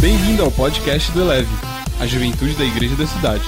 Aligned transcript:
Bem-vindo 0.00 0.42
ao 0.42 0.50
podcast 0.50 1.12
do 1.12 1.20
Eleve, 1.20 1.50
a 2.00 2.06
juventude 2.06 2.54
da 2.54 2.64
igreja 2.64 2.96
da 2.96 3.06
cidade. 3.06 3.44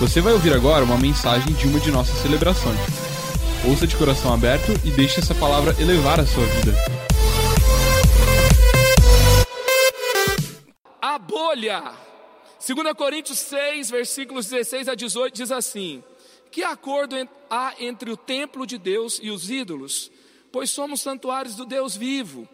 Você 0.00 0.20
vai 0.20 0.32
ouvir 0.32 0.52
agora 0.52 0.84
uma 0.84 0.98
mensagem 0.98 1.54
de 1.54 1.68
uma 1.68 1.78
de 1.78 1.92
nossas 1.92 2.20
celebrações. 2.22 2.76
Ouça 3.64 3.86
de 3.86 3.94
coração 3.94 4.34
aberto 4.34 4.72
e 4.84 4.90
deixe 4.90 5.20
essa 5.20 5.32
palavra 5.32 5.76
elevar 5.80 6.18
a 6.18 6.26
sua 6.26 6.44
vida. 6.44 6.72
A 11.00 11.20
bolha. 11.20 11.94
2 12.66 12.92
Coríntios 12.96 13.38
6, 13.38 13.88
versículos 13.88 14.46
16 14.46 14.88
a 14.88 14.96
18 14.96 15.36
diz 15.36 15.52
assim: 15.52 16.02
Que 16.50 16.64
acordo 16.64 17.14
há 17.48 17.74
entre 17.78 18.10
o 18.10 18.16
templo 18.16 18.66
de 18.66 18.76
Deus 18.76 19.20
e 19.22 19.30
os 19.30 19.48
ídolos? 19.48 20.10
Pois 20.50 20.68
somos 20.68 21.00
santuários 21.00 21.54
do 21.54 21.64
Deus 21.64 21.96
vivo. 21.96 22.48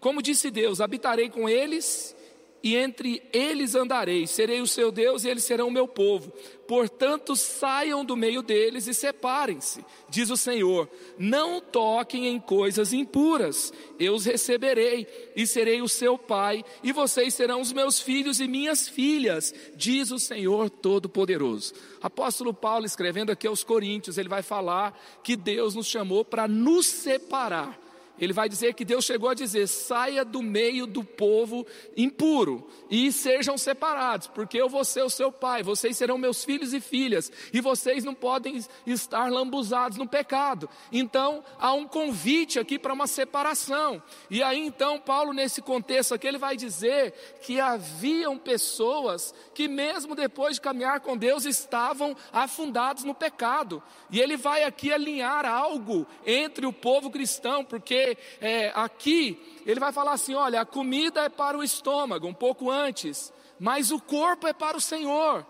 Como 0.00 0.20
disse 0.20 0.50
Deus: 0.50 0.80
habitarei 0.80 1.30
com 1.30 1.48
eles 1.48 2.16
e 2.62 2.76
entre 2.76 3.22
eles 3.32 3.74
andarei, 3.74 4.26
serei 4.26 4.60
o 4.60 4.66
seu 4.66 4.92
Deus 4.92 5.24
e 5.24 5.28
eles 5.28 5.44
serão 5.44 5.68
o 5.68 5.72
meu 5.72 5.88
povo. 5.88 6.32
Portanto, 6.68 7.34
saiam 7.34 8.04
do 8.04 8.16
meio 8.16 8.40
deles 8.40 8.86
e 8.86 8.94
separem-se, 8.94 9.84
diz 10.08 10.30
o 10.30 10.36
Senhor. 10.36 10.88
Não 11.18 11.60
toquem 11.60 12.28
em 12.28 12.38
coisas 12.38 12.92
impuras, 12.92 13.72
eu 13.98 14.14
os 14.14 14.24
receberei 14.24 15.06
e 15.34 15.46
serei 15.46 15.82
o 15.82 15.88
seu 15.88 16.16
pai, 16.16 16.64
e 16.82 16.92
vocês 16.92 17.34
serão 17.34 17.60
os 17.60 17.72
meus 17.72 18.00
filhos 18.00 18.40
e 18.40 18.46
minhas 18.46 18.88
filhas, 18.88 19.52
diz 19.74 20.10
o 20.12 20.18
Senhor 20.18 20.70
Todo-Poderoso. 20.70 21.74
Apóstolo 22.00 22.54
Paulo, 22.54 22.86
escrevendo 22.86 23.32
aqui 23.32 23.46
aos 23.46 23.64
Coríntios, 23.64 24.16
ele 24.16 24.28
vai 24.28 24.42
falar 24.42 24.98
que 25.22 25.34
Deus 25.34 25.74
nos 25.74 25.88
chamou 25.88 26.24
para 26.24 26.46
nos 26.46 26.86
separar 26.86 27.81
ele 28.24 28.32
vai 28.32 28.48
dizer 28.48 28.74
que 28.74 28.84
Deus 28.84 29.04
chegou 29.04 29.28
a 29.28 29.34
dizer: 29.34 29.66
saia 29.66 30.24
do 30.24 30.40
meio 30.40 30.86
do 30.86 31.02
povo 31.02 31.66
impuro 31.96 32.68
e 32.88 33.10
sejam 33.10 33.58
separados, 33.58 34.28
porque 34.28 34.56
eu 34.56 34.68
vou 34.68 34.84
ser 34.84 35.02
o 35.02 35.10
seu 35.10 35.32
pai, 35.32 35.64
vocês 35.64 35.96
serão 35.96 36.16
meus 36.16 36.44
filhos 36.44 36.72
e 36.72 36.80
filhas, 36.80 37.32
e 37.52 37.60
vocês 37.60 38.04
não 38.04 38.14
podem 38.14 38.64
estar 38.86 39.28
lambuzados 39.28 39.98
no 39.98 40.06
pecado. 40.06 40.68
Então, 40.92 41.42
há 41.58 41.72
um 41.72 41.84
convite 41.84 42.60
aqui 42.60 42.78
para 42.78 42.92
uma 42.92 43.08
separação. 43.08 44.00
E 44.30 44.40
aí, 44.40 44.60
então, 44.60 45.00
Paulo, 45.00 45.32
nesse 45.32 45.60
contexto 45.60 46.14
aqui, 46.14 46.28
ele 46.28 46.38
vai 46.38 46.56
dizer 46.56 47.12
que 47.42 47.58
haviam 47.58 48.38
pessoas 48.38 49.34
que, 49.52 49.66
mesmo 49.66 50.14
depois 50.14 50.54
de 50.54 50.60
caminhar 50.60 51.00
com 51.00 51.16
Deus, 51.16 51.44
estavam 51.44 52.16
afundados 52.32 53.02
no 53.02 53.14
pecado. 53.14 53.82
E 54.12 54.20
ele 54.20 54.36
vai 54.36 54.62
aqui 54.62 54.92
alinhar 54.92 55.44
algo 55.44 56.06
entre 56.24 56.66
o 56.66 56.72
povo 56.72 57.10
cristão, 57.10 57.64
porque 57.64 58.11
é, 58.40 58.72
aqui 58.74 59.38
ele 59.66 59.80
vai 59.80 59.92
falar 59.92 60.12
assim: 60.12 60.34
olha, 60.34 60.60
a 60.60 60.66
comida 60.66 61.22
é 61.22 61.28
para 61.28 61.56
o 61.56 61.62
estômago, 61.62 62.26
um 62.26 62.34
pouco 62.34 62.70
antes, 62.70 63.32
mas 63.58 63.90
o 63.90 64.00
corpo 64.00 64.46
é 64.46 64.52
para 64.52 64.76
o 64.76 64.80
Senhor. 64.80 65.46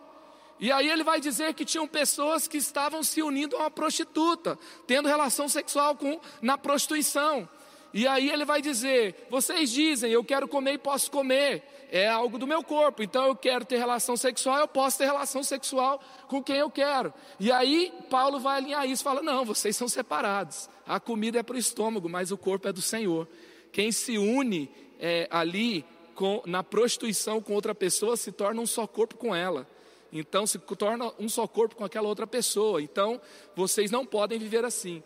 E 0.61 0.71
aí 0.71 0.89
ele 0.89 1.03
vai 1.03 1.21
dizer 1.21 1.55
que 1.55 1.65
tinham 1.65 1.89
pessoas 1.89 2.47
que 2.47 2.57
estavam 2.57 3.03
se 3.03 3.21
unindo 3.21 3.57
a 3.57 3.61
uma 3.61 3.71
prostituta, 3.71 4.57
tendo 4.87 5.09
relação 5.09 5.49
sexual 5.49 5.97
com 5.97 6.21
na 6.41 6.57
prostituição. 6.57 7.49
E 7.95 8.07
aí 8.07 8.31
ele 8.31 8.45
vai 8.45 8.63
dizer: 8.63 9.27
vocês 9.31 9.71
dizem, 9.71 10.11
eu 10.11 10.25
quero 10.25 10.49
comer 10.49 10.75
e 10.75 10.79
posso 10.79 11.11
comer, 11.11 11.63
é 11.91 12.09
algo 12.09 12.39
do 12.39 12.47
meu 12.47 12.63
corpo, 12.63 13.03
então 13.03 13.27
eu 13.27 13.37
quero 13.37 13.65
ter 13.65 13.77
relação 13.77 14.17
sexual, 14.17 14.59
eu 14.59 14.69
posso 14.69 14.99
ter 14.99 15.05
relação 15.05 15.43
sexual 15.43 16.03
com 16.27 16.43
quem 16.43 16.57
eu 16.57 16.71
quero. 16.71 17.13
E 17.39 17.53
aí 17.53 17.93
Paulo 18.09 18.41
vai 18.41 18.59
alinhar 18.59 18.89
isso, 18.89 19.05
fala: 19.05 19.23
não, 19.23 19.45
vocês 19.45 19.77
são 19.77 19.89
separados. 19.89 20.71
A 20.87 20.99
comida 20.99 21.39
é 21.39 21.43
para 21.43 21.57
o 21.57 21.59
estômago, 21.59 22.09
mas 22.09 22.31
o 22.31 22.39
corpo 22.39 22.69
é 22.69 22.73
do 22.73 22.83
Senhor. 22.83 23.29
Quem 23.71 23.93
se 23.93 24.19
une 24.19 24.71
é, 24.99 25.27
ali 25.31 25.85
com, 26.15 26.43
na 26.47 26.63
prostituição 26.63 27.41
com 27.41 27.55
outra 27.55 27.75
pessoa 27.75 28.17
se 28.17 28.33
torna 28.33 28.61
um 28.61 28.67
só 28.67 28.87
corpo 28.87 29.17
com 29.17 29.35
ela. 29.35 29.67
Então 30.13 30.47
se 30.47 30.59
torna 30.59 31.11
um 31.19 31.29
só 31.29 31.47
corpo 31.47 31.75
com 31.75 31.85
aquela 31.85 32.07
outra 32.07 32.27
pessoa. 32.27 32.83
Então 32.83 33.21
vocês 33.57 33.91
não 33.91 34.05
podem 34.05 34.39
viver 34.39 34.65
assim. 34.65 35.03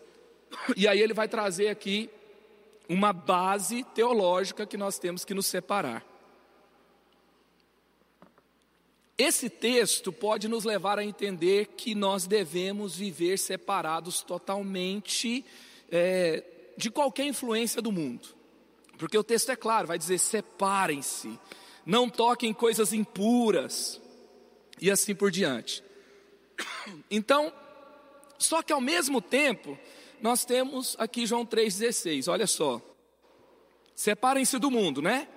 E 0.75 0.87
aí 0.87 1.01
ele 1.01 1.13
vai 1.13 1.27
trazer 1.27 1.69
aqui 1.69 2.09
uma 2.89 3.11
base 3.11 3.83
teológica 3.95 4.65
que 4.65 4.77
nós 4.77 4.97
temos 4.97 5.25
que 5.25 5.33
nos 5.33 5.47
separar. 5.47 6.05
Esse 9.17 9.49
texto 9.49 10.13
pode 10.13 10.47
nos 10.47 10.63
levar 10.63 10.99
a 10.99 11.03
entender 11.03 11.69
que 11.75 11.95
nós 11.95 12.27
devemos 12.27 12.95
viver 12.95 13.37
separados 13.39 14.21
totalmente 14.21 15.43
é, 15.91 16.43
de 16.77 16.91
qualquer 16.91 17.25
influência 17.25 17.81
do 17.81 17.91
mundo, 17.91 18.27
porque 18.97 19.17
o 19.17 19.23
texto 19.23 19.51
é 19.51 19.55
claro, 19.55 19.87
vai 19.87 19.97
dizer: 19.97 20.19
separem-se, 20.19 21.39
não 21.83 22.07
toquem 22.07 22.53
coisas 22.53 22.93
impuras, 22.93 23.99
e 24.79 24.91
assim 24.91 25.15
por 25.15 25.31
diante. 25.31 25.83
Então, 27.11 27.51
só 28.37 28.61
que 28.61 28.71
ao 28.71 28.79
mesmo 28.79 29.21
tempo, 29.21 29.77
nós 30.21 30.45
temos 30.45 30.95
aqui 30.99 31.25
João 31.25 31.45
3,16, 31.45 32.31
olha 32.31 32.47
só. 32.47 32.81
Separem-se 33.95 34.59
do 34.59 34.69
mundo, 34.69 35.01
né? 35.01 35.27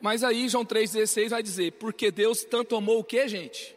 Mas 0.00 0.24
aí 0.24 0.48
João 0.48 0.64
3,16 0.64 1.28
vai 1.28 1.42
dizer, 1.42 1.72
porque 1.72 2.10
Deus 2.10 2.44
tanto 2.44 2.74
amou 2.74 2.98
o 2.98 3.04
que, 3.04 3.26
gente? 3.28 3.76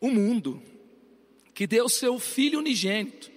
O 0.00 0.10
mundo, 0.10 0.62
que 1.54 1.66
deu 1.66 1.88
seu 1.88 2.18
Filho 2.18 2.58
unigênito, 2.58 3.30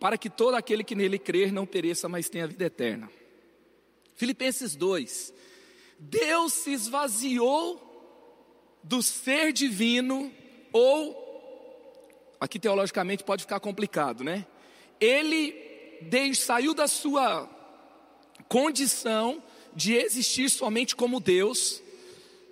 para 0.00 0.18
que 0.18 0.28
todo 0.28 0.54
aquele 0.54 0.82
que 0.82 0.94
nele 0.94 1.18
crer 1.18 1.52
não 1.52 1.64
pereça, 1.64 2.08
mas 2.08 2.28
tenha 2.28 2.46
vida 2.46 2.64
eterna. 2.64 3.08
Filipenses 4.16 4.76
2, 4.76 5.32
Deus 5.98 6.52
se 6.52 6.72
esvaziou 6.72 7.80
do 8.82 9.02
ser 9.02 9.52
divino, 9.52 10.30
ou, 10.72 12.36
aqui 12.40 12.58
teologicamente 12.58 13.24
pode 13.24 13.44
ficar 13.44 13.60
complicado, 13.60 14.22
né? 14.22 14.46
Ele 15.04 16.34
saiu 16.34 16.74
da 16.74 16.88
sua 16.88 17.48
condição 18.48 19.42
de 19.74 19.94
existir 19.94 20.48
somente 20.48 20.94
como 20.94 21.20
Deus, 21.20 21.82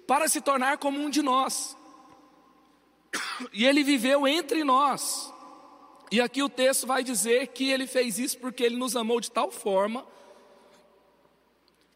para 0.07 0.29
se 0.29 0.41
tornar 0.41 0.79
como 0.79 1.01
um 1.01 1.09
de 1.09 1.23
nós. 1.23 1.77
E 3.53 3.65
ele 3.65 3.83
viveu 3.83 4.27
entre 4.27 4.65
nós. 4.65 5.33
E 6.11 6.21
aqui 6.21 6.43
o 6.43 6.49
texto 6.49 6.87
vai 6.87 7.03
dizer 7.03 7.49
que 7.49 7.71
ele 7.71 7.87
fez 7.87 8.19
isso 8.19 8.39
porque 8.39 8.63
ele 8.63 8.77
nos 8.77 8.97
amou 8.97 9.21
de 9.21 9.31
tal 9.31 9.51
forma 9.51 10.07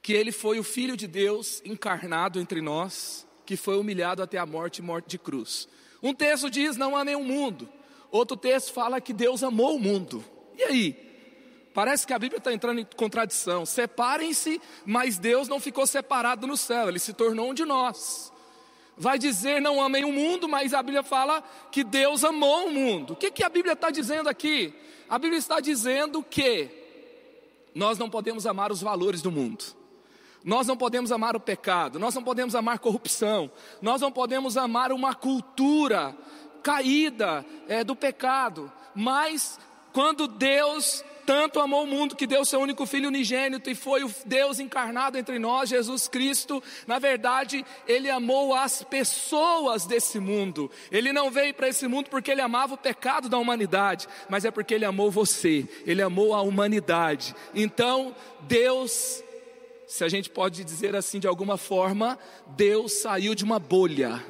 que 0.00 0.12
ele 0.12 0.30
foi 0.30 0.58
o 0.60 0.62
filho 0.62 0.96
de 0.96 1.08
Deus 1.08 1.60
encarnado 1.64 2.38
entre 2.38 2.60
nós, 2.60 3.26
que 3.44 3.56
foi 3.56 3.76
humilhado 3.76 4.22
até 4.22 4.38
a 4.38 4.46
morte 4.46 4.78
e 4.78 4.82
morte 4.82 5.08
de 5.08 5.18
cruz. 5.18 5.68
Um 6.00 6.14
texto 6.14 6.48
diz: 6.48 6.76
"Não 6.76 6.96
amei 6.96 7.16
o 7.16 7.24
mundo". 7.24 7.68
Outro 8.10 8.36
texto 8.36 8.72
fala 8.72 9.00
que 9.00 9.12
Deus 9.12 9.42
amou 9.42 9.76
o 9.76 9.80
mundo. 9.80 10.24
E 10.56 10.62
aí? 10.62 11.06
Parece 11.74 12.06
que 12.06 12.14
a 12.14 12.18
Bíblia 12.18 12.38
está 12.38 12.52
entrando 12.52 12.80
em 12.80 12.86
contradição. 12.96 13.66
Separem-se, 13.66 14.60
mas 14.86 15.18
Deus 15.18 15.46
não 15.46 15.60
ficou 15.60 15.86
separado 15.86 16.46
no 16.46 16.56
céu, 16.56 16.88
ele 16.88 16.98
se 16.98 17.12
tornou 17.12 17.50
um 17.50 17.54
de 17.54 17.64
nós. 17.64 18.32
Vai 18.96 19.18
dizer 19.18 19.60
não 19.60 19.82
amei 19.82 20.02
o 20.02 20.12
mundo, 20.12 20.48
mas 20.48 20.72
a 20.72 20.82
Bíblia 20.82 21.02
fala 21.02 21.42
que 21.70 21.84
Deus 21.84 22.24
amou 22.24 22.68
o 22.68 22.72
mundo. 22.72 23.12
O 23.12 23.16
que, 23.16 23.30
que 23.30 23.44
a 23.44 23.48
Bíblia 23.50 23.74
está 23.74 23.90
dizendo 23.90 24.28
aqui? 24.28 24.72
A 25.06 25.18
Bíblia 25.18 25.38
está 25.38 25.60
dizendo 25.60 26.22
que 26.22 26.70
nós 27.74 27.98
não 27.98 28.08
podemos 28.08 28.46
amar 28.46 28.72
os 28.72 28.80
valores 28.80 29.20
do 29.20 29.30
mundo. 29.30 29.62
Nós 30.42 30.66
não 30.66 30.78
podemos 30.78 31.12
amar 31.12 31.36
o 31.36 31.40
pecado, 31.40 31.98
nós 31.98 32.14
não 32.14 32.22
podemos 32.22 32.54
amar 32.54 32.78
corrupção, 32.78 33.50
nós 33.82 34.00
não 34.00 34.10
podemos 34.10 34.56
amar 34.56 34.92
uma 34.92 35.12
cultura 35.12 36.16
caída 36.62 37.44
é, 37.68 37.84
do 37.84 37.94
pecado, 37.94 38.72
mas 38.94 39.58
quando 39.96 40.28
Deus 40.28 41.02
tanto 41.24 41.58
amou 41.58 41.84
o 41.84 41.86
mundo 41.86 42.14
que 42.14 42.26
deu 42.26 42.44
seu 42.44 42.60
único 42.60 42.84
filho 42.84 43.08
unigênito 43.08 43.70
e 43.70 43.74
foi 43.74 44.04
o 44.04 44.14
Deus 44.26 44.60
encarnado 44.60 45.16
entre 45.16 45.38
nós, 45.38 45.70
Jesus 45.70 46.06
Cristo. 46.06 46.62
Na 46.86 46.98
verdade, 46.98 47.64
ele 47.88 48.10
amou 48.10 48.54
as 48.54 48.82
pessoas 48.82 49.86
desse 49.86 50.20
mundo. 50.20 50.70
Ele 50.92 51.14
não 51.14 51.30
veio 51.30 51.54
para 51.54 51.70
esse 51.70 51.88
mundo 51.88 52.10
porque 52.10 52.30
ele 52.30 52.42
amava 52.42 52.74
o 52.74 52.76
pecado 52.76 53.26
da 53.26 53.38
humanidade, 53.38 54.06
mas 54.28 54.44
é 54.44 54.50
porque 54.50 54.74
ele 54.74 54.84
amou 54.84 55.10
você, 55.10 55.66
ele 55.86 56.02
amou 56.02 56.34
a 56.34 56.42
humanidade. 56.42 57.34
Então, 57.54 58.14
Deus, 58.42 59.24
se 59.86 60.04
a 60.04 60.10
gente 60.10 60.28
pode 60.28 60.62
dizer 60.62 60.94
assim 60.94 61.18
de 61.18 61.26
alguma 61.26 61.56
forma, 61.56 62.18
Deus 62.48 62.92
saiu 63.00 63.34
de 63.34 63.44
uma 63.44 63.58
bolha 63.58 64.22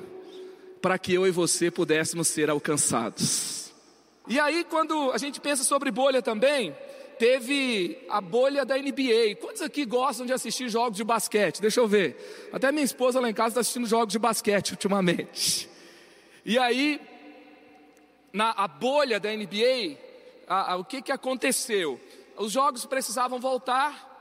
para 0.80 0.96
que 0.96 1.12
eu 1.12 1.26
e 1.26 1.32
você 1.32 1.72
pudéssemos 1.72 2.28
ser 2.28 2.50
alcançados. 2.50 3.65
E 4.26 4.40
aí, 4.40 4.64
quando 4.64 5.12
a 5.12 5.19
gente 5.19 5.40
pensa 5.40 5.62
sobre 5.62 5.90
bolha 5.90 6.20
também, 6.20 6.75
teve 7.19 7.99
a 8.08 8.20
bolha 8.20 8.64
da 8.64 8.76
NBA. 8.76 9.37
Quantos 9.40 9.62
aqui 9.62 9.84
gostam 9.84 10.26
de 10.26 10.32
assistir 10.32 10.69
jogos 10.69 10.96
de 10.96 11.05
basquete? 11.05 11.61
Deixa 11.61 11.81
eu 11.81 11.87
ver. 11.87 12.49
Até 12.52 12.73
minha 12.73 12.84
esposa 12.84 13.20
lá 13.20 13.31
em 13.31 13.34
casa 13.34 13.49
está 13.49 13.61
assistindo 13.61 13.87
jogos 13.87 14.12
de 14.12 14.19
basquete 14.19 14.73
ultimamente. 14.73 15.69
E 16.44 16.58
aí, 16.58 17.00
na 18.32 18.50
a 18.50 18.69
bolha 18.69 19.19
da 19.19 19.31
NBA, 19.31 19.96
a, 20.46 20.73
a, 20.73 20.76
o 20.76 20.84
que, 20.84 21.02
que 21.02 21.12
aconteceu? 21.12 22.00
Os 22.37 22.52
jogos 22.52 22.84
precisavam 22.84 23.38
voltar 23.38 24.15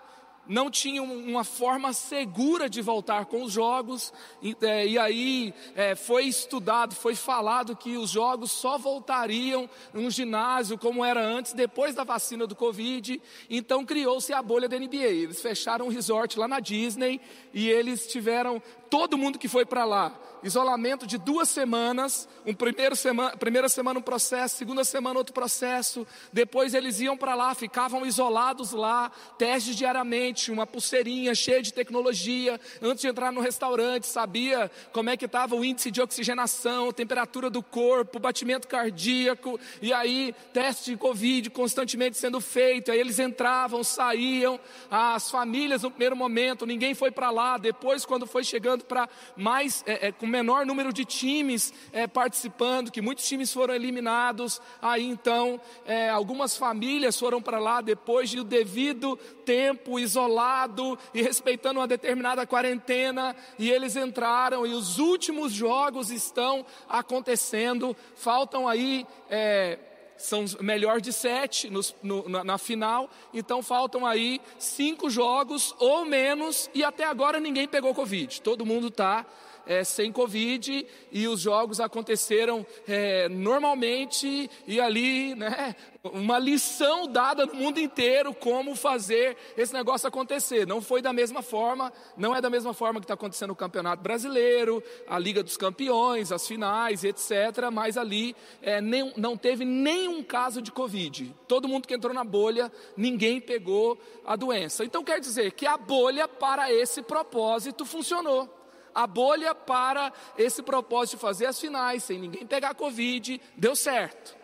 não 0.48 0.70
tinham 0.70 1.06
uma 1.06 1.44
forma 1.44 1.94
segura 1.94 2.70
de 2.70 2.82
voltar 2.82 3.26
com 3.26 3.44
os 3.44 3.52
jogos, 3.52 4.14
e, 4.42 4.56
é, 4.62 4.88
e 4.88 4.98
aí 4.98 5.54
é, 5.76 5.96
foi 5.96 6.26
estudado, 6.26 6.96
foi 6.96 7.16
falado 7.16 7.76
que 7.76 7.98
os 7.98 8.10
jogos 8.10 8.52
só 8.52 8.78
voltariam 8.78 9.70
num 9.94 10.10
ginásio 10.10 10.78
como 10.78 11.04
era 11.04 11.26
antes, 11.26 11.54
depois 11.54 11.96
da 11.96 12.04
vacina 12.04 12.46
do 12.46 12.56
Covid, 12.56 13.22
então 13.50 13.86
criou-se 13.86 14.34
a 14.34 14.42
bolha 14.42 14.70
da 14.70 14.78
NBA. 14.78 14.98
Eles 14.98 15.42
fecharam 15.42 15.88
um 15.88 15.90
resort 15.90 16.38
lá 16.38 16.48
na 16.48 16.60
Disney 16.60 17.20
e 17.54 17.70
eles 17.70 18.08
tiveram 18.08 18.62
todo 18.90 19.18
mundo 19.18 19.40
que 19.40 19.48
foi 19.48 19.66
para 19.66 19.86
lá 19.86 20.20
isolamento 20.46 21.08
de 21.08 21.18
duas 21.18 21.50
semanas, 21.50 22.30
um 22.46 22.54
primeiro 22.54 22.96
semana, 22.96 23.36
primeira 23.36 23.68
semana 23.68 24.00
um 24.00 24.02
processo, 24.02 24.56
segunda 24.56 24.84
semana 24.84 25.18
outro 25.18 25.34
processo, 25.34 26.06
depois 26.32 26.76
eles 26.76 27.00
iam 27.00 27.18
para 27.18 27.34
lá, 27.34 27.56
ficavam 27.56 28.06
isolados 28.06 28.72
lá, 28.72 29.12
testes 29.40 29.76
diariamente, 29.76 30.52
uma 30.52 30.68
pulseirinha 30.68 31.34
cheia 31.34 31.64
de 31.64 31.74
tecnologia, 31.74 32.62
antes 32.80 33.02
de 33.02 33.08
entrar 33.08 33.32
no 33.32 33.42
restaurante, 33.42 34.06
sabia 34.06 34.70
como 34.94 35.10
é 35.10 35.18
que 35.18 35.26
estava 35.26 35.56
o 35.56 35.66
índice 35.66 35.90
de 35.90 36.00
oxigenação, 36.00 36.92
temperatura 36.92 37.50
do 37.50 37.64
corpo, 37.64 38.20
batimento 38.20 38.68
cardíaco, 38.68 39.60
e 39.82 39.92
aí 39.92 40.36
teste 40.54 40.92
de 40.92 40.98
Covid 40.98 41.50
constantemente 41.50 42.18
sendo 42.18 42.40
feito, 42.40 42.92
aí 42.92 43.00
eles 43.00 43.18
entravam, 43.18 43.84
saíam, 43.84 44.60
as 44.92 45.32
famílias 45.32 45.82
no 45.82 45.90
primeiro 45.90 46.16
momento, 46.16 46.68
ninguém 46.68 46.94
foi 46.94 47.10
para 47.10 47.32
lá, 47.32 47.58
depois 47.58 48.06
quando 48.06 48.28
foi 48.28 48.44
chegando 48.44 48.86
para 48.86 49.10
mais, 49.36 49.84
é, 49.88 50.10
é, 50.10 50.12
menor 50.36 50.66
número 50.66 50.92
de 50.92 51.06
times 51.06 51.74
é, 51.94 52.08
participando, 52.08 52.92
que 52.92 53.02
muitos 53.02 53.26
times 53.26 53.54
foram 53.54 53.74
eliminados. 53.74 54.62
Aí 54.82 55.06
então, 55.06 55.60
é, 55.86 56.10
algumas 56.10 56.58
famílias 56.58 57.18
foram 57.18 57.42
para 57.42 57.58
lá 57.58 57.80
depois 57.80 58.30
de 58.30 58.40
o 58.40 58.44
devido 58.44 59.16
tempo 59.46 59.98
isolado 59.98 60.98
e 61.14 61.22
respeitando 61.22 61.80
uma 61.80 61.88
determinada 61.88 62.46
quarentena, 62.46 63.36
e 63.58 63.72
eles 63.72 63.96
entraram, 63.96 64.66
e 64.68 64.74
os 64.74 65.00
últimos 65.00 65.54
jogos 65.54 66.12
estão 66.12 66.66
acontecendo. 66.90 67.96
Faltam 68.16 68.68
aí. 68.68 69.06
É, 69.30 69.80
são 70.18 70.46
melhor 70.62 71.02
de 71.02 71.12
sete 71.12 71.70
no, 71.70 71.82
no, 72.02 72.30
na, 72.30 72.44
na, 72.44 72.58
final, 72.58 73.10
então 73.34 73.62
faltam 73.62 74.06
aí 74.06 74.40
cinco 74.58 75.10
jogos 75.10 75.76
ou 75.78 76.06
menos, 76.06 76.70
e 76.74 76.86
até 76.86 77.04
agora 77.04 77.38
ninguém 77.38 77.68
pegou 77.68 77.94
Covid, 77.94 78.42
todo 78.42 78.66
mundo 78.66 78.88
está 78.88 79.26
é, 79.66 79.84
sem 79.84 80.12
Covid 80.12 80.86
e 81.12 81.28
os 81.28 81.40
jogos 81.42 81.80
aconteceram 81.80 82.66
é, 82.88 83.28
normalmente 83.30 84.50
e 84.68 84.80
ali, 84.80 85.36
né, 85.36 85.76
uma 86.14 86.38
lição 86.38 87.08
dada 87.08 87.46
no 87.46 87.56
mundo 87.56 87.80
inteiro 87.80 88.34
como 88.34 88.76
fazer 88.76 89.36
esse 89.58 89.74
negócio 89.74 90.08
acontecer. 90.08 90.68
Não 90.68 90.82
foi 90.82 91.02
da 91.02 91.12
mesma 91.12 91.42
forma, 91.42 91.92
não 92.16 92.36
é 92.36 92.42
da 92.42 92.50
mesma 92.50 92.74
forma 92.74 93.00
que 93.00 93.06
está 93.06 93.14
acontecendo 93.14 93.52
o 93.52 93.56
Campeonato 93.56 94.04
Brasileiro, 94.04 94.84
a 95.08 95.18
Liga 95.18 95.42
dos 95.42 95.58
Campeões, 95.58 96.32
as 96.32 96.48
finais, 96.48 97.04
etc. 97.04 97.70
Mas 97.72 97.98
ali 97.98 98.36
é, 98.62 98.82
nem, 98.82 99.14
não 99.18 99.38
teve 99.38 99.66
nenhum 99.66 100.24
caso 100.24 100.62
de 100.62 100.72
Covid. 100.72 101.36
Todo 101.48 101.68
mundo 101.68 101.88
que 101.88 101.94
entrou 101.94 102.14
na 102.14 102.24
bolha, 102.24 102.72
ninguém 102.96 103.42
pegou 103.42 103.98
a 104.26 104.36
doença. 104.36 104.84
Então 104.84 105.04
quer 105.04 105.20
dizer 105.20 105.52
que 105.54 105.66
a 105.66 105.78
bolha 105.78 106.28
para 106.28 106.72
esse 106.72 107.02
propósito 107.02 107.86
funcionou 107.86 108.65
a 108.96 109.06
bolha 109.06 109.54
para 109.54 110.12
esse 110.38 110.64
propósito 110.64 111.18
de 111.18 111.22
fazer 111.22 111.48
as 111.48 111.60
finais, 111.60 112.06
sem 112.06 112.18
ninguém 112.18 112.48
pegar 112.48 112.74
Covid, 112.74 113.42
deu 113.58 113.76
certo. 113.76 114.36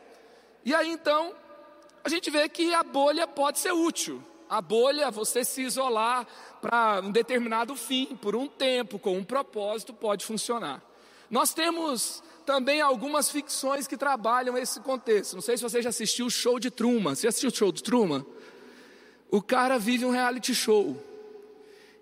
E 0.66 0.76
aí 0.76 0.92
então, 0.92 1.34
a 2.04 2.10
gente 2.10 2.30
vê 2.30 2.50
que 2.50 2.74
a 2.74 2.84
bolha 2.84 3.26
pode 3.26 3.60
ser 3.60 3.72
útil. 3.72 4.22
A 4.50 4.62
bolha, 4.62 5.10
você 5.10 5.46
se 5.46 5.62
isolar 5.62 6.28
para 6.60 7.00
um 7.02 7.10
determinado 7.10 7.74
fim, 7.78 8.18
por 8.22 8.36
um 8.36 8.48
tempo, 8.48 9.00
com 9.00 9.18
um 9.18 9.24
propósito, 9.24 9.94
pode 9.94 10.26
funcionar. 10.26 10.84
Nós 11.30 11.54
temos 11.54 12.22
também 12.46 12.82
algumas 12.82 13.32
ficções 13.32 13.88
que 13.88 13.96
trabalham 13.96 14.58
esse 14.58 14.82
contexto. 14.82 15.36
Não 15.36 15.42
sei 15.42 15.56
se 15.56 15.64
você 15.64 15.82
já 15.82 15.88
assistiu 15.88 16.26
o 16.26 16.30
show 16.30 16.60
de 16.60 16.70
Truman. 16.70 17.16
Você 17.16 17.28
assistiu 17.30 17.50
o 17.50 17.56
show 17.56 17.72
de 17.72 17.82
Truman? 17.82 18.26
O 19.30 19.42
cara 19.42 19.80
vive 19.80 20.04
um 20.04 20.12
reality 20.12 20.54
show. 20.54 20.98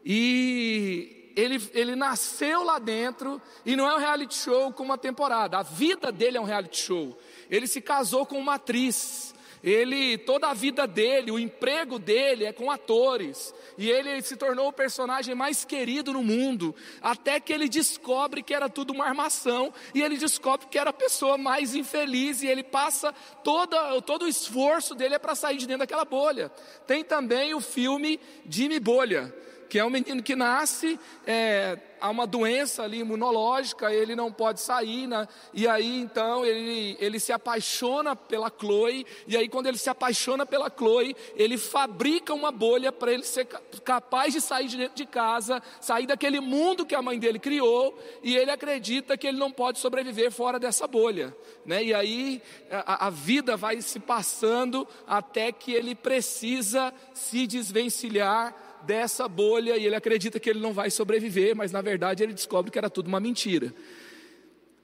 E 0.04 1.19
ele, 1.40 1.70
ele 1.74 1.96
nasceu 1.96 2.64
lá 2.64 2.80
dentro 2.80 3.42
e 3.66 3.76
não 3.76 3.90
é 3.90 3.96
um 3.96 4.00
reality 4.00 4.36
show 4.36 4.72
com 4.74 4.84
uma 4.84 4.98
temporada. 4.98 5.58
A 5.58 5.64
vida 5.64 6.12
dele 6.12 6.38
é 6.38 6.42
um 6.42 6.46
reality 6.46 6.78
show. 6.78 7.18
Ele 7.50 7.68
se 7.68 7.82
casou 7.82 8.26
com 8.26 8.38
uma 8.38 8.56
atriz. 8.56 9.34
Ele, 9.62 10.18
toda 10.18 10.48
a 10.48 10.54
vida 10.54 10.88
dele, 10.88 11.32
o 11.32 11.40
emprego 11.40 12.00
dele 12.00 12.46
é 12.46 12.54
com 12.54 12.72
atores. 12.72 13.54
E 13.78 13.90
ele 13.90 14.22
se 14.22 14.38
tornou 14.38 14.70
o 14.70 14.74
personagem 14.74 15.36
mais 15.36 15.66
querido 15.66 16.14
no 16.14 16.24
mundo. 16.24 16.74
Até 17.02 17.40
que 17.40 17.52
ele 17.52 17.68
descobre 17.68 18.42
que 18.42 18.54
era 18.54 18.70
tudo 18.70 18.94
uma 18.94 19.06
armação. 19.06 19.74
E 19.94 20.02
ele 20.02 20.18
descobre 20.18 20.68
que 20.68 20.78
era 20.78 20.90
a 20.90 20.94
pessoa 20.94 21.38
mais 21.38 21.76
infeliz. 21.76 22.42
E 22.42 22.48
ele 22.48 22.64
passa 22.64 23.14
toda, 23.44 24.02
todo 24.02 24.24
o 24.24 24.30
esforço 24.30 24.96
dele 24.96 25.16
é 25.16 25.20
para 25.20 25.36
sair 25.36 25.58
de 25.58 25.68
dentro 25.68 25.80
daquela 25.80 26.06
bolha. 26.06 26.50
Tem 26.88 27.04
também 27.04 27.54
o 27.54 27.62
filme 27.62 28.20
Jimmy 28.50 28.80
Bolha 28.80 29.34
que 29.70 29.78
é 29.78 29.86
um 29.86 29.90
menino 29.90 30.24
que 30.24 30.36
nasce, 30.36 31.00
é, 31.28 31.78
há 32.02 32.10
uma 32.10 32.26
doença 32.26 32.84
ali 32.84 33.00
imunológica, 33.00 33.94
ele 33.94 34.16
não 34.16 34.32
pode 34.32 34.62
sair, 34.62 35.06
né? 35.06 35.28
e 35.54 35.68
aí 35.68 36.00
então 36.00 36.44
ele, 36.46 36.98
ele 37.00 37.20
se 37.20 37.32
apaixona 37.32 38.16
pela 38.16 38.50
Chloe, 38.50 39.06
e 39.28 39.38
aí 39.38 39.48
quando 39.48 39.68
ele 39.68 39.78
se 39.78 39.90
apaixona 39.90 40.46
pela 40.46 40.72
Chloe, 40.76 41.16
ele 41.36 41.58
fabrica 41.58 42.34
uma 42.34 42.52
bolha 42.52 42.92
para 42.92 43.12
ele 43.12 43.24
ser 43.24 43.46
capaz 43.46 44.34
de 44.34 44.42
sair 44.42 44.68
de 44.68 44.78
dentro 44.78 44.96
de 44.96 45.06
casa, 45.06 45.62
sair 45.80 46.08
daquele 46.08 46.40
mundo 46.40 46.86
que 46.86 46.96
a 46.96 47.02
mãe 47.02 47.20
dele 47.20 47.38
criou, 47.38 47.98
e 48.24 48.36
ele 48.36 48.50
acredita 48.52 49.18
que 49.18 49.28
ele 49.28 49.38
não 49.38 49.52
pode 49.52 49.78
sobreviver 49.78 50.32
fora 50.32 50.58
dessa 50.58 50.88
bolha, 50.88 51.36
né? 51.64 51.84
e 51.84 51.94
aí 51.94 52.42
a, 52.72 53.08
a 53.08 53.10
vida 53.12 53.56
vai 53.56 53.80
se 53.82 54.00
passando 54.00 54.88
até 55.06 55.52
que 55.52 55.74
ele 55.74 55.94
precisa 55.94 56.92
se 57.14 57.46
desvencilhar 57.46 58.69
dessa 58.90 59.28
bolha 59.28 59.78
e 59.78 59.86
ele 59.86 59.94
acredita 59.94 60.40
que 60.40 60.50
ele 60.50 60.60
não 60.60 60.74
vai 60.74 60.90
sobreviver, 60.90 61.56
mas 61.56 61.72
na 61.72 61.80
verdade 61.80 62.24
ele 62.24 62.34
descobre 62.34 62.72
que 62.72 62.78
era 62.80 62.90
tudo 62.90 63.06
uma 63.06 63.20
mentira. 63.20 63.72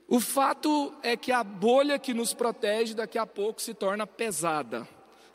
O 0.07 0.19
fato 0.19 0.93
é 1.01 1.17
que 1.17 1.31
a 1.31 1.43
bolha 1.43 1.97
que 1.97 2.13
nos 2.13 2.31
protege 2.31 2.93
daqui 2.93 3.17
a 3.17 3.25
pouco 3.25 3.59
se 3.59 3.73
torna 3.73 4.05
pesada. 4.05 4.87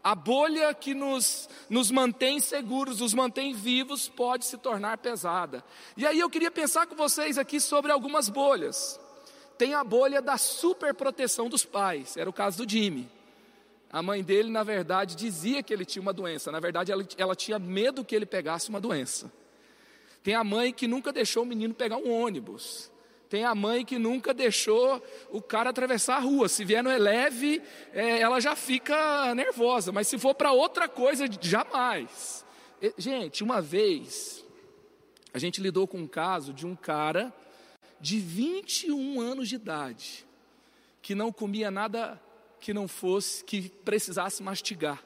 A 0.04 0.14
bolha 0.14 0.72
que 0.72 0.94
nos, 0.94 1.48
nos 1.68 1.90
mantém 1.90 2.38
seguros, 2.38 3.00
nos 3.00 3.12
mantém 3.12 3.52
vivos, 3.52 4.08
pode 4.08 4.44
se 4.44 4.56
tornar 4.56 4.98
pesada. 4.98 5.64
E 5.96 6.06
aí 6.06 6.20
eu 6.20 6.30
queria 6.30 6.52
pensar 6.52 6.86
com 6.86 6.94
vocês 6.94 7.38
aqui 7.38 7.58
sobre 7.58 7.90
algumas 7.90 8.28
bolhas. 8.28 9.00
Tem 9.58 9.74
a 9.74 9.82
bolha 9.82 10.22
da 10.22 10.38
superproteção 10.38 11.48
dos 11.48 11.64
pais, 11.64 12.16
era 12.16 12.30
o 12.30 12.32
caso 12.32 12.64
do 12.64 12.70
Jimmy. 12.70 13.10
A 13.92 14.02
mãe 14.02 14.22
dele, 14.22 14.50
na 14.50 14.62
verdade, 14.62 15.16
dizia 15.16 15.62
que 15.62 15.72
ele 15.72 15.84
tinha 15.84 16.00
uma 16.00 16.12
doença. 16.12 16.52
Na 16.52 16.60
verdade, 16.60 16.92
ela, 16.92 17.04
ela 17.16 17.34
tinha 17.34 17.58
medo 17.58 18.04
que 18.04 18.14
ele 18.14 18.24
pegasse 18.24 18.68
uma 18.68 18.80
doença. 18.80 19.32
Tem 20.22 20.34
a 20.34 20.44
mãe 20.44 20.72
que 20.72 20.86
nunca 20.86 21.12
deixou 21.12 21.42
o 21.42 21.46
menino 21.46 21.74
pegar 21.74 21.96
um 21.96 22.10
ônibus. 22.10 22.90
Tem 23.28 23.44
a 23.44 23.54
mãe 23.54 23.84
que 23.84 23.98
nunca 23.98 24.32
deixou 24.32 25.02
o 25.30 25.40
cara 25.40 25.70
atravessar 25.70 26.16
a 26.16 26.20
rua. 26.20 26.48
Se 26.48 26.64
vier 26.64 26.82
no 26.82 26.90
eleve, 26.90 27.62
é, 27.92 28.20
ela 28.20 28.40
já 28.40 28.54
fica 28.54 29.34
nervosa. 29.34 29.90
Mas 29.90 30.06
se 30.06 30.18
for 30.18 30.34
para 30.34 30.52
outra 30.52 30.88
coisa, 30.88 31.26
jamais. 31.40 32.44
Gente, 32.96 33.42
uma 33.42 33.60
vez, 33.60 34.44
a 35.34 35.38
gente 35.38 35.60
lidou 35.60 35.86
com 35.86 35.98
um 35.98 36.08
caso 36.08 36.52
de 36.52 36.66
um 36.66 36.76
cara 36.76 37.32
de 38.00 38.18
21 38.18 39.20
anos 39.20 39.48
de 39.48 39.56
idade, 39.56 40.26
que 41.02 41.14
não 41.14 41.30
comia 41.30 41.70
nada 41.70 42.20
que 42.60 42.74
não 42.74 42.86
fosse, 42.86 43.42
que 43.44 43.68
precisasse 43.68 44.42
mastigar. 44.42 45.02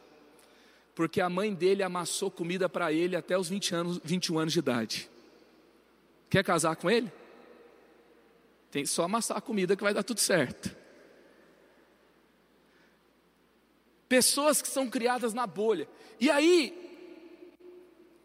Porque 0.95 1.21
a 1.21 1.29
mãe 1.29 1.55
dele 1.55 1.83
amassou 1.83 2.31
comida 2.31 2.69
para 2.69 2.93
ele 2.93 3.17
até 3.17 3.39
os 3.39 3.49
20 3.49 3.75
anos, 3.75 4.01
21 4.05 4.39
anos 4.39 4.53
de 4.53 4.59
idade. 4.59 5.11
Quer 6.31 6.45
casar 6.45 6.77
com 6.77 6.91
ele? 6.91 7.13
Tem 8.71 8.85
só 8.85 9.05
amassar 9.05 9.37
a 9.37 9.41
comida 9.41 9.77
que 9.77 9.83
vai 9.83 9.95
dar 9.95 10.03
tudo 10.03 10.21
certo. 10.21 10.75
Pessoas 14.09 14.61
que 14.61 14.69
são 14.69 14.89
criadas 14.89 15.33
na 15.33 15.47
bolha. 15.47 15.89
E 16.21 16.31
aí, 16.31 16.85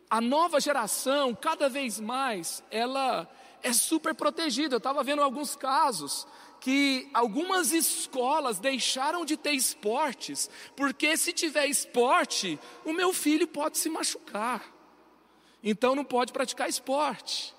a 0.10 0.20
nova 0.20 0.60
geração, 0.60 1.36
cada 1.36 1.70
vez 1.70 2.00
mais, 2.00 2.64
ela 2.72 3.30
é 3.62 3.72
super 3.74 4.14
protegida. 4.14 4.76
Eu 4.76 4.80
estava 4.80 5.04
vendo 5.04 5.22
alguns 5.22 5.56
casos 5.56 6.28
que 6.60 7.10
algumas 7.14 7.72
escolas 7.72 8.60
deixaram 8.60 9.24
de 9.24 9.38
ter 9.38 9.54
esportes, 9.54 10.50
porque 10.76 11.16
se 11.16 11.32
tiver 11.32 11.68
esporte, 11.68 12.60
o 12.84 12.94
meu 12.94 13.14
filho 13.14 13.48
pode 13.48 13.78
se 13.78 13.90
machucar. 13.90 14.64
Então 15.64 15.96
não 15.96 16.04
pode 16.04 16.32
praticar 16.32 16.70
esporte. 16.70 17.54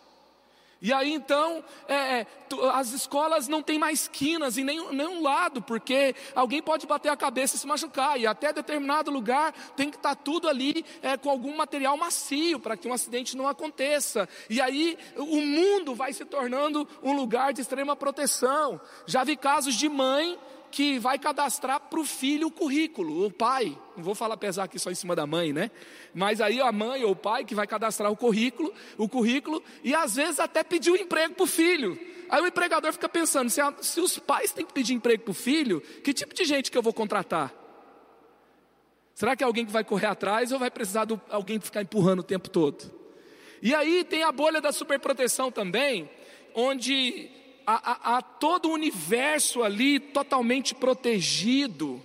E 0.82 0.92
aí 0.92 1.12
então, 1.12 1.62
é, 1.88 1.94
é 1.94 2.26
as 2.72 2.92
escolas 2.92 3.46
não 3.46 3.62
têm 3.62 3.78
mais 3.78 4.08
quinas 4.08 4.58
em 4.58 4.64
nenhum, 4.64 4.92
nenhum, 4.92 5.22
lado, 5.22 5.62
porque 5.62 6.14
alguém 6.34 6.62
pode 6.62 6.86
bater 6.86 7.10
a 7.10 7.16
cabeça 7.16 7.54
e 7.54 7.58
se 7.58 7.66
machucar, 7.66 8.18
e 8.18 8.26
até 8.26 8.52
determinado 8.52 9.10
lugar 9.10 9.52
tem 9.76 9.90
que 9.90 9.96
estar 9.96 10.16
tá 10.16 10.22
tudo 10.22 10.48
ali 10.48 10.84
é, 11.02 11.16
com 11.16 11.30
algum 11.30 11.56
material 11.56 11.96
macio 11.96 12.58
para 12.58 12.76
que 12.76 12.88
um 12.88 12.92
acidente 12.92 13.36
não 13.36 13.46
aconteça. 13.46 14.28
E 14.48 14.60
aí 14.60 14.98
o 15.16 15.40
mundo 15.40 15.94
vai 15.94 16.12
se 16.12 16.24
tornando 16.24 16.88
um 17.02 17.12
lugar 17.12 17.52
de 17.52 17.60
extrema 17.60 17.94
proteção. 17.94 18.80
Já 19.06 19.22
vi 19.22 19.36
casos 19.36 19.74
de 19.74 19.88
mãe 19.88 20.38
que 20.70 20.98
vai 20.98 21.18
cadastrar 21.18 21.80
para 21.80 21.98
o 21.98 22.04
filho 22.04 22.48
o 22.48 22.50
currículo, 22.50 23.26
o 23.26 23.30
pai. 23.30 23.76
Não 23.96 24.04
vou 24.04 24.14
falar 24.14 24.36
pesar 24.36 24.64
aqui 24.64 24.78
só 24.78 24.90
em 24.90 24.94
cima 24.94 25.16
da 25.16 25.26
mãe, 25.26 25.52
né? 25.52 25.70
Mas 26.14 26.40
aí 26.40 26.60
a 26.60 26.70
mãe 26.70 27.04
ou 27.04 27.12
o 27.12 27.16
pai 27.16 27.44
que 27.44 27.54
vai 27.54 27.66
cadastrar 27.66 28.10
o 28.10 28.16
currículo, 28.16 28.72
o 28.96 29.08
currículo, 29.08 29.62
e 29.82 29.94
às 29.94 30.14
vezes 30.14 30.38
até 30.38 30.62
pedir 30.62 30.90
o 30.90 30.94
um 30.94 30.96
emprego 30.96 31.34
para 31.34 31.44
o 31.44 31.46
filho. 31.46 31.98
Aí 32.28 32.40
o 32.40 32.46
empregador 32.46 32.92
fica 32.92 33.08
pensando: 33.08 33.50
se, 33.50 33.60
a, 33.60 33.74
se 33.80 34.00
os 34.00 34.18
pais 34.18 34.52
têm 34.52 34.64
que 34.64 34.72
pedir 34.72 34.94
emprego 34.94 35.24
para 35.24 35.32
o 35.32 35.34
filho, 35.34 35.80
que 36.02 36.14
tipo 36.14 36.34
de 36.34 36.44
gente 36.44 36.70
que 36.70 36.78
eu 36.78 36.82
vou 36.82 36.92
contratar? 36.92 37.52
Será 39.14 39.36
que 39.36 39.42
é 39.42 39.46
alguém 39.46 39.66
que 39.66 39.72
vai 39.72 39.84
correr 39.84 40.06
atrás 40.06 40.50
ou 40.52 40.58
vai 40.58 40.70
precisar 40.70 41.04
de 41.04 41.18
alguém 41.28 41.60
ficar 41.60 41.82
empurrando 41.82 42.20
o 42.20 42.22
tempo 42.24 42.48
todo? 42.48 42.90
E 43.60 43.74
aí 43.74 44.04
tem 44.04 44.22
a 44.22 44.32
bolha 44.32 44.60
da 44.60 44.72
superproteção 44.72 45.50
também, 45.50 46.08
onde 46.54 47.28
há, 47.76 48.16
há 48.16 48.22
todo 48.22 48.68
o 48.68 48.72
universo 48.72 49.62
ali 49.62 50.00
totalmente 50.00 50.74
protegido. 50.74 52.02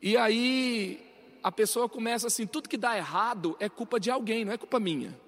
E 0.00 0.16
aí 0.16 1.00
a 1.42 1.50
pessoa 1.50 1.88
começa 1.88 2.26
assim: 2.26 2.46
tudo 2.46 2.68
que 2.68 2.76
dá 2.76 2.96
errado 2.96 3.56
é 3.58 3.68
culpa 3.68 3.98
de 3.98 4.10
alguém, 4.10 4.44
não 4.44 4.52
é 4.52 4.58
culpa 4.58 4.78
minha. 4.78 5.18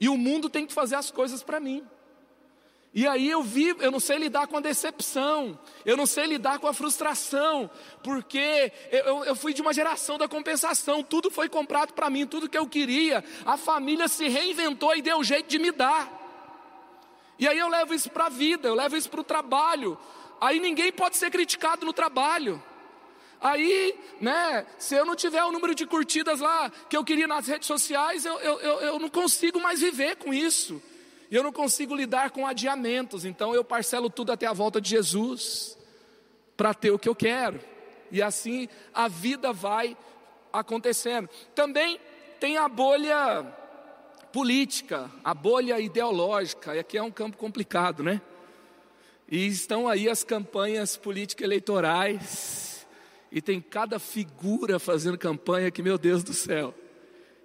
E 0.00 0.08
o 0.08 0.16
mundo 0.16 0.50
tem 0.50 0.66
que 0.66 0.72
fazer 0.72 0.96
as 0.96 1.10
coisas 1.10 1.42
para 1.42 1.60
mim. 1.60 1.84
E 2.94 3.06
aí 3.06 3.30
eu 3.30 3.42
vi, 3.42 3.74
eu 3.80 3.90
não 3.90 4.00
sei 4.00 4.18
lidar 4.18 4.46
com 4.46 4.58
a 4.58 4.60
decepção, 4.60 5.58
eu 5.84 5.96
não 5.96 6.04
sei 6.04 6.26
lidar 6.26 6.58
com 6.58 6.66
a 6.66 6.74
frustração, 6.74 7.70
porque 8.04 8.70
eu, 8.90 9.24
eu 9.24 9.34
fui 9.34 9.54
de 9.54 9.62
uma 9.62 9.72
geração 9.72 10.18
da 10.18 10.28
compensação, 10.28 11.02
tudo 11.02 11.30
foi 11.30 11.48
comprado 11.48 11.94
para 11.94 12.10
mim, 12.10 12.26
tudo 12.26 12.50
que 12.50 12.58
eu 12.58 12.66
queria, 12.66 13.24
a 13.46 13.56
família 13.56 14.08
se 14.08 14.28
reinventou 14.28 14.94
e 14.94 15.00
deu 15.00 15.24
jeito 15.24 15.48
de 15.48 15.58
me 15.58 15.72
dar. 15.72 16.21
E 17.38 17.48
aí 17.48 17.58
eu 17.58 17.68
levo 17.68 17.94
isso 17.94 18.10
para 18.10 18.26
a 18.26 18.28
vida, 18.28 18.68
eu 18.68 18.74
levo 18.74 18.96
isso 18.96 19.10
para 19.10 19.20
o 19.20 19.24
trabalho. 19.24 19.98
Aí 20.40 20.60
ninguém 20.60 20.92
pode 20.92 21.16
ser 21.16 21.30
criticado 21.30 21.86
no 21.86 21.92
trabalho. 21.92 22.62
Aí, 23.40 23.98
né, 24.20 24.64
se 24.78 24.94
eu 24.94 25.04
não 25.04 25.16
tiver 25.16 25.42
o 25.42 25.50
número 25.50 25.74
de 25.74 25.84
curtidas 25.84 26.38
lá 26.38 26.70
que 26.88 26.96
eu 26.96 27.04
queria 27.04 27.26
nas 27.26 27.48
redes 27.48 27.66
sociais, 27.66 28.24
eu, 28.24 28.38
eu, 28.38 28.60
eu, 28.60 28.80
eu 28.80 28.98
não 29.00 29.08
consigo 29.08 29.60
mais 29.60 29.80
viver 29.80 30.16
com 30.16 30.32
isso. 30.32 30.80
Eu 31.28 31.42
não 31.42 31.52
consigo 31.52 31.94
lidar 31.94 32.30
com 32.30 32.46
adiamentos. 32.46 33.24
Então 33.24 33.54
eu 33.54 33.64
parcelo 33.64 34.08
tudo 34.08 34.30
até 34.30 34.46
a 34.46 34.52
volta 34.52 34.80
de 34.80 34.90
Jesus 34.90 35.76
para 36.56 36.72
ter 36.72 36.92
o 36.92 36.98
que 36.98 37.08
eu 37.08 37.14
quero. 37.14 37.60
E 38.12 38.22
assim 38.22 38.68
a 38.94 39.08
vida 39.08 39.52
vai 39.52 39.96
acontecendo. 40.52 41.28
Também 41.54 41.98
tem 42.38 42.58
a 42.58 42.68
bolha 42.68 43.44
política, 44.32 45.10
a 45.22 45.34
bolha 45.34 45.78
ideológica, 45.78 46.74
e 46.74 46.78
aqui 46.78 46.96
é 46.96 47.02
um 47.02 47.10
campo 47.10 47.36
complicado, 47.36 48.02
né? 48.02 48.20
E 49.30 49.46
estão 49.46 49.86
aí 49.88 50.08
as 50.08 50.24
campanhas 50.24 50.96
político-eleitorais, 50.96 52.86
e 53.30 53.40
tem 53.40 53.60
cada 53.60 53.98
figura 53.98 54.78
fazendo 54.78 55.16
campanha 55.16 55.70
que, 55.70 55.82
meu 55.82 55.96
Deus 55.96 56.22
do 56.22 56.34
céu, 56.34 56.74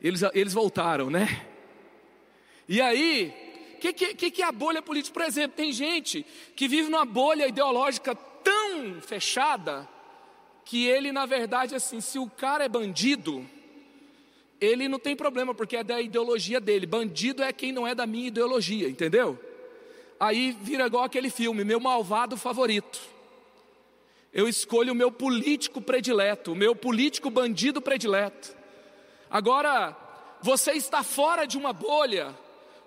eles, 0.02 0.22
eles 0.34 0.54
voltaram, 0.54 1.10
né? 1.10 1.46
E 2.68 2.82
aí, 2.82 3.34
o 3.76 3.80
que, 3.80 3.94
que, 3.94 4.32
que 4.32 4.42
é 4.42 4.46
a 4.46 4.52
bolha 4.52 4.82
política? 4.82 5.14
Por 5.14 5.26
exemplo, 5.26 5.56
tem 5.56 5.72
gente 5.72 6.26
que 6.56 6.68
vive 6.68 6.90
numa 6.90 7.06
bolha 7.06 7.48
ideológica 7.48 8.16
tão 8.16 9.02
fechada, 9.02 9.88
que 10.66 10.86
ele, 10.86 11.14
na 11.14 11.26
verdade, 11.26 11.76
assim, 11.76 12.02
se 12.02 12.20
o 12.20 12.30
cara 12.30 12.66
é 12.66 12.70
bandido, 12.70 13.46
ele 14.60 14.88
não 14.88 15.00
tem 15.00 15.16
problema, 15.16 15.54
porque 15.54 15.78
é 15.78 15.84
da 15.84 16.02
ideologia 16.02 16.60
dele. 16.60 16.86
Bandido 16.86 17.44
é 17.44 17.54
quem 17.54 17.72
não 17.72 17.88
é 17.88 17.94
da 17.94 18.06
minha 18.08 18.28
ideologia, 18.28 18.90
entendeu? 18.90 19.38
Aí 20.20 20.56
vira 20.62 20.88
igual 20.88 21.04
aquele 21.04 21.30
filme, 21.30 21.64
meu 21.64 21.80
malvado 21.80 22.36
favorito. 22.36 23.00
Eu 24.34 24.48
escolho 24.48 24.94
o 24.94 24.96
meu 24.96 25.12
político 25.12 25.82
predileto, 25.82 26.52
o 26.52 26.56
meu 26.56 26.76
político 26.76 27.30
bandido 27.30 27.82
predileto. 27.82 28.56
Agora, 29.30 29.96
você 30.42 30.74
está 30.74 31.04
fora 31.04 31.46
de 31.46 31.58
uma 31.58 31.74
bolha 31.74 32.36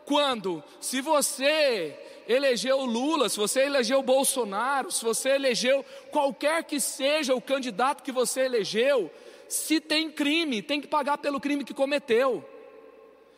quando, 0.04 0.62
se 0.80 1.00
você 1.00 1.96
elegeu 2.28 2.84
Lula, 2.84 3.28
se 3.28 3.36
você 3.36 3.62
elegeu 3.62 4.02
Bolsonaro, 4.02 4.90
se 4.90 5.04
você 5.04 5.30
elegeu 5.30 5.84
qualquer 6.10 6.64
que 6.64 6.80
seja 6.80 7.34
o 7.34 7.40
candidato 7.40 8.02
que 8.02 8.12
você 8.12 8.42
elegeu, 8.42 9.10
se 9.50 9.80
tem 9.80 10.10
crime, 10.10 10.62
tem 10.62 10.80
que 10.80 10.86
pagar 10.86 11.18
pelo 11.18 11.40
crime 11.40 11.64
que 11.64 11.74
cometeu. 11.74 12.44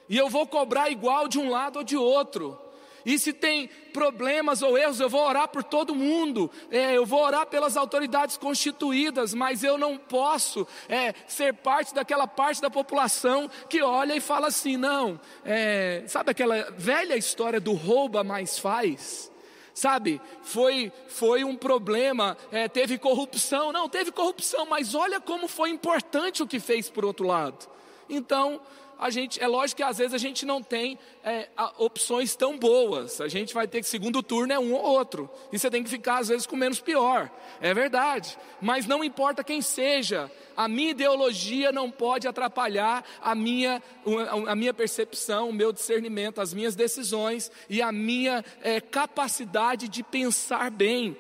E 0.09 0.17
eu 0.17 0.29
vou 0.29 0.47
cobrar 0.47 0.91
igual 0.91 1.27
de 1.27 1.39
um 1.39 1.49
lado 1.49 1.79
ou 1.79 1.83
de 1.83 1.97
outro. 1.97 2.59
E 3.05 3.19
se 3.19 3.33
tem 3.33 3.69
problemas 3.95 4.63
ou 4.63 4.77
erros, 4.77 5.01
eu 5.01 5.09
vou 5.09 5.27
orar 5.27 5.49
por 5.49 5.65
todo 5.65 5.95
mundo, 5.95 6.51
é, 6.71 6.97
eu 6.97 7.07
vou 7.07 7.25
orar 7.25 7.47
pelas 7.47 7.77
autoridades 7.77 8.37
constituídas, 8.37 9.33
mas 9.33 9.65
eu 9.65 9.77
não 9.77 9.97
posso 9.97 10.69
é, 10.87 11.15
ser 11.27 11.55
parte 11.55 11.95
daquela 11.95 12.27
parte 12.27 12.61
da 12.61 12.71
população 12.71 13.51
que 13.69 13.83
olha 13.83 14.15
e 14.15 14.21
fala 14.21 14.49
assim: 14.49 14.77
não, 14.77 15.19
é, 15.45 16.05
sabe 16.07 16.31
aquela 16.31 16.71
velha 16.77 17.17
história 17.17 17.59
do 17.59 17.73
rouba 17.73 18.23
mais 18.23 18.59
faz? 18.59 19.32
Sabe, 19.75 20.21
foi, 20.43 20.93
foi 21.09 21.45
um 21.45 21.57
problema, 21.57 22.37
é, 22.51 22.69
teve 22.69 22.99
corrupção, 22.99 23.73
não, 23.73 23.89
teve 23.89 24.13
corrupção, 24.13 24.67
mas 24.67 24.95
olha 24.95 25.19
como 25.19 25.49
foi 25.49 25.71
importante 25.71 26.43
o 26.43 26.47
que 26.47 26.61
fez 26.61 26.91
por 26.91 27.07
outro 27.07 27.27
lado. 27.27 27.67
Então, 28.09 28.61
a 29.03 29.11
gente, 29.11 29.43
é 29.43 29.49
lógico 29.49 29.79
que 29.79 29.83
às 29.83 29.99
vezes 29.99 30.15
a 30.15 30.19
gente 30.19 30.47
não 30.47 30.63
tem 30.63 30.97
é, 31.25 31.49
opções 31.77 32.37
tão 32.37 32.57
boas. 32.57 33.21
A 33.21 33.27
gente 33.27 33.53
vai 33.53 33.67
ter 33.67 33.81
que, 33.81 33.89
segundo 33.89 34.23
turno, 34.23 34.53
é 34.53 34.59
um 34.59 34.73
ou 34.73 34.81
outro. 34.81 35.29
E 35.53 35.59
você 35.59 35.69
tem 35.69 35.83
que 35.83 35.91
ficar, 35.91 36.19
às 36.19 36.29
vezes, 36.29 36.47
com 36.47 36.55
menos 36.55 36.81
pior. 36.81 37.29
É 37.61 37.75
verdade. 37.75 38.39
Mas 38.61 38.87
não 38.87 39.03
importa 39.03 39.43
quem 39.43 39.61
seja, 39.61 40.31
a 40.57 40.69
minha 40.69 40.93
ideologia 40.93 41.73
não 41.73 41.91
pode 41.91 42.29
atrapalhar 42.29 43.05
a 43.21 43.35
minha, 43.35 43.83
a 44.47 44.55
minha 44.55 44.73
percepção, 44.73 45.49
o 45.49 45.53
meu 45.53 45.73
discernimento, 45.73 46.41
as 46.41 46.55
minhas 46.55 46.77
decisões 46.77 47.51
e 47.69 47.83
a 47.83 47.91
minha 47.91 48.45
é, 48.63 48.81
capacidade 48.81 49.89
de 49.89 50.05
pensar 50.05 50.71
bem. 50.71 51.17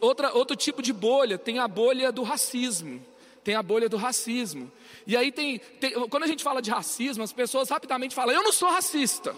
Outra, 0.00 0.32
outro 0.32 0.56
tipo 0.56 0.82
de 0.82 0.92
bolha 0.92 1.38
tem 1.38 1.60
a 1.60 1.68
bolha 1.68 2.10
do 2.10 2.24
racismo. 2.24 3.00
Tem 3.50 3.56
a 3.56 3.64
bolha 3.64 3.88
do 3.88 3.96
racismo. 3.96 4.70
E 5.04 5.16
aí 5.16 5.32
tem, 5.32 5.58
tem, 5.58 5.90
quando 6.08 6.22
a 6.22 6.26
gente 6.28 6.44
fala 6.44 6.62
de 6.62 6.70
racismo, 6.70 7.24
as 7.24 7.32
pessoas 7.32 7.68
rapidamente 7.68 8.14
falam: 8.14 8.32
eu 8.32 8.44
não 8.44 8.52
sou 8.52 8.70
racista. 8.70 9.34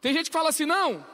Tem 0.00 0.14
gente 0.14 0.26
que 0.26 0.32
fala 0.32 0.50
assim: 0.50 0.64
não, 0.64 1.04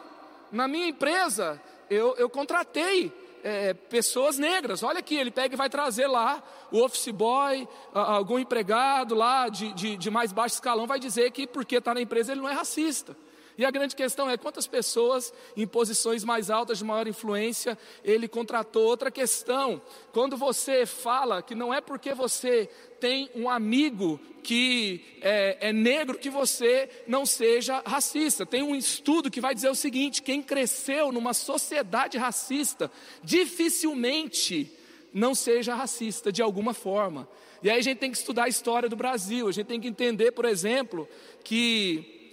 na 0.53 0.69
minha 0.69 0.87
empresa 0.87 1.59
eu, 1.89 2.15
eu 2.19 2.29
contratei 2.29 3.11
é, 3.43 3.73
pessoas 3.73 4.37
negras. 4.37 4.83
Olha 4.83 4.99
aqui, 4.99 5.15
ele 5.17 5.31
pega 5.31 5.55
e 5.55 5.57
vai 5.57 5.71
trazer 5.71 6.07
lá 6.07 6.43
o 6.71 6.85
office 6.85 7.09
boy, 7.09 7.67
algum 7.95 8.39
empregado 8.39 9.15
lá 9.15 9.49
de, 9.49 9.73
de, 9.73 9.97
de 9.97 10.11
mais 10.11 10.31
baixo 10.31 10.57
escalão, 10.57 10.87
vai 10.87 11.01
dizer 11.01 11.31
que 11.31 11.47
porque 11.47 11.77
está 11.77 11.95
na 11.95 12.03
empresa 12.03 12.33
ele 12.33 12.43
não 12.43 12.51
é 12.51 12.53
racista. 12.53 13.17
E 13.57 13.65
a 13.65 13.71
grande 13.71 13.95
questão 13.95 14.29
é 14.29 14.37
quantas 14.37 14.67
pessoas 14.67 15.33
em 15.57 15.67
posições 15.67 16.25
mais 16.25 16.51
altas, 16.51 16.79
de 16.79 16.85
maior 16.85 17.07
influência, 17.07 17.79
ele 18.03 18.27
contratou. 18.27 18.85
Outra 18.85 19.11
questão, 19.11 19.81
quando 20.13 20.37
você 20.37 20.85
fala 20.85 21.43
que 21.43 21.55
não 21.55 21.73
é 21.73 21.81
porque 21.81 22.15
você 22.15 22.69
tem 22.99 23.31
um 23.35 23.49
amigo 23.49 24.21
que 24.43 25.05
é, 25.23 25.69
é, 25.69 25.73
negro 25.73 26.19
que 26.19 26.29
você 26.29 26.89
não 27.07 27.25
seja 27.25 27.83
racista. 27.85 28.45
Tem 28.45 28.63
um 28.63 28.75
estudo 28.75 29.31
que 29.31 29.41
vai 29.41 29.55
dizer 29.55 29.71
o 29.71 29.75
seguinte: 29.75 30.23
quem 30.23 30.43
cresceu 30.43 31.11
numa 31.11 31.33
sociedade 31.33 32.19
racista, 32.19 32.91
dificilmente 33.23 34.71
não 35.13 35.35
seja 35.35 35.75
racista 35.75 36.31
de 36.31 36.43
alguma 36.43 36.75
forma. 36.75 37.29
E 37.63 37.71
aí 37.71 37.79
a 37.79 37.83
gente 37.83 37.99
tem 37.99 38.11
que 38.11 38.19
estudar 38.19 38.45
a 38.45 38.49
história 38.49 38.89
do 38.89 38.97
Brasil, 38.97 39.49
a 39.49 39.53
gente 39.53 39.67
tem 39.67 39.81
que 39.81 39.89
entender, 39.89 40.33
por 40.33 40.45
exemplo, 40.45 41.09
que 41.43 42.24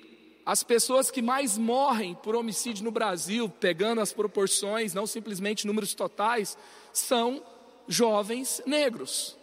as 0.45 0.63
pessoas 0.63 1.11
que 1.11 1.21
mais 1.21 1.57
morrem 1.57 2.15
por 2.15 2.35
homicídio 2.35 2.83
no 2.83 2.91
Brasil, 2.91 3.47
pegando 3.47 4.01
as 4.01 4.11
proporções, 4.11 4.93
não 4.93 5.05
simplesmente 5.05 5.67
números 5.67 5.93
totais, 5.93 6.57
são 6.91 7.43
jovens 7.87 8.61
negros. 8.65 9.37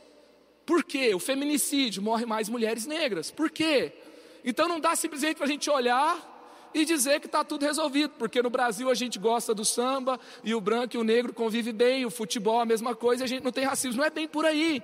Por 0.67 0.85
quê? 0.85 1.15
O 1.15 1.19
feminicídio 1.19 2.03
morre 2.03 2.27
mais 2.27 2.49
mulheres 2.49 2.87
negras. 2.87 3.31
Por 3.31 3.51
quê? 3.51 3.93
Então 4.45 4.69
não 4.69 4.81
dá 4.81 4.95
simplesmente 4.97 5.37
para 5.37 5.47
a 5.47 5.49
gente 5.49 5.71
olhar 5.71 6.37
e 6.75 6.85
dizer 6.85 7.21
que 7.21 7.27
está 7.27 7.43
tudo 7.43 7.65
resolvido, 7.65 8.13
porque 8.19 8.43
no 8.43 8.51
Brasil 8.51 8.91
a 8.91 8.95
gente 8.95 9.19
gosta 9.19 9.55
do 9.55 9.65
samba 9.65 10.21
e 10.45 10.55
o 10.55 10.61
branco 10.61 10.97
e 10.97 10.99
o 10.99 11.05
negro 11.05 11.33
convivem 11.33 11.73
bem, 11.73 12.05
o 12.05 12.11
futebol 12.11 12.61
a 12.61 12.67
mesma 12.67 12.95
coisa, 12.95 13.25
a 13.25 13.27
gente 13.27 13.43
não 13.43 13.53
tem 13.53 13.65
racismo. 13.65 13.99
Não 13.99 14.05
é 14.05 14.11
bem 14.11 14.29
por 14.29 14.45
aí. 14.45 14.83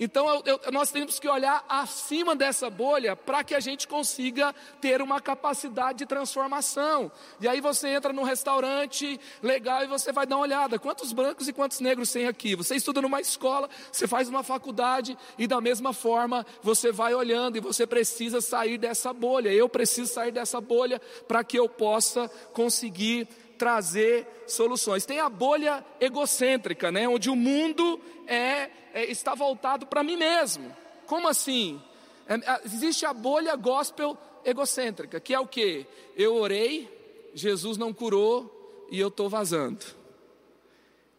Então 0.00 0.26
eu, 0.30 0.42
eu, 0.64 0.72
nós 0.72 0.90
temos 0.90 1.20
que 1.20 1.28
olhar 1.28 1.62
acima 1.68 2.34
dessa 2.34 2.70
bolha 2.70 3.14
para 3.14 3.44
que 3.44 3.54
a 3.54 3.60
gente 3.60 3.86
consiga 3.86 4.54
ter 4.80 5.02
uma 5.02 5.20
capacidade 5.20 5.98
de 5.98 6.06
transformação. 6.06 7.12
E 7.38 7.46
aí 7.46 7.60
você 7.60 7.88
entra 7.88 8.10
num 8.10 8.22
restaurante 8.22 9.20
legal 9.42 9.84
e 9.84 9.86
você 9.86 10.10
vai 10.10 10.26
dar 10.26 10.36
uma 10.36 10.42
olhada: 10.42 10.78
quantos 10.78 11.12
brancos 11.12 11.48
e 11.48 11.52
quantos 11.52 11.80
negros 11.80 12.10
tem 12.10 12.26
aqui? 12.26 12.56
Você 12.56 12.76
estuda 12.76 13.02
numa 13.02 13.20
escola, 13.20 13.68
você 13.92 14.08
faz 14.08 14.26
uma 14.26 14.42
faculdade 14.42 15.18
e 15.36 15.46
da 15.46 15.60
mesma 15.60 15.92
forma 15.92 16.46
você 16.62 16.90
vai 16.90 17.12
olhando 17.12 17.58
e 17.58 17.60
você 17.60 17.86
precisa 17.86 18.40
sair 18.40 18.78
dessa 18.78 19.12
bolha. 19.12 19.52
Eu 19.52 19.68
preciso 19.68 20.10
sair 20.10 20.32
dessa 20.32 20.62
bolha 20.62 20.98
para 21.28 21.44
que 21.44 21.58
eu 21.58 21.68
possa 21.68 22.26
conseguir 22.54 23.28
trazer 23.60 24.26
soluções. 24.46 25.04
Tem 25.04 25.20
a 25.20 25.28
bolha 25.28 25.84
egocêntrica, 26.00 26.90
né, 26.90 27.06
onde 27.06 27.28
o 27.28 27.36
mundo 27.36 28.00
é, 28.26 28.70
é 28.94 29.04
está 29.10 29.34
voltado 29.34 29.86
para 29.86 30.02
mim 30.02 30.16
mesmo. 30.16 30.74
Como 31.06 31.28
assim? 31.28 31.78
É, 32.26 32.62
existe 32.64 33.04
a 33.04 33.12
bolha 33.12 33.54
gospel 33.56 34.16
egocêntrica, 34.46 35.20
que 35.20 35.34
é 35.34 35.38
o 35.38 35.46
que? 35.46 35.86
Eu 36.16 36.36
orei, 36.36 36.88
Jesus 37.34 37.76
não 37.76 37.92
curou 37.92 38.88
e 38.90 38.98
eu 38.98 39.08
estou 39.08 39.28
vazando. 39.28 39.84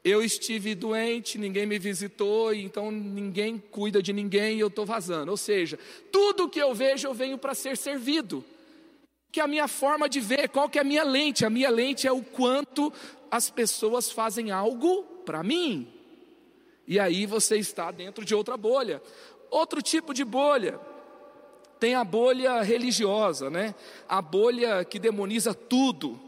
Eu 0.04 0.24
estive 0.24 0.74
doente, 0.74 1.38
ninguém 1.38 1.68
me 1.68 1.78
visitou, 1.78 2.56
então 2.56 2.90
ninguém 2.90 3.62
cuida 3.70 4.02
de 4.02 4.12
ninguém 4.12 4.58
e 4.58 4.62
eu 4.62 4.68
estou 4.68 4.84
vazando. 4.84 5.30
Ou 5.30 5.38
seja, 5.38 5.78
tudo 6.12 6.50
que 6.50 6.60
eu 6.60 6.74
vejo 6.74 7.08
eu 7.08 7.14
venho 7.14 7.38
para 7.38 7.54
ser 7.54 7.78
servido 7.78 8.44
que 9.32 9.40
é 9.40 9.44
a 9.44 9.48
minha 9.48 9.68
forma 9.68 10.10
de 10.10 10.20
ver, 10.20 10.50
qual 10.50 10.70
que 10.70 10.78
é 10.78 10.82
a 10.82 10.86
minha 10.86 11.04
lente? 11.04 11.46
A 11.46 11.50
minha 11.50 11.70
lente 11.70 12.06
é 12.06 12.12
o 12.12 12.22
quanto 12.22 12.92
as 13.30 13.50
pessoas 13.50 14.12
fazem 14.12 14.52
algo 14.52 15.04
para 15.26 15.42
mim. 15.42 15.88
E 16.86 17.00
aí 17.00 17.26
você 17.26 17.58
está 17.58 17.90
dentro 17.92 18.26
de 18.26 18.36
outra 18.36 18.58
bolha. 18.58 19.02
Outro 19.50 19.82
tipo 19.82 20.14
de 20.14 20.26
bolha. 20.26 20.80
Tem 21.80 21.96
a 21.96 22.04
bolha 22.04 22.62
religiosa, 22.62 23.50
né? 23.50 23.74
A 24.08 24.22
bolha 24.22 24.84
que 24.84 25.00
demoniza 25.00 25.54
tudo. 25.54 26.20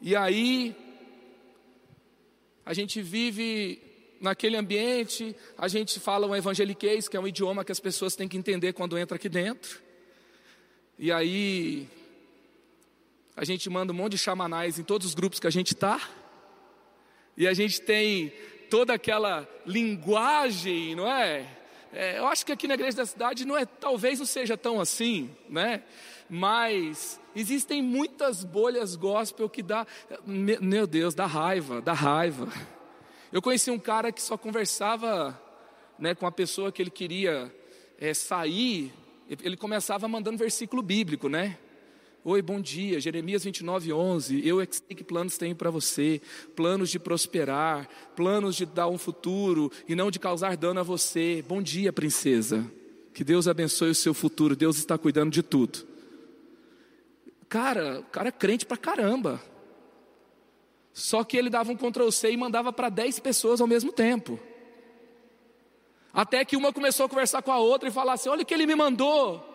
E 0.00 0.14
aí 0.14 0.76
a 2.64 2.72
gente 2.72 3.02
vive 3.02 3.82
naquele 4.20 4.56
ambiente, 4.56 5.34
a 5.58 5.66
gente 5.66 5.98
fala 5.98 6.28
um 6.28 6.36
evangeliquez, 6.36 7.08
que 7.08 7.16
é 7.16 7.20
um 7.20 7.26
idioma 7.26 7.64
que 7.64 7.72
as 7.72 7.80
pessoas 7.80 8.14
têm 8.14 8.28
que 8.28 8.36
entender 8.36 8.72
quando 8.72 8.96
entra 8.96 9.16
aqui 9.16 9.28
dentro. 9.28 9.80
E 10.96 11.10
aí 11.10 11.88
a 13.42 13.44
gente 13.44 13.68
manda 13.68 13.92
um 13.92 13.96
monte 13.96 14.12
de 14.12 14.18
chamanais 14.18 14.78
em 14.78 14.84
todos 14.84 15.04
os 15.04 15.14
grupos 15.14 15.40
que 15.40 15.48
a 15.48 15.50
gente 15.50 15.74
está, 15.74 16.00
e 17.36 17.48
a 17.48 17.52
gente 17.52 17.80
tem 17.80 18.32
toda 18.70 18.94
aquela 18.94 19.48
linguagem, 19.66 20.94
não 20.94 21.10
é? 21.10 21.44
é? 21.92 22.20
Eu 22.20 22.28
acho 22.28 22.46
que 22.46 22.52
aqui 22.52 22.68
na 22.68 22.74
igreja 22.74 22.98
da 22.98 23.04
cidade 23.04 23.44
não 23.44 23.58
é, 23.58 23.66
talvez 23.66 24.20
não 24.20 24.26
seja 24.26 24.56
tão 24.56 24.80
assim, 24.80 25.28
né? 25.50 25.82
Mas 26.30 27.18
existem 27.34 27.82
muitas 27.82 28.44
bolhas 28.44 28.94
gospel 28.94 29.48
que 29.48 29.60
dá, 29.60 29.88
meu 30.24 30.86
Deus, 30.86 31.12
dá 31.12 31.26
raiva, 31.26 31.82
dá 31.82 31.92
raiva. 31.92 32.46
Eu 33.32 33.42
conheci 33.42 33.72
um 33.72 33.78
cara 33.78 34.12
que 34.12 34.22
só 34.22 34.36
conversava, 34.36 35.36
né, 35.98 36.14
com 36.14 36.28
a 36.28 36.30
pessoa 36.30 36.70
que 36.70 36.80
ele 36.80 36.92
queria 36.92 37.52
é, 37.98 38.14
sair. 38.14 38.94
Ele 39.28 39.56
começava 39.56 40.06
mandando 40.06 40.38
versículo 40.38 40.80
bíblico, 40.80 41.28
né? 41.28 41.58
Oi, 42.24 42.40
bom 42.40 42.60
dia. 42.60 43.00
Jeremias 43.00 43.42
29, 43.42 43.92
11. 43.92 44.46
Eu 44.46 44.60
é 44.60 44.66
que 44.66 44.76
sei 44.76 44.94
que 44.94 45.02
planos 45.02 45.36
tenho 45.36 45.56
para 45.56 45.70
você: 45.70 46.20
planos 46.54 46.88
de 46.88 46.98
prosperar, 47.00 47.88
planos 48.14 48.54
de 48.54 48.64
dar 48.64 48.86
um 48.86 48.96
futuro 48.96 49.72
e 49.88 49.96
não 49.96 50.08
de 50.08 50.20
causar 50.20 50.56
dano 50.56 50.78
a 50.78 50.84
você. 50.84 51.44
Bom 51.48 51.60
dia, 51.60 51.92
princesa. 51.92 52.64
Que 53.12 53.24
Deus 53.24 53.48
abençoe 53.48 53.90
o 53.90 53.94
seu 53.94 54.14
futuro. 54.14 54.54
Deus 54.54 54.78
está 54.78 54.96
cuidando 54.96 55.32
de 55.32 55.42
tudo. 55.42 55.84
Cara, 57.48 58.02
cara 58.12 58.28
é 58.28 58.32
crente 58.32 58.64
pra 58.64 58.76
caramba. 58.76 59.42
Só 60.92 61.24
que 61.24 61.36
ele 61.36 61.50
dava 61.50 61.72
um 61.72 61.76
Ctrl 61.76 62.10
C 62.10 62.30
e 62.30 62.36
mandava 62.36 62.72
para 62.72 62.88
10 62.88 63.18
pessoas 63.18 63.60
ao 63.60 63.66
mesmo 63.66 63.90
tempo. 63.90 64.38
Até 66.14 66.44
que 66.44 66.56
uma 66.56 66.72
começou 66.72 67.06
a 67.06 67.08
conversar 67.08 67.42
com 67.42 67.50
a 67.50 67.58
outra 67.58 67.88
e 67.88 67.92
falar 67.92 68.12
assim: 68.12 68.28
Olha 68.28 68.42
o 68.42 68.46
que 68.46 68.54
ele 68.54 68.64
me 68.64 68.76
mandou. 68.76 69.51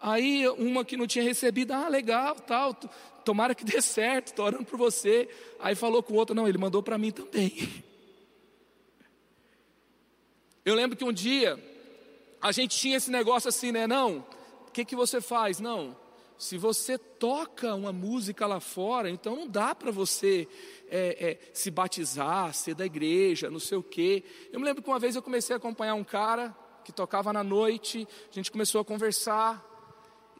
Aí 0.00 0.48
uma 0.48 0.84
que 0.84 0.96
não 0.96 1.06
tinha 1.06 1.22
recebido, 1.22 1.72
ah, 1.72 1.88
legal, 1.88 2.34
tal, 2.36 2.74
tomara 3.24 3.54
que 3.54 3.64
dê 3.64 3.80
certo, 3.82 4.28
estou 4.28 4.46
orando 4.46 4.64
por 4.64 4.78
você. 4.78 5.28
Aí 5.58 5.74
falou 5.74 6.02
com 6.02 6.14
o 6.14 6.16
outro, 6.16 6.34
não, 6.34 6.48
ele 6.48 6.58
mandou 6.58 6.82
para 6.82 6.96
mim 6.98 7.10
também. 7.10 7.52
Eu 10.64 10.74
lembro 10.74 10.96
que 10.96 11.04
um 11.04 11.12
dia 11.12 11.58
a 12.40 12.52
gente 12.52 12.78
tinha 12.78 12.96
esse 12.96 13.10
negócio 13.10 13.48
assim, 13.48 13.72
né? 13.72 13.86
Não, 13.86 14.24
o 14.66 14.70
que, 14.70 14.84
que 14.84 14.94
você 14.94 15.20
faz? 15.20 15.58
Não, 15.58 15.96
se 16.40 16.56
você 16.56 16.96
toca 16.96 17.74
uma 17.74 17.92
música 17.92 18.46
lá 18.46 18.60
fora, 18.60 19.10
então 19.10 19.36
não 19.36 19.46
dá 19.46 19.74
para 19.74 19.90
você 19.90 20.48
é, 20.88 21.30
é, 21.30 21.38
se 21.52 21.70
batizar, 21.70 22.54
ser 22.54 22.74
da 22.74 22.86
igreja, 22.86 23.50
não 23.50 23.60
sei 23.60 23.76
o 23.76 23.82
quê. 23.82 24.24
Eu 24.50 24.58
me 24.58 24.64
lembro 24.64 24.82
que 24.82 24.88
uma 24.88 24.98
vez 24.98 25.14
eu 25.14 25.22
comecei 25.22 25.52
a 25.54 25.58
acompanhar 25.58 25.94
um 25.94 26.04
cara 26.04 26.56
que 26.82 26.92
tocava 26.92 27.30
na 27.30 27.44
noite, 27.44 28.08
a 28.30 28.34
gente 28.34 28.50
começou 28.50 28.80
a 28.80 28.84
conversar. 28.84 29.69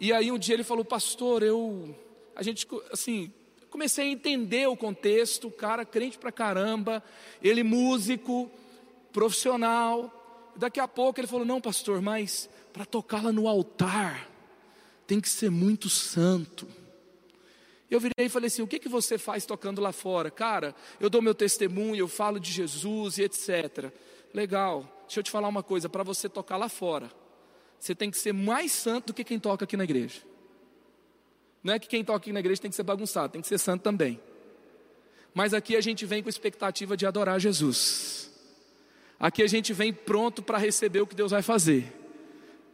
E 0.01 0.13
aí 0.13 0.33
um 0.33 0.39
dia 0.39 0.55
ele 0.55 0.65
falou, 0.65 0.85
pastor, 0.85 1.43
eu. 1.43 1.95
A 2.35 2.43
gente, 2.43 2.67
assim, 2.91 3.31
comecei 3.71 4.09
a 4.09 4.11
entender 4.11 4.67
o 4.67 4.77
contexto, 4.77 5.49
o 5.49 5.53
cara 5.53 5.85
crente 5.85 6.19
pra 6.19 6.33
caramba, 6.33 7.03
ele 7.43 7.63
músico, 7.63 8.51
profissional. 9.13 10.53
Daqui 10.57 10.81
a 10.81 10.89
pouco 10.89 11.21
ele 11.21 11.27
falou: 11.27 11.47
Não, 11.47 11.61
pastor, 11.61 12.03
mas 12.03 12.51
para 12.73 12.85
tocá-la 12.85 13.33
no 13.33 13.47
altar 13.47 14.29
tem 15.07 15.21
que 15.21 15.29
ser 15.29 15.51
muito 15.51 15.89
santo. 15.89 16.67
Eu 17.91 17.99
virei 17.99 18.27
e 18.27 18.29
falei 18.29 18.49
assim: 18.49 18.63
O 18.63 18.67
que, 18.67 18.79
que 18.79 18.89
você 18.89 19.17
faz 19.17 19.47
tocando 19.47 19.81
lá 19.81 19.93
fora? 19.93 20.31
Cara, 20.31 20.75
eu 20.99 21.09
dou 21.09 21.23
meu 21.23 21.35
testemunho, 21.35 21.97
eu 21.97 22.09
falo 22.09 22.39
de 22.41 22.51
Jesus 22.51 23.19
e 23.19 23.23
etc. 23.23 23.93
Legal, 24.35 24.83
deixa 25.07 25.21
eu 25.21 25.25
te 25.25 25.31
falar 25.31 25.49
uma 25.49 25.63
coisa: 25.63 25.89
para 25.89 26.03
você 26.03 26.29
tocar 26.29 26.57
lá 26.57 26.69
fora, 26.69 27.11
você 27.81 27.95
tem 27.95 28.11
que 28.11 28.19
ser 28.19 28.33
mais 28.33 28.71
santo 28.71 29.07
do 29.07 29.14
que 29.14 29.25
quem 29.25 29.38
toca 29.38 29.64
aqui 29.64 29.77
na 29.77 29.85
igreja. 29.85 30.21
Não 31.64 31.75
é 31.75 31.79
que 31.79 31.88
quem 31.88 32.05
toca 32.05 32.19
aqui 32.19 32.33
na 32.33 32.40
igreja 32.40 32.61
tem 32.61 32.71
que 32.71 32.77
ser 32.77 32.83
bagunçado, 32.83 33.33
tem 33.33 33.43
que 33.43 33.49
ser 33.49 33.59
santo 33.59 33.83
também. 33.83 34.21
Mas 35.33 35.55
aqui 35.55 35.75
a 35.77 35.81
gente 35.81 36.05
vem 36.05 36.23
com 36.23 36.29
expectativa 36.29 36.97
de 36.97 37.07
adorar 37.07 37.40
Jesus. 37.40 38.31
Aqui 39.19 39.43
a 39.43 39.47
gente 39.47 39.73
vem 39.73 39.93
pronto 39.93 40.43
para 40.43 40.59
receber 40.59 41.01
o 41.01 41.07
que 41.07 41.14
Deus 41.14 41.31
vai 41.31 41.43
fazer. 41.43 41.93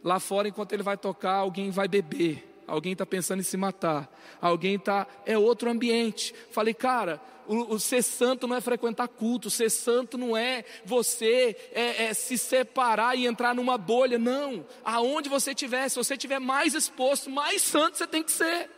Lá 0.03 0.19
fora, 0.19 0.47
enquanto 0.47 0.73
ele 0.73 0.83
vai 0.83 0.97
tocar, 0.97 1.35
alguém 1.35 1.71
vai 1.71 1.87
beber 1.87 2.47
alguém 2.67 2.91
está 2.91 3.05
pensando 3.05 3.39
em 3.39 3.43
se 3.43 3.57
matar, 3.57 4.07
alguém 4.41 4.75
está. 4.75 5.07
É 5.25 5.37
outro 5.37 5.69
ambiente. 5.69 6.35
Falei, 6.51 6.73
cara, 6.73 7.21
o, 7.47 7.75
o, 7.75 7.79
ser 7.79 8.03
santo 8.03 8.45
não 8.45 8.55
é 8.55 8.61
frequentar 8.61 9.07
culto, 9.07 9.49
ser 9.49 9.69
santo 9.71 10.17
não 10.17 10.35
é 10.35 10.65
você 10.83 11.55
é, 11.71 12.05
é 12.05 12.13
se 12.13 12.37
separar 12.37 13.17
e 13.17 13.25
entrar 13.25 13.55
numa 13.55 13.77
bolha, 13.77 14.19
não. 14.19 14.65
Aonde 14.83 15.29
você 15.29 15.51
estiver, 15.51 15.87
se 15.89 15.95
você 15.95 16.15
estiver 16.15 16.39
mais 16.39 16.73
exposto, 16.73 17.29
mais 17.29 17.61
santo 17.61 17.97
você 17.97 18.05
tem 18.05 18.21
que 18.21 18.31
ser. 18.31 18.69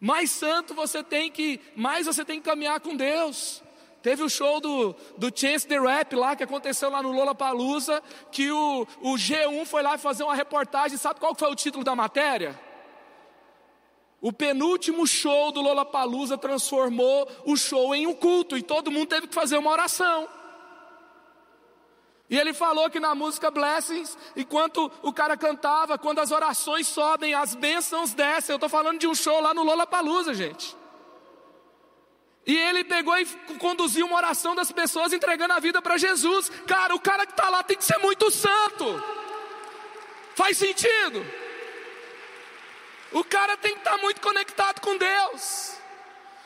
Mais 0.00 0.30
santo 0.30 0.74
você 0.74 1.02
tem 1.02 1.30
que, 1.30 1.60
mais 1.76 2.06
você 2.06 2.24
tem 2.24 2.40
que 2.40 2.48
caminhar 2.48 2.80
com 2.80 2.96
Deus. 2.96 3.62
Teve 4.02 4.22
o 4.22 4.28
show 4.28 4.60
do, 4.60 4.94
do 5.16 5.32
Chance 5.34 5.66
the 5.66 5.78
Rap 5.78 6.14
lá, 6.14 6.36
que 6.36 6.44
aconteceu 6.44 6.88
lá 6.88 7.02
no 7.02 7.10
Lola 7.10 7.34
Palusa, 7.34 8.02
que 8.30 8.50
o, 8.50 8.86
o 9.00 9.14
G1 9.14 9.66
foi 9.66 9.82
lá 9.82 9.98
fazer 9.98 10.22
uma 10.22 10.34
reportagem. 10.34 10.96
Sabe 10.96 11.18
qual 11.18 11.34
foi 11.34 11.50
o 11.50 11.56
título 11.56 11.82
da 11.82 11.96
matéria? 11.96 12.58
O 14.20 14.32
penúltimo 14.32 15.06
show 15.06 15.52
do 15.52 15.60
Lola 15.60 15.84
Palusa 15.84 16.38
transformou 16.38 17.28
o 17.44 17.56
show 17.56 17.94
em 17.94 18.06
um 18.06 18.14
culto 18.14 18.56
e 18.56 18.62
todo 18.62 18.90
mundo 18.90 19.06
teve 19.06 19.26
que 19.26 19.34
fazer 19.34 19.58
uma 19.58 19.70
oração. 19.70 20.28
E 22.30 22.38
ele 22.38 22.52
falou 22.52 22.90
que 22.90 23.00
na 23.00 23.14
música 23.14 23.50
Blessings, 23.50 24.16
enquanto 24.36 24.90
o 25.02 25.12
cara 25.12 25.36
cantava, 25.36 25.96
quando 25.96 26.18
as 26.18 26.30
orações 26.30 26.86
sobem, 26.86 27.32
as 27.32 27.54
bênçãos 27.54 28.12
descem. 28.12 28.52
Eu 28.52 28.58
estou 28.58 28.68
falando 28.68 28.98
de 28.98 29.06
um 29.06 29.14
show 29.14 29.40
lá 29.40 29.54
no 29.54 29.64
Lola 29.64 29.86
Palusa, 29.86 30.34
gente. 30.34 30.76
E 32.48 32.56
ele 32.56 32.82
pegou 32.82 33.14
e 33.18 33.26
conduziu 33.58 34.06
uma 34.06 34.16
oração 34.16 34.54
das 34.54 34.72
pessoas 34.72 35.12
entregando 35.12 35.52
a 35.52 35.60
vida 35.60 35.82
para 35.82 35.98
Jesus. 35.98 36.48
Cara, 36.66 36.94
o 36.94 37.00
cara 37.00 37.26
que 37.26 37.32
está 37.32 37.50
lá 37.50 37.62
tem 37.62 37.76
que 37.76 37.84
ser 37.84 37.98
muito 37.98 38.30
santo. 38.30 39.04
Faz 40.34 40.56
sentido? 40.56 41.26
O 43.12 43.22
cara 43.22 43.54
tem 43.58 43.72
que 43.74 43.80
estar 43.80 43.96
tá 43.96 43.98
muito 43.98 44.22
conectado 44.22 44.80
com 44.80 44.96
Deus. 44.96 45.76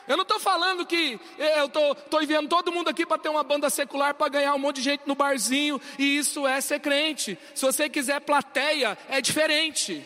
Eu 0.05 0.17
não 0.17 0.23
estou 0.23 0.41
falando 0.41 0.85
que 0.85 1.17
eu 1.37 1.67
estou 1.67 2.21
enviando 2.21 2.49
todo 2.49 2.69
mundo 2.69 2.89
aqui 2.89 3.05
para 3.05 3.17
ter 3.17 3.29
uma 3.29 3.43
banda 3.43 3.69
secular 3.69 4.13
para 4.13 4.27
ganhar 4.27 4.53
um 4.55 4.59
monte 4.59 4.77
de 4.77 4.81
gente 4.81 5.03
no 5.05 5.15
barzinho, 5.15 5.79
e 5.97 6.17
isso 6.17 6.45
é 6.45 6.59
ser 6.59 6.81
crente. 6.81 7.39
Se 7.55 7.65
você 7.65 7.87
quiser 7.87 8.19
plateia, 8.19 8.97
é 9.07 9.21
diferente. 9.21 10.05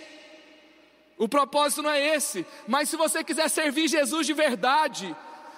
O 1.17 1.27
propósito 1.27 1.81
não 1.81 1.89
é 1.89 2.15
esse. 2.15 2.45
Mas 2.67 2.89
se 2.89 2.95
você 2.95 3.23
quiser 3.23 3.49
servir 3.49 3.87
Jesus 3.87 4.27
de 4.27 4.33
verdade, 4.33 5.15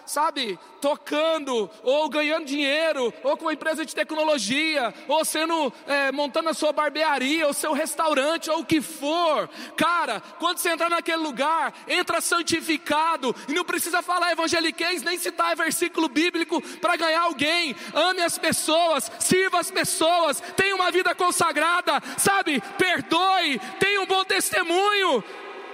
sabe, 0.10 0.58
tocando, 0.82 1.69
ou 1.84 2.10
ganhando 2.10 2.45
dinheiro, 2.45 3.13
ou 3.24 3.38
com 3.38 3.45
uma 3.45 3.54
empresa 3.54 3.86
de 3.86 3.93
tecnologia, 3.93 4.91
ou 5.08 5.24
sendo, 5.24 5.72
é, 5.86 6.12
montando 6.12 6.50
a 6.50 6.54
sua 6.54 6.74
barbearia, 6.74 7.45
ou 7.45 7.54
seu 7.54 7.74
restaurante, 7.74 8.50
ou 8.50 8.62
o 8.62 8.65
que 8.65 8.82
for. 8.82 9.48
Cara, 9.78 10.19
quando 10.39 10.58
você 10.58 10.69
entrar 10.69 10.89
naquele 10.89 11.22
lugar, 11.22 11.74
entra 11.88 12.22
santificado, 12.22 13.36
e 13.48 13.54
não 13.54 13.63
precisa 13.63 14.02
falar 14.02 14.32
evangeliquez, 14.32 15.04
nem 15.04 15.17
citar 15.19 15.56
versículo 15.56 16.10
bíblico 16.10 16.60
para 16.80 16.95
ganhar 16.95 17.22
alguém. 17.22 17.76
Ame 17.93 18.22
as 18.22 18.38
pessoas, 18.38 19.12
sirva 19.19 19.60
as 19.60 19.69
pessoas, 19.69 20.41
tenha 20.56 20.76
uma 20.76 20.89
vida 20.89 21.13
consagrada, 21.13 22.02
sabe, 22.17 22.62
perdoe, 22.80 23.60
tenha 23.80 24.02
um 24.02 24.08
bom 24.08 24.24
testemunho 24.24 25.24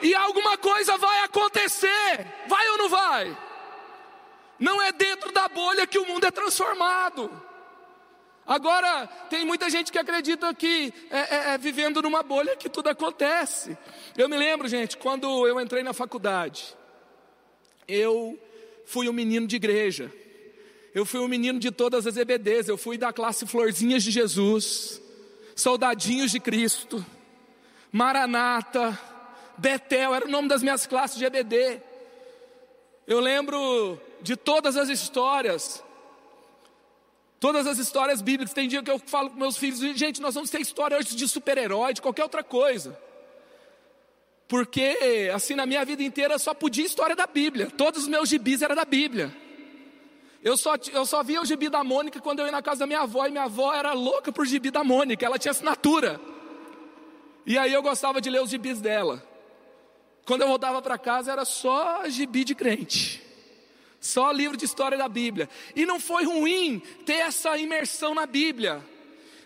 e 0.01 0.13
alguma 0.13 0.57
coisa 0.57 0.97
vai 0.97 1.23
acontecer. 1.23 2.27
Vai 2.47 2.67
ou 2.69 2.77
não 2.77 2.89
vai? 2.89 3.45
Não 4.59 4.81
é 4.81 4.91
dentro 4.91 5.31
da 5.31 5.47
bolha 5.47 5.85
que 5.85 5.99
o 5.99 6.07
mundo 6.07 6.25
é 6.25 6.31
transformado. 6.31 7.29
Agora, 8.47 9.07
tem 9.29 9.43
muita 9.43 9.69
gente 9.69 9.91
que 9.91 9.97
acredita 9.97 10.53
que 10.53 10.93
é, 11.09 11.19
é, 11.19 11.53
é, 11.53 11.57
vivendo 11.57 12.01
numa 12.01 12.21
bolha 12.21 12.55
que 12.55 12.69
tudo 12.69 12.89
acontece. 12.89 13.75
Eu 14.15 14.29
me 14.29 14.37
lembro, 14.37 14.67
gente, 14.67 14.97
quando 14.97 15.47
eu 15.47 15.59
entrei 15.59 15.81
na 15.81 15.93
faculdade, 15.93 16.75
eu 17.87 18.39
fui 18.85 19.09
um 19.09 19.13
menino 19.13 19.47
de 19.47 19.55
igreja. 19.55 20.11
Eu 20.93 21.05
fui 21.05 21.19
um 21.19 21.27
menino 21.27 21.59
de 21.59 21.71
todas 21.71 22.05
as 22.05 22.17
EBDs. 22.17 22.69
Eu 22.69 22.77
fui 22.77 22.97
da 22.97 23.11
classe 23.11 23.47
Florzinhas 23.47 24.03
de 24.03 24.11
Jesus, 24.11 25.01
Soldadinhos 25.55 26.31
de 26.31 26.39
Cristo, 26.39 27.03
Maranata, 27.91 28.97
Betel, 29.57 30.13
era 30.13 30.25
o 30.25 30.29
nome 30.29 30.47
das 30.47 30.61
minhas 30.61 30.85
classes 30.85 31.17
de 31.17 31.25
EBD. 31.25 31.81
Eu 33.07 33.19
lembro 33.19 33.99
de 34.25 34.35
todas 34.35 34.75
as 34.75 34.89
histórias, 34.89 35.83
todas 37.39 37.67
as 37.67 37.77
histórias 37.77 38.21
bíblicas. 38.21 38.53
Tem 38.53 38.67
dia 38.67 38.81
que 38.81 38.89
eu 38.89 38.99
falo 38.99 39.29
com 39.29 39.37
meus 39.37 39.55
filhos, 39.55 39.79
gente, 39.79 40.19
nós 40.19 40.33
vamos 40.33 40.49
ter 40.49 40.59
história 40.59 40.97
hoje 40.97 41.15
de 41.15 41.27
super-herói, 41.27 41.93
de 41.93 42.01
qualquer 42.01 42.23
outra 42.23 42.43
coisa. 42.43 42.97
Porque, 44.47 45.29
assim, 45.33 45.53
na 45.55 45.65
minha 45.65 45.85
vida 45.85 46.03
inteira 46.03 46.37
só 46.39 46.53
podia 46.53 46.85
história 46.85 47.15
da 47.15 47.27
Bíblia. 47.27 47.69
Todos 47.69 48.03
os 48.03 48.07
meus 48.07 48.27
gibis 48.27 48.61
eram 48.61 48.75
da 48.75 48.85
Bíblia. 48.85 49.35
Eu 50.43 50.57
só, 50.57 50.75
eu 50.91 51.05
só 51.05 51.23
via 51.23 51.41
o 51.41 51.45
gibi 51.45 51.69
da 51.69 51.83
Mônica 51.83 52.19
quando 52.19 52.39
eu 52.39 52.45
ia 52.45 52.51
na 52.51 52.61
casa 52.61 52.79
da 52.81 52.87
minha 52.87 53.01
avó, 53.01 53.25
e 53.25 53.31
minha 53.31 53.45
avó 53.45 53.73
era 53.73 53.93
louca 53.93 54.31
por 54.31 54.45
gibi 54.45 54.69
da 54.69 54.83
Mônica, 54.83 55.25
ela 55.25 55.39
tinha 55.39 55.51
assinatura. 55.51 56.19
E 57.45 57.57
aí 57.57 57.73
eu 57.73 57.81
gostava 57.81 58.19
de 58.19 58.29
ler 58.29 58.41
os 58.41 58.49
gibis 58.49 58.81
dela. 58.81 59.23
Quando 60.25 60.41
eu 60.41 60.47
voltava 60.47 60.81
para 60.81 60.97
casa 60.97 61.31
era 61.31 61.45
só 61.45 62.07
gibi 62.09 62.43
de 62.43 62.55
crente. 62.55 63.25
Só 64.05 64.31
livro 64.31 64.55
de 64.55 64.65
história 64.65 64.95
da 64.95 65.09
Bíblia. 65.09 65.49
E 65.75 65.83
não 65.83 65.99
foi 65.99 66.25
ruim 66.25 66.79
ter 67.07 67.21
essa 67.21 67.57
imersão 67.57 68.13
na 68.13 68.27
Bíblia. 68.27 68.85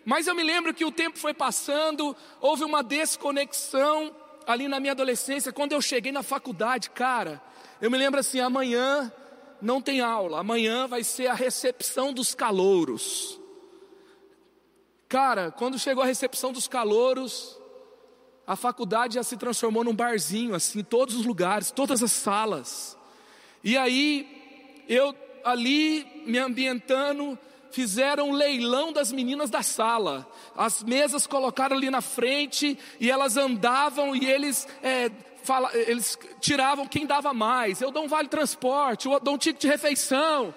Mas 0.04 0.28
eu 0.28 0.36
me 0.36 0.44
lembro 0.44 0.74
que 0.74 0.84
o 0.84 0.92
tempo 0.92 1.18
foi 1.18 1.34
passando, 1.34 2.14
houve 2.42 2.66
uma 2.66 2.84
desconexão 2.84 4.14
ali 4.46 4.68
na 4.68 4.78
minha 4.78 4.92
adolescência. 4.92 5.54
Quando 5.54 5.72
eu 5.72 5.82
cheguei 5.82 6.12
na 6.12 6.22
faculdade, 6.22 6.90
cara, 6.90 7.42
eu 7.80 7.90
me 7.90 7.98
lembro 7.98 8.20
assim: 8.20 8.42
amanhã 8.42 9.10
não 9.62 9.82
tem 9.82 10.02
aula, 10.02 10.42
amanhã 10.42 10.88
vai 10.88 11.06
ser 11.06 11.28
a 11.28 11.34
recepção 11.34 12.12
dos 12.12 12.36
calouros. 12.36 13.40
Cara, 15.08 15.52
quando 15.52 15.80
chegou 15.80 16.04
a 16.04 16.06
recepção 16.06 16.52
dos 16.52 16.68
calouros, 16.68 17.58
a 18.46 18.58
faculdade 18.58 19.16
já 19.16 19.24
se 19.24 19.38
transformou 19.38 19.86
num 19.86 19.96
barzinho, 19.96 20.54
assim, 20.54 20.84
todos 20.84 21.16
os 21.16 21.26
lugares, 21.26 21.72
todas 21.72 22.04
as 22.04 22.12
salas. 22.12 22.98
E 23.64 23.78
aí, 23.78 24.39
eu 24.90 25.16
ali 25.44 26.24
me 26.26 26.40
ambientando, 26.40 27.38
fizeram 27.72 28.30
um 28.30 28.34
leilão 28.34 28.92
das 28.92 29.12
meninas 29.12 29.50
da 29.52 29.62
sala. 29.62 30.28
As 30.58 30.84
mesas 30.84 31.28
colocaram 31.28 31.78
ali 31.78 31.92
na 31.92 32.02
frente 32.02 32.78
e 33.00 33.10
elas 33.10 33.38
andavam 33.38 34.16
e 34.16 34.26
eles, 34.26 34.68
é, 34.82 35.12
fala, 35.44 35.70
eles 35.74 36.18
tiravam 36.42 36.88
quem 36.88 37.06
dava 37.06 37.34
mais. 37.34 37.80
Eu 37.82 37.92
dou 37.92 38.04
um 38.04 38.08
vale 38.08 38.28
transporte, 38.28 39.08
eu 39.08 39.20
dou 39.20 39.36
um 39.36 39.38
ticket 39.38 39.62
de 39.62 39.68
refeição, 39.68 40.54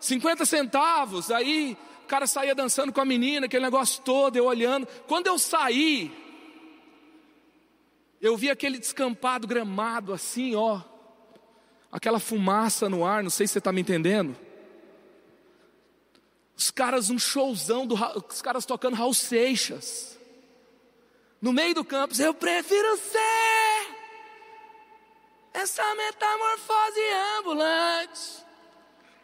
50 0.00 0.44
centavos. 0.44 1.30
Aí 1.30 1.78
o 2.04 2.06
cara 2.08 2.26
saía 2.26 2.56
dançando 2.56 2.92
com 2.92 3.00
a 3.00 3.04
menina, 3.04 3.46
aquele 3.46 3.64
negócio 3.64 4.02
todo, 4.02 4.36
eu 4.36 4.46
olhando. 4.46 4.86
Quando 5.06 5.28
eu 5.28 5.38
saí, 5.38 6.10
eu 8.20 8.36
vi 8.36 8.50
aquele 8.50 8.78
descampado 8.78 9.46
gramado 9.46 10.12
assim, 10.12 10.56
ó, 10.56 10.80
aquela 11.90 12.20
fumaça 12.20 12.88
no 12.88 13.04
ar, 13.04 13.22
não 13.22 13.30
sei 13.30 13.46
se 13.46 13.54
você 13.54 13.58
está 13.58 13.72
me 13.72 13.80
entendendo. 13.80 14.36
Os 16.56 16.70
caras, 16.70 17.10
um 17.10 17.18
showzão, 17.18 17.86
do, 17.86 17.94
os 18.28 18.42
caras 18.42 18.66
tocando 18.66 18.94
Raul 18.94 19.14
Seixas. 19.14 20.18
No 21.40 21.52
meio 21.52 21.74
do 21.74 21.84
campus, 21.84 22.20
eu 22.20 22.34
prefiro 22.34 22.96
ser 22.98 23.96
essa 25.54 25.82
metamorfose 25.94 27.00
ambulante. 27.38 28.44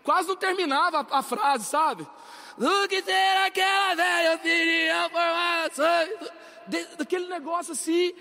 Quase 0.03 0.29
não 0.29 0.37
terminava 0.37 1.01
a, 1.01 1.19
a 1.19 1.23
frase, 1.23 1.67
sabe? 1.67 2.07
Do 2.57 2.89
que 2.89 3.03
ter 3.03 3.37
aquela 3.45 3.95
velha 3.95 4.35
opinião. 4.35 5.11
Daquele 6.97 7.29
negócio 7.29 7.73
assim. 7.73 8.15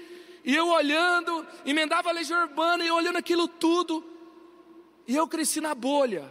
E 0.44 0.54
eu 0.54 0.68
olhando, 0.68 1.48
emendava 1.66 2.10
a 2.10 2.14
legião 2.14 2.42
urbana 2.42 2.84
e 2.84 2.92
olhando 2.92 3.18
aquilo 3.18 3.48
tudo. 3.48 4.15
E 5.08 5.16
eu 5.16 5.28
cresci 5.28 5.62
na 5.62 5.76
bolha. 5.76 6.30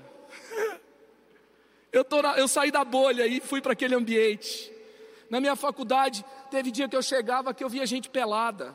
Eu, 1.92 2.04
na, 2.22 2.38
eu 2.38 2.48
saí 2.48 2.72
da 2.72 2.84
bolha 2.84 3.26
e 3.26 3.40
fui 3.40 3.60
para 3.60 3.72
aquele 3.72 3.94
ambiente. 3.94 4.72
Na 5.30 5.40
minha 5.40 5.54
faculdade, 5.54 6.24
teve 6.50 6.70
dia 6.70 6.88
que 6.88 6.96
eu 6.96 7.02
chegava 7.02 7.54
que 7.54 7.62
eu 7.62 7.68
via 7.68 7.86
gente 7.86 8.10
pelada. 8.10 8.74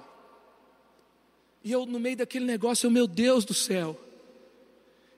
E 1.64 1.72
eu, 1.72 1.86
no 1.86 2.00
meio 2.00 2.16
daquele 2.16 2.46
negócio, 2.46 2.88
eu, 2.88 2.92
meu 2.92 3.06
Deus 3.06 3.44
do 3.44 3.54
céu. 3.54 4.00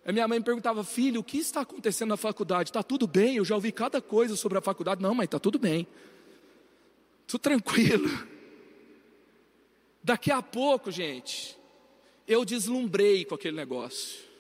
A 0.04 0.12
minha 0.12 0.28
mãe 0.28 0.40
me 0.40 0.46
perguntava, 0.46 0.84
filho, 0.84 1.22
o 1.22 1.24
que 1.24 1.38
está 1.38 1.62
acontecendo 1.62 2.10
na 2.10 2.18
faculdade? 2.18 2.70
Está 2.70 2.82
tudo 2.82 3.06
bem? 3.06 3.36
Eu 3.36 3.46
já 3.46 3.54
ouvi 3.54 3.72
cada 3.72 4.02
coisa 4.02 4.36
sobre 4.36 4.58
a 4.58 4.62
faculdade. 4.62 5.02
Não, 5.02 5.14
mãe, 5.14 5.26
está 5.26 5.38
tudo 5.38 5.60
bem. 5.60 5.86
Tudo 7.28 7.42
tranquilo. 7.42 8.10
Daqui 10.04 10.32
a 10.32 10.42
pouco, 10.42 10.90
gente, 10.90 11.56
eu 12.28 12.44
deslumbrei 12.44 13.24
com 13.26 13.36
aquele 13.36 13.56
negócio. 13.56 14.31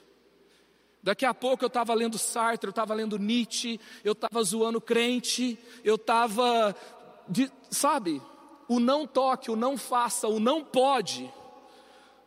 Daqui 1.04 1.26
a 1.26 1.34
pouco 1.34 1.64
eu 1.64 1.68
estava 1.68 1.94
lendo 1.94 2.18
Sartre, 2.18 2.68
eu 2.68 2.72
estava 2.72 2.94
lendo 2.94 3.18
Nietzsche, 3.18 3.80
eu 4.04 4.12
estava 4.12 4.44
zoando 4.44 4.80
crente, 4.80 5.58
eu 5.84 5.96
estava, 5.96 6.76
sabe, 7.72 8.22
o 8.68 8.80
não 8.80 9.08
toque, 9.08 9.50
o 9.50 9.56
não 9.56 9.78
faça, 9.78 10.28
o 10.28 10.40
não 10.40 10.64
pode, 10.64 11.32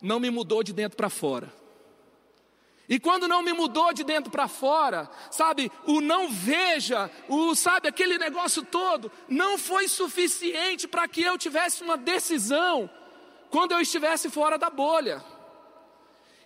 não 0.03 0.19
me 0.19 0.29
mudou 0.29 0.63
de 0.63 0.73
dentro 0.73 0.97
para 0.97 1.09
fora. 1.09 1.53
E 2.89 2.99
quando 2.99 3.27
não 3.27 3.43
me 3.43 3.53
mudou 3.53 3.95
de 3.95 4.05
dentro 4.05 4.31
para 4.31 4.47
fora, 4.47 5.09
sabe, 5.31 5.71
o 5.87 6.01
não 6.01 6.29
veja, 6.29 7.11
o 7.29 7.55
sabe, 7.55 7.89
aquele 7.89 8.19
negócio 8.19 8.63
todo, 8.63 9.11
não 9.29 9.57
foi 9.57 9.89
suficiente 9.89 10.87
para 10.87 11.09
que 11.09 11.23
eu 11.23 11.39
tivesse 11.39 11.83
uma 11.83 11.97
decisão 11.97 12.91
quando 13.51 13.73
eu 13.73 13.81
estivesse 13.81 14.29
fora 14.29 14.59
da 14.59 14.69
bolha. 14.69 15.25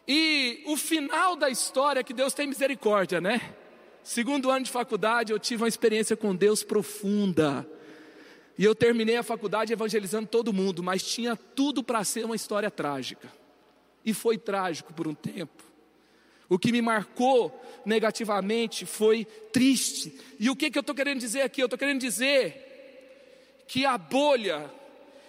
E 0.08 0.62
o 0.64 0.74
final 0.74 1.36
da 1.36 1.50
história 1.50 2.00
é 2.00 2.02
que 2.02 2.14
Deus 2.14 2.32
tem 2.32 2.46
misericórdia, 2.46 3.20
né? 3.20 3.54
Segundo 4.02 4.50
ano 4.50 4.64
de 4.64 4.70
faculdade, 4.70 5.32
eu 5.32 5.38
tive 5.38 5.62
uma 5.62 5.68
experiência 5.68 6.16
com 6.16 6.34
Deus 6.34 6.62
profunda. 6.62 7.68
E 8.56 8.64
eu 8.64 8.74
terminei 8.74 9.18
a 9.18 9.22
faculdade 9.22 9.70
evangelizando 9.70 10.26
todo 10.26 10.50
mundo, 10.50 10.82
mas 10.82 11.02
tinha 11.02 11.36
tudo 11.36 11.82
para 11.82 12.02
ser 12.04 12.24
uma 12.24 12.34
história 12.34 12.70
trágica. 12.70 13.30
E 14.02 14.14
foi 14.14 14.38
trágico 14.38 14.94
por 14.94 15.06
um 15.06 15.14
tempo. 15.14 15.62
O 16.48 16.58
que 16.58 16.72
me 16.72 16.80
marcou 16.80 17.62
negativamente 17.84 18.86
foi 18.86 19.26
triste. 19.52 20.18
E 20.40 20.48
o 20.48 20.56
que, 20.56 20.70
que 20.70 20.78
eu 20.78 20.80
estou 20.80 20.94
querendo 20.94 21.20
dizer 21.20 21.42
aqui? 21.42 21.60
Eu 21.60 21.66
estou 21.66 21.78
querendo 21.78 22.00
dizer 22.00 23.62
que 23.68 23.84
a 23.84 23.98
bolha 23.98 24.70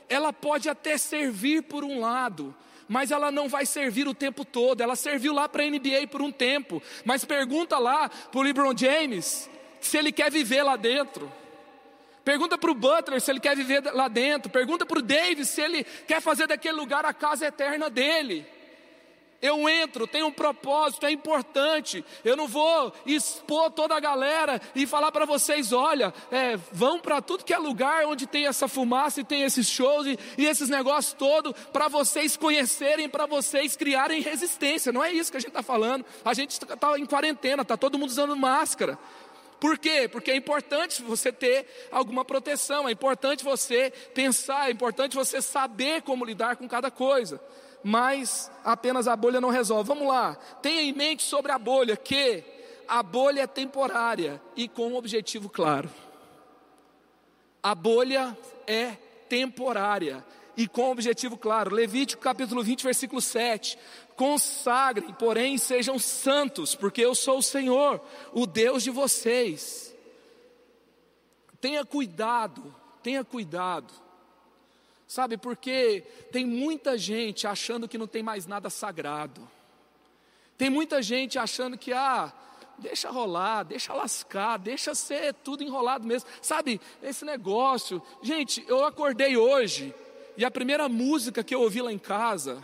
ela 0.08 0.32
pode 0.32 0.70
até 0.70 0.98
servir 0.98 1.64
por 1.64 1.84
um 1.84 2.00
lado, 2.00 2.56
mas 2.90 3.12
ela 3.12 3.32
não 3.32 3.48
vai 3.48 3.66
servir 3.66 4.08
o 4.08 4.14
tempo 4.14 4.44
todo. 4.44 4.82
Ela 4.82 4.96
serviu 4.96 5.32
lá 5.32 5.48
para 5.48 5.64
a 5.64 5.70
NBA 5.70 6.08
por 6.10 6.22
um 6.22 6.32
tempo, 6.32 6.82
mas 7.06 7.24
pergunta 7.24 7.78
lá 7.78 8.10
para 8.10 8.40
o 8.40 8.42
LeBron 8.42 8.76
James 8.76 9.50
se 9.80 9.98
ele 9.98 10.12
quer 10.12 10.32
viver 10.32 10.64
lá 10.64 10.76
dentro. 10.76 11.32
Pergunta 12.26 12.58
para 12.58 12.72
o 12.72 12.76
Butler 12.76 13.22
se 13.22 13.32
ele 13.32 13.40
quer 13.40 13.56
viver 13.56 13.82
lá 13.94 14.08
dentro. 14.08 14.52
Pergunta 14.52 14.86
para 14.86 15.00
o 15.00 15.02
Davis 15.02 15.50
se 15.50 15.62
ele 15.62 15.84
quer 15.84 16.22
fazer 16.22 16.48
daquele 16.48 16.76
lugar 16.76 17.06
a 17.06 17.14
casa 17.14 17.46
eterna 17.46 17.90
dele. 17.90 18.46
Eu 19.42 19.70
entro, 19.70 20.06
tem 20.06 20.22
um 20.22 20.32
propósito, 20.32 21.06
é 21.06 21.12
importante. 21.12 22.04
Eu 22.26 22.36
não 22.36 22.46
vou 22.46 22.94
expor 23.06 23.72
toda 23.72 23.96
a 23.96 24.00
galera 24.00 24.62
e 24.76 24.86
falar 24.86 25.14
para 25.14 25.26
vocês: 25.26 25.72
olha, 25.72 26.14
é, 26.30 26.58
vão 26.74 27.00
para 27.00 27.22
tudo 27.22 27.46
que 27.46 27.54
é 27.54 27.58
lugar 27.58 28.06
onde 28.06 28.28
tem 28.28 28.48
essa 28.48 28.68
fumaça 28.68 29.22
e 29.22 29.24
tem 29.24 29.44
esses 29.44 29.68
shows 29.68 30.06
e, 30.06 30.20
e 30.38 30.46
esses 30.46 30.68
negócios 30.68 31.14
todos, 31.14 31.54
para 31.72 31.88
vocês 31.88 32.36
conhecerem, 32.36 33.08
para 33.08 33.26
vocês 33.26 33.78
criarem 33.78 34.22
resistência. 34.22 34.92
Não 34.92 35.04
é 35.04 35.12
isso 35.14 35.32
que 35.32 35.38
a 35.38 35.40
gente 35.40 35.50
está 35.50 35.64
falando. 35.64 36.06
A 36.26 36.34
gente 36.34 36.52
está 36.52 37.00
em 37.00 37.06
quarentena, 37.06 37.62
está 37.62 37.78
todo 37.78 37.98
mundo 37.98 38.10
usando 38.10 38.36
máscara. 38.36 39.00
Por 39.58 39.78
quê? 39.78 40.08
Porque 40.10 40.32
é 40.32 40.36
importante 40.36 41.02
você 41.02 41.32
ter 41.32 41.66
alguma 41.92 42.24
proteção, 42.26 42.88
é 42.88 42.92
importante 42.92 43.44
você 43.44 43.92
pensar, 44.14 44.70
é 44.70 44.72
importante 44.72 45.16
você 45.16 45.42
saber 45.42 46.02
como 46.02 46.26
lidar 46.26 46.58
com 46.58 46.68
cada 46.68 46.92
coisa 46.92 47.42
mas 47.84 48.52
apenas 48.64 49.08
a 49.08 49.16
bolha 49.16 49.42
não 49.42 49.50
resolve. 49.50 49.88
Vamos 49.88 50.08
lá, 50.08 50.36
tenha 50.62 50.82
em 50.82 50.94
mente 50.94 51.24
sobre 51.24 51.52
a 51.52 51.60
bolha 51.60 51.96
que 51.96 52.44
a 52.88 53.04
bolha 53.04 53.42
é 53.42 53.48
temporária 53.48 54.42
e 54.56 54.68
com 54.68 54.88
um 54.88 54.96
objetivo 54.96 55.50
claro. 55.50 55.90
A 57.62 57.76
bolha 57.76 58.38
é 58.66 58.98
temporária 59.28 60.26
e 60.58 60.68
com 60.68 60.88
um 60.88 60.92
objetivo 60.92 61.38
claro. 61.38 61.74
Levítico 61.74 62.22
capítulo 62.22 62.64
20, 62.64 62.84
versículo 62.84 63.22
7. 63.22 63.78
Consagrem, 64.16 65.14
porém 65.14 65.58
sejam 65.58 66.00
santos, 66.00 66.76
porque 66.76 67.02
eu 67.02 67.14
sou 67.14 67.38
o 67.38 67.44
Senhor, 67.44 68.02
o 68.34 68.46
Deus 68.46 68.84
de 68.84 68.90
vocês. 68.90 69.96
Tenha 71.62 71.86
cuidado, 71.86 72.74
tenha 73.04 73.24
cuidado 73.24 74.09
Sabe, 75.10 75.38
porque 75.38 76.04
tem 76.32 76.46
muita 76.46 76.96
gente 76.96 77.48
achando 77.48 77.88
que 77.88 77.98
não 77.98 78.06
tem 78.06 78.22
mais 78.22 78.46
nada 78.46 78.70
sagrado. 78.70 79.42
Tem 80.56 80.70
muita 80.70 81.02
gente 81.02 81.40
achando 81.40 81.80
que, 81.80 81.92
ah, 81.92 82.32
deixa 82.78 83.10
rolar, 83.10 83.64
deixa 83.64 83.92
lascar, 83.92 84.58
deixa 84.58 84.94
ser 84.94 85.34
tudo 85.34 85.64
enrolado 85.64 86.06
mesmo. 86.06 86.30
Sabe, 86.44 86.80
esse 87.02 87.26
negócio. 87.26 88.00
Gente, 88.22 88.64
eu 88.68 88.86
acordei 88.86 89.36
hoje 89.36 89.96
e 90.38 90.46
a 90.46 90.52
primeira 90.52 90.88
música 90.88 91.44
que 91.44 91.56
eu 91.56 91.62
ouvi 91.62 91.82
lá 91.82 91.92
em 91.92 91.98
casa 91.98 92.64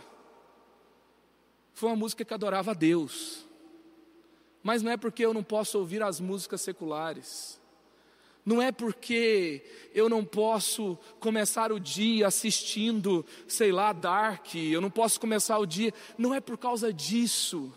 foi 1.74 1.88
uma 1.88 1.96
música 1.96 2.24
que 2.24 2.32
adorava 2.32 2.70
a 2.70 2.74
Deus. 2.74 3.44
Mas 4.62 4.84
não 4.84 4.92
é 4.92 4.96
porque 4.96 5.26
eu 5.26 5.34
não 5.34 5.42
posso 5.42 5.80
ouvir 5.80 6.00
as 6.00 6.20
músicas 6.20 6.60
seculares. 6.60 7.60
Não 8.46 8.62
é 8.62 8.70
porque 8.70 9.60
eu 9.92 10.08
não 10.08 10.24
posso 10.24 10.96
começar 11.18 11.72
o 11.72 11.80
dia 11.80 12.28
assistindo, 12.28 13.26
sei 13.48 13.72
lá, 13.72 13.92
Dark, 13.92 14.54
eu 14.54 14.80
não 14.80 14.88
posso 14.88 15.18
começar 15.18 15.58
o 15.58 15.66
dia. 15.66 15.92
Não 16.16 16.32
é 16.32 16.40
por 16.40 16.56
causa 16.56 16.92
disso. 16.92 17.72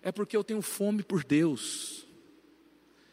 É 0.00 0.12
porque 0.12 0.36
eu 0.36 0.44
tenho 0.44 0.62
fome 0.62 1.02
por 1.02 1.24
Deus. 1.24 2.06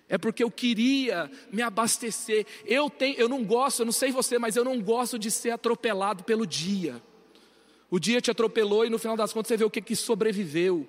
É 0.07 0.15
porque 0.19 0.43
eu 0.43 0.51
queria 0.51 1.31
me 1.51 1.63
abastecer. 1.63 2.45
Eu 2.63 2.87
tenho, 2.87 3.17
eu 3.17 3.27
não 3.27 3.43
gosto, 3.43 3.79
eu 3.79 3.85
não 3.85 3.91
sei 3.91 4.11
você, 4.11 4.37
mas 4.37 4.55
eu 4.55 4.63
não 4.63 4.79
gosto 4.79 5.17
de 5.17 5.31
ser 5.31 5.49
atropelado 5.49 6.23
pelo 6.23 6.45
dia. 6.45 7.01
O 7.89 7.99
dia 7.99 8.21
te 8.21 8.29
atropelou 8.29 8.85
e 8.85 8.91
no 8.91 8.99
final 8.99 9.17
das 9.17 9.33
contas 9.33 9.47
você 9.47 9.57
vê 9.57 9.63
o 9.63 9.71
que, 9.71 9.81
que 9.81 9.95
sobreviveu 9.95 10.87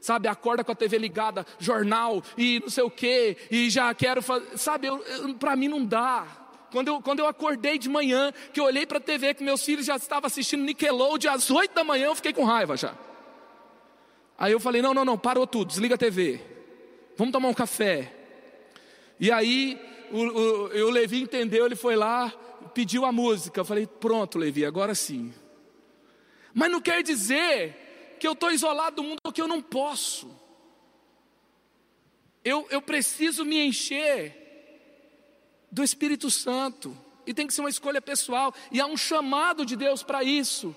sabe, 0.00 0.28
acorda 0.28 0.64
com 0.64 0.72
a 0.72 0.74
TV 0.74 0.98
ligada, 0.98 1.46
jornal 1.58 2.22
e 2.36 2.60
não 2.60 2.70
sei 2.70 2.84
o 2.84 2.90
que, 2.90 3.36
e 3.50 3.68
já 3.68 3.92
quero 3.94 4.22
fazer, 4.22 4.56
sabe, 4.56 4.88
para 5.38 5.54
mim 5.56 5.68
não 5.68 5.84
dá. 5.84 6.26
Quando 6.70 6.88
eu, 6.88 7.02
quando 7.02 7.18
eu 7.18 7.26
acordei 7.26 7.78
de 7.78 7.88
manhã, 7.88 8.32
que 8.52 8.60
eu 8.60 8.64
olhei 8.64 8.86
para 8.86 8.98
a 8.98 9.00
TV 9.00 9.34
que 9.34 9.42
meus 9.42 9.64
filhos 9.64 9.84
já 9.84 9.96
estavam 9.96 10.26
assistindo 10.26 10.62
Nickelodeon 10.62 11.32
às 11.32 11.50
8 11.50 11.74
da 11.74 11.82
manhã, 11.82 12.06
eu 12.06 12.14
fiquei 12.14 12.32
com 12.32 12.44
raiva 12.44 12.76
já. 12.76 12.94
Aí 14.38 14.52
eu 14.52 14.60
falei: 14.60 14.80
não, 14.80 14.94
não, 14.94 15.04
não, 15.04 15.18
parou 15.18 15.46
tudo, 15.46 15.68
desliga 15.68 15.96
a 15.96 15.98
TV, 15.98 16.40
vamos 17.16 17.32
tomar 17.32 17.48
um 17.48 17.54
café. 17.54 18.14
E 19.18 19.30
aí 19.30 19.78
o, 20.12 20.18
o, 20.18 20.86
o 20.86 20.90
Levi 20.90 21.20
entendeu, 21.20 21.66
ele 21.66 21.76
foi 21.76 21.96
lá, 21.96 22.32
pediu 22.72 23.04
a 23.04 23.12
música. 23.12 23.60
Eu 23.60 23.64
falei: 23.64 23.86
pronto, 23.86 24.38
Levi, 24.38 24.64
agora 24.64 24.94
sim. 24.94 25.34
Mas 26.54 26.70
não 26.70 26.80
quer 26.80 27.02
dizer 27.02 27.89
que 28.20 28.28
eu 28.28 28.34
estou 28.34 28.50
isolado 28.50 28.96
do 28.96 29.02
mundo, 29.02 29.32
que 29.32 29.40
eu 29.40 29.48
não 29.48 29.62
posso. 29.62 30.30
Eu, 32.44 32.66
eu 32.70 32.82
preciso 32.82 33.44
me 33.44 33.66
encher 33.66 34.36
do 35.72 35.82
Espírito 35.82 36.30
Santo, 36.30 36.96
e 37.26 37.32
tem 37.32 37.46
que 37.46 37.54
ser 37.54 37.62
uma 37.62 37.70
escolha 37.70 38.02
pessoal, 38.02 38.54
e 38.70 38.80
há 38.80 38.86
um 38.86 38.96
chamado 38.96 39.64
de 39.64 39.74
Deus 39.74 40.02
para 40.02 40.22
isso. 40.22 40.76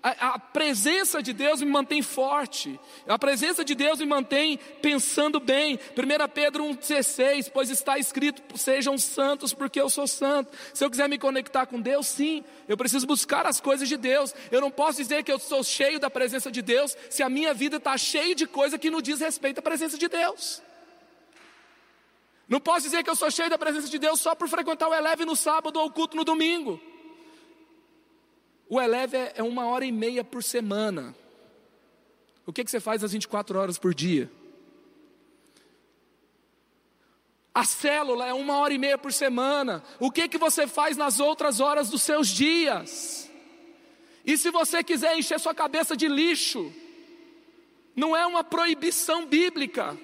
A, 0.00 0.38
presença 0.38 1.20
de 1.20 1.32
Deus 1.32 1.60
me 1.60 1.68
mantém 1.68 2.02
forte, 2.02 2.78
a 3.06 3.18
presença 3.18 3.64
de 3.64 3.74
Deus 3.74 3.98
me 3.98 4.06
mantém 4.06 4.56
pensando 4.80 5.40
bem. 5.40 5.74
1 5.76 6.28
Pedro 6.32 6.64
1,16: 6.64 7.50
Pois 7.52 7.68
está 7.68 7.98
escrito: 7.98 8.42
Sejam 8.56 8.96
santos, 8.96 9.52
porque 9.52 9.80
eu 9.80 9.90
sou 9.90 10.06
santo. 10.06 10.56
Se 10.72 10.84
eu 10.84 10.90
quiser 10.90 11.08
me 11.08 11.18
conectar 11.18 11.66
com 11.66 11.80
Deus, 11.80 12.06
sim, 12.06 12.44
eu 12.68 12.76
preciso 12.76 13.08
buscar 13.08 13.44
as 13.44 13.60
coisas 13.60 13.88
de 13.88 13.96
Deus. 13.96 14.32
Eu 14.52 14.60
não 14.60 14.70
posso 14.70 14.98
dizer 14.98 15.24
que 15.24 15.32
eu 15.32 15.38
sou 15.38 15.64
cheio 15.64 15.98
da 15.98 16.08
presença 16.08 16.50
de 16.50 16.62
Deus, 16.62 16.96
se 17.10 17.22
a 17.24 17.28
minha 17.28 17.52
vida 17.52 17.78
está 17.78 17.98
cheia 17.98 18.36
de 18.36 18.46
coisa 18.46 18.78
que 18.78 18.90
não 18.90 19.02
diz 19.02 19.18
respeito 19.18 19.58
à 19.58 19.62
presença 19.62 19.98
de 19.98 20.06
Deus. 20.06 20.62
Não 22.48 22.60
posso 22.60 22.82
dizer 22.82 23.02
que 23.02 23.10
eu 23.10 23.16
sou 23.16 23.30
cheio 23.30 23.50
da 23.50 23.58
presença 23.58 23.88
de 23.88 23.98
Deus 23.98 24.20
só 24.20 24.34
por 24.34 24.48
frequentar 24.48 24.88
o 24.88 24.94
Eleve 24.94 25.24
no 25.24 25.34
sábado 25.34 25.78
ou 25.78 25.86
o 25.86 25.90
culto 25.90 26.16
no 26.16 26.24
domingo. 26.24 26.80
O 28.68 28.80
Eleve 28.80 29.16
é 29.34 29.42
uma 29.42 29.66
hora 29.66 29.84
e 29.84 29.92
meia 29.92 30.22
por 30.22 30.42
semana. 30.42 31.14
O 32.44 32.52
que, 32.52 32.64
que 32.64 32.70
você 32.70 32.80
faz 32.80 33.02
às 33.02 33.12
24 33.12 33.58
horas 33.58 33.78
por 33.78 33.94
dia? 33.94 34.30
A 37.54 37.64
célula 37.64 38.26
é 38.26 38.32
uma 38.32 38.58
hora 38.58 38.72
e 38.72 38.78
meia 38.78 38.98
por 38.98 39.12
semana. 39.12 39.82
O 39.98 40.10
que, 40.10 40.28
que 40.28 40.38
você 40.38 40.66
faz 40.66 40.96
nas 40.96 41.18
outras 41.18 41.60
horas 41.60 41.90
dos 41.90 42.02
seus 42.02 42.28
dias? 42.28 43.28
E 44.24 44.36
se 44.36 44.50
você 44.50 44.84
quiser 44.84 45.16
encher 45.16 45.40
sua 45.40 45.54
cabeça 45.54 45.96
de 45.96 46.06
lixo, 46.06 46.72
não 47.96 48.16
é 48.16 48.24
uma 48.26 48.44
proibição 48.44 49.26
bíblica, 49.26 49.98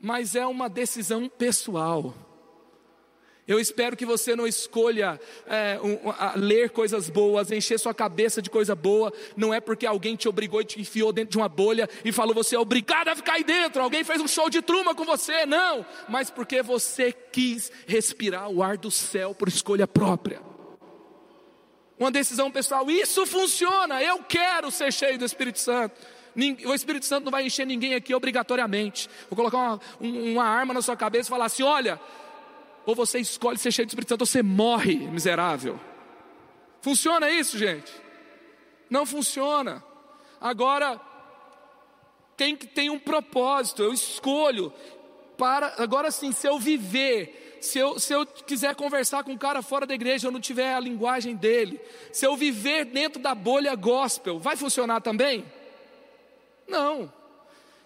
mas 0.00 0.34
é 0.34 0.46
uma 0.46 0.70
decisão 0.70 1.28
pessoal. 1.28 2.14
Eu 3.46 3.58
espero 3.58 3.96
que 3.96 4.06
você 4.06 4.36
não 4.36 4.46
escolha 4.46 5.20
é, 5.46 5.78
um, 5.82 5.98
ler 6.36 6.70
coisas 6.70 7.10
boas, 7.10 7.50
encher 7.50 7.78
sua 7.78 7.92
cabeça 7.92 8.40
de 8.40 8.48
coisa 8.48 8.74
boa. 8.74 9.12
Não 9.36 9.52
é 9.52 9.60
porque 9.60 9.84
alguém 9.84 10.14
te 10.14 10.28
obrigou 10.28 10.60
e 10.60 10.64
te 10.64 10.80
enfiou 10.80 11.12
dentro 11.12 11.32
de 11.32 11.38
uma 11.38 11.48
bolha 11.48 11.88
e 12.04 12.12
falou 12.12 12.34
você 12.34 12.54
é 12.54 12.58
obrigado 12.58 13.08
a 13.08 13.16
ficar 13.16 13.34
aí 13.34 13.44
dentro. 13.44 13.82
Alguém 13.82 14.04
fez 14.04 14.20
um 14.20 14.28
show 14.28 14.48
de 14.48 14.62
truma 14.62 14.94
com 14.94 15.04
você, 15.04 15.44
não. 15.44 15.84
Mas 16.08 16.30
porque 16.30 16.62
você 16.62 17.10
quis 17.10 17.72
respirar 17.86 18.48
o 18.48 18.62
ar 18.62 18.76
do 18.78 18.92
céu 18.92 19.34
por 19.34 19.48
escolha 19.48 19.88
própria. 19.88 20.40
Uma 21.98 22.12
decisão 22.12 22.48
pessoal. 22.48 22.88
Isso 22.90 23.26
funciona. 23.26 24.00
Eu 24.00 24.22
quero 24.22 24.70
ser 24.70 24.92
cheio 24.92 25.18
do 25.18 25.24
Espírito 25.24 25.58
Santo. 25.58 26.00
O 26.64 26.72
Espírito 26.72 27.04
Santo 27.04 27.24
não 27.24 27.30
vai 27.30 27.44
encher 27.44 27.66
ninguém 27.66 27.94
aqui 27.94 28.14
obrigatoriamente. 28.14 29.08
Vou 29.28 29.36
colocar 29.36 29.58
uma, 29.58 29.80
uma 30.00 30.44
arma 30.44 30.72
na 30.72 30.80
sua 30.80 30.96
cabeça 30.96 31.28
e 31.28 31.30
falar 31.30 31.46
assim: 31.46 31.62
olha 31.62 32.00
ou 32.84 32.94
você 32.94 33.18
escolhe 33.18 33.58
ser 33.58 33.72
cheio 33.72 33.86
do 33.86 33.90
Espírito 33.90 34.08
Santo, 34.10 34.22
ou 34.22 34.26
você 34.26 34.42
morre 34.42 34.96
miserável. 34.96 35.78
Funciona 36.80 37.30
isso, 37.30 37.56
gente? 37.56 37.92
Não 38.90 39.06
funciona. 39.06 39.82
Agora, 40.40 41.00
tem 42.36 42.56
que 42.56 42.66
ter 42.66 42.90
um 42.90 42.98
propósito, 42.98 43.82
eu 43.82 43.92
escolho. 43.92 44.72
Para, 45.38 45.74
agora 45.78 46.10
sim, 46.10 46.32
se 46.32 46.46
eu 46.46 46.58
viver, 46.58 47.58
se 47.60 47.78
eu, 47.78 47.98
se 47.98 48.12
eu 48.12 48.26
quiser 48.26 48.74
conversar 48.74 49.24
com 49.24 49.32
um 49.32 49.38
cara 49.38 49.62
fora 49.62 49.86
da 49.86 49.94
igreja, 49.94 50.26
eu 50.26 50.32
não 50.32 50.40
tiver 50.40 50.74
a 50.74 50.80
linguagem 50.80 51.34
dele, 51.36 51.80
se 52.12 52.26
eu 52.26 52.36
viver 52.36 52.84
dentro 52.84 53.20
da 53.20 53.34
bolha 53.34 53.74
gospel, 53.74 54.38
vai 54.38 54.56
funcionar 54.56 55.00
também? 55.00 55.44
Não. 56.68 57.12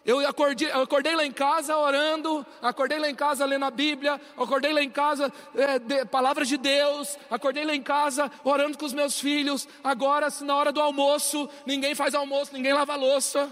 Eu 0.07 0.25
acordei, 0.25 0.71
eu 0.71 0.83
acordei, 0.83 1.17
lá 1.17 1.27
em 1.27 1.33
casa 1.33 1.77
orando, 1.77 2.47
acordei 2.63 2.97
lá 2.97 3.11
em 3.11 3.15
casa 3.15 3.45
lendo 3.45 3.65
a 3.65 3.73
Bíblia, 3.73 4.21
acordei 4.37 4.73
lá 4.73 4.81
em 4.81 4.89
casa 4.89 5.33
é, 5.53 5.81
de, 5.81 6.05
palavras 6.05 6.47
de 6.47 6.57
Deus, 6.57 7.19
acordei 7.29 7.65
lá 7.65 7.75
em 7.75 7.83
casa 7.83 8.31
orando 8.45 8.79
com 8.79 8.87
os 8.87 8.93
meus 8.93 9.19
filhos. 9.19 9.67
Agora, 9.83 10.31
se 10.31 10.45
na 10.45 10.55
hora 10.55 10.71
do 10.71 10.81
almoço, 10.81 11.51
ninguém 11.67 11.93
faz 11.97 12.15
almoço, 12.15 12.55
ninguém 12.55 12.73
lava 12.73 12.95
louça, 12.95 13.51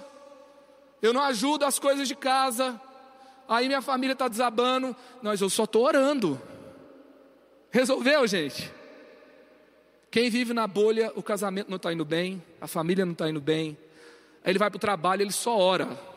eu 1.02 1.12
não 1.12 1.22
ajudo 1.22 1.64
as 1.64 1.80
coisas 1.80 2.06
de 2.06 2.14
casa, 2.14 2.80
aí 3.48 3.66
minha 3.66 3.82
família 3.82 4.12
está 4.12 4.28
desabando, 4.28 4.94
mas 5.20 5.40
eu 5.40 5.50
só 5.50 5.64
estou 5.64 5.84
orando. 5.84 6.40
Resolveu, 7.72 8.28
gente? 8.28 8.72
Quem 10.08 10.30
vive 10.30 10.54
na 10.54 10.68
bolha, 10.68 11.10
o 11.16 11.22
casamento 11.22 11.68
não 11.68 11.78
está 11.78 11.92
indo 11.92 12.04
bem, 12.04 12.40
a 12.60 12.68
família 12.68 13.04
não 13.04 13.12
está 13.12 13.28
indo 13.28 13.40
bem, 13.40 13.76
aí 14.44 14.52
ele 14.52 14.58
vai 14.60 14.70
para 14.70 14.76
o 14.76 14.80
trabalho, 14.80 15.22
ele 15.22 15.32
só 15.32 15.58
ora. 15.58 16.13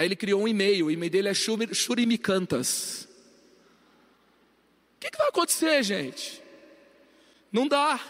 Aí 0.00 0.06
ele 0.06 0.16
criou 0.16 0.40
um 0.40 0.48
e-mail, 0.48 0.86
o 0.86 0.90
e-mail 0.90 1.12
dele 1.12 1.28
é 1.28 1.34
churimicantas. 1.34 3.06
O 4.96 4.98
que, 4.98 5.10
que 5.10 5.18
vai 5.18 5.28
acontecer, 5.28 5.82
gente? 5.82 6.42
Não 7.52 7.68
dá. 7.68 8.00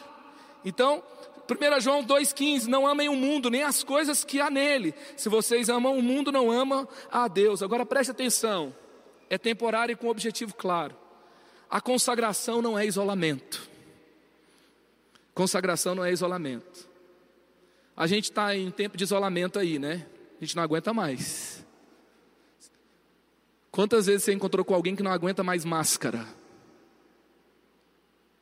Então, 0.64 1.03
1 1.50 1.81
João 1.81 2.07
2,15: 2.07 2.66
Não 2.66 2.87
amem 2.87 3.09
o 3.09 3.16
mundo, 3.16 3.50
nem 3.50 3.64
as 3.64 3.83
coisas 3.83 4.22
que 4.22 4.40
há 4.40 4.48
nele. 4.48 4.94
Se 5.16 5.29
vocês 5.29 5.68
amam 5.68 5.98
o 5.98 6.00
mundo, 6.00 6.31
não 6.31 6.48
amam 6.48 6.88
a 7.11 7.26
Deus. 7.26 7.61
Agora 7.61 7.85
preste 7.85 8.12
atenção: 8.12 8.72
é 9.29 9.37
temporário 9.37 9.92
e 9.92 9.96
com 9.96 10.07
objetivo 10.07 10.55
claro. 10.55 10.96
A 11.68 11.81
consagração 11.81 12.62
não 12.62 12.79
é 12.79 12.87
isolamento. 12.87 13.68
Consagração 15.35 15.96
não 15.96 16.05
é 16.05 16.12
isolamento. 16.12 16.88
A 17.96 18.07
gente 18.07 18.31
está 18.31 18.55
em 18.55 18.70
tempo 18.70 18.96
de 18.96 19.03
isolamento 19.03 19.59
aí, 19.59 19.76
né? 19.76 20.07
A 20.40 20.44
gente 20.44 20.55
não 20.55 20.62
aguenta 20.62 20.94
mais. 20.94 21.49
Quantas 23.70 24.06
vezes 24.06 24.24
você 24.24 24.33
encontrou 24.33 24.64
com 24.64 24.74
alguém 24.74 24.96
que 24.96 25.02
não 25.02 25.12
aguenta 25.12 25.44
mais 25.44 25.64
máscara? 25.64 26.26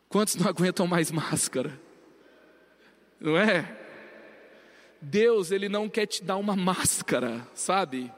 Quantos 0.09 0.37
não 0.37 0.49
aguentam 0.49 0.87
mais 0.87 1.11
máscara? 1.11 1.79
Não 3.21 3.37
é? 3.37 3.77
Deus, 5.01 5.51
Ele 5.51 5.69
não 5.69 5.89
quer 5.89 6.07
te 6.07 6.23
dar 6.23 6.37
uma 6.37 6.57
máscara, 6.57 7.47
sabe? 7.55 8.11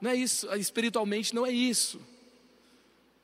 Não 0.00 0.10
é 0.10 0.14
isso, 0.14 0.52
espiritualmente 0.54 1.34
não 1.34 1.44
é 1.44 1.50
isso. 1.50 2.00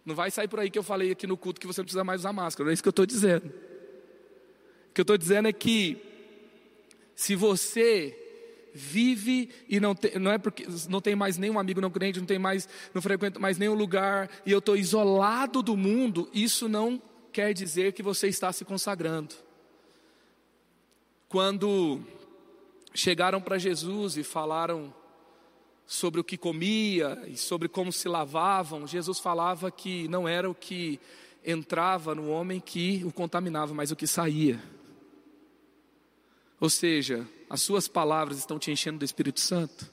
Não 0.05 0.14
vai 0.14 0.31
sair 0.31 0.48
por 0.48 0.61
aí 0.61 0.70
que 0.70 0.79
eu 0.79 0.83
falei 0.83 1.12
aqui 1.12 1.27
no 1.27 1.37
culto 1.37 1.61
que 1.61 1.66
você 1.66 1.81
não 1.81 1.85
precisa 1.85 2.05
mais 2.05 2.22
usar 2.22 2.33
máscara, 2.33 2.64
não 2.64 2.70
é 2.70 2.74
isso 2.74 2.83
que 2.83 2.88
eu 2.88 2.90
estou 2.90 3.07
dizendo. 3.07 3.46
O 3.46 4.92
que 4.92 5.00
eu 5.00 5.05
estou 5.05 5.16
dizendo 5.16 5.48
é 5.48 5.53
que, 5.53 5.98
se 7.14 7.35
você 7.37 8.23
vive 8.74 9.48
e 9.68 9.78
não 9.78 9.94
tem, 9.94 10.18
não 10.18 10.32
é 10.32 10.37
porque 10.37 10.66
não 10.88 11.00
tem 11.00 11.14
mais 11.14 11.38
nenhum 11.38 11.58
amigo 11.60 11.80
não 11.80 11.90
crente, 11.90 12.18
não 12.18 12.26
tem 12.26 12.40
mais, 12.40 12.68
não 12.92 13.00
frequenta 13.00 13.38
mais 13.38 13.56
nenhum 13.56 13.74
lugar 13.74 14.28
e 14.44 14.50
eu 14.50 14.58
estou 14.58 14.76
isolado 14.76 15.62
do 15.62 15.76
mundo, 15.76 16.28
isso 16.34 16.68
não 16.68 17.00
quer 17.32 17.54
dizer 17.54 17.92
que 17.92 18.02
você 18.02 18.26
está 18.26 18.52
se 18.52 18.64
consagrando. 18.64 19.37
Quando 21.28 22.00
chegaram 22.92 23.40
para 23.40 23.58
Jesus 23.58 24.16
e 24.16 24.24
falaram 24.24 24.92
sobre 25.87 26.20
o 26.20 26.24
que 26.24 26.37
comia 26.37 27.22
e 27.28 27.37
sobre 27.37 27.68
como 27.68 27.92
se 27.92 28.08
lavavam, 28.08 28.87
Jesus 28.87 29.20
falava 29.20 29.70
que 29.70 30.08
não 30.08 30.26
era 30.26 30.50
o 30.50 30.54
que 30.54 30.98
entrava 31.44 32.14
no 32.14 32.28
homem 32.28 32.58
que 32.58 33.02
o 33.04 33.12
contaminava, 33.12 33.72
mas 33.74 33.90
o 33.90 33.96
que 33.96 34.06
saía. 34.06 34.60
Ou 36.64 36.70
seja, 36.70 37.29
as 37.50 37.61
suas 37.61 37.87
palavras 37.87 38.38
estão 38.38 38.59
te 38.59 38.70
enchendo 38.70 39.00
do 39.00 39.05
Espírito 39.05 39.38
Santo, 39.38 39.87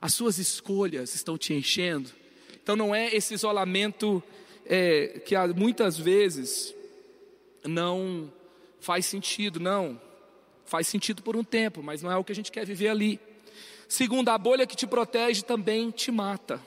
as 0.00 0.14
suas 0.14 0.38
escolhas 0.38 1.14
estão 1.14 1.36
te 1.36 1.52
enchendo. 1.52 2.10
Então 2.62 2.74
não 2.74 2.94
é 2.94 3.14
esse 3.14 3.34
isolamento 3.34 4.22
é, 4.64 5.20
que 5.26 5.34
muitas 5.54 5.98
vezes 5.98 6.74
não 7.62 8.32
faz 8.80 9.04
sentido, 9.04 9.60
não. 9.60 10.00
Faz 10.64 10.86
sentido 10.86 11.22
por 11.22 11.36
um 11.36 11.44
tempo, 11.44 11.82
mas 11.82 12.00
não 12.00 12.10
é 12.10 12.16
o 12.16 12.24
que 12.24 12.32
a 12.32 12.34
gente 12.34 12.50
quer 12.50 12.64
viver 12.64 12.88
ali. 12.88 13.20
Segundo, 13.86 14.30
a 14.30 14.38
bolha 14.38 14.66
que 14.66 14.74
te 14.74 14.86
protege 14.86 15.42
também 15.42 15.90
te 15.90 16.10
mata. 16.10 16.62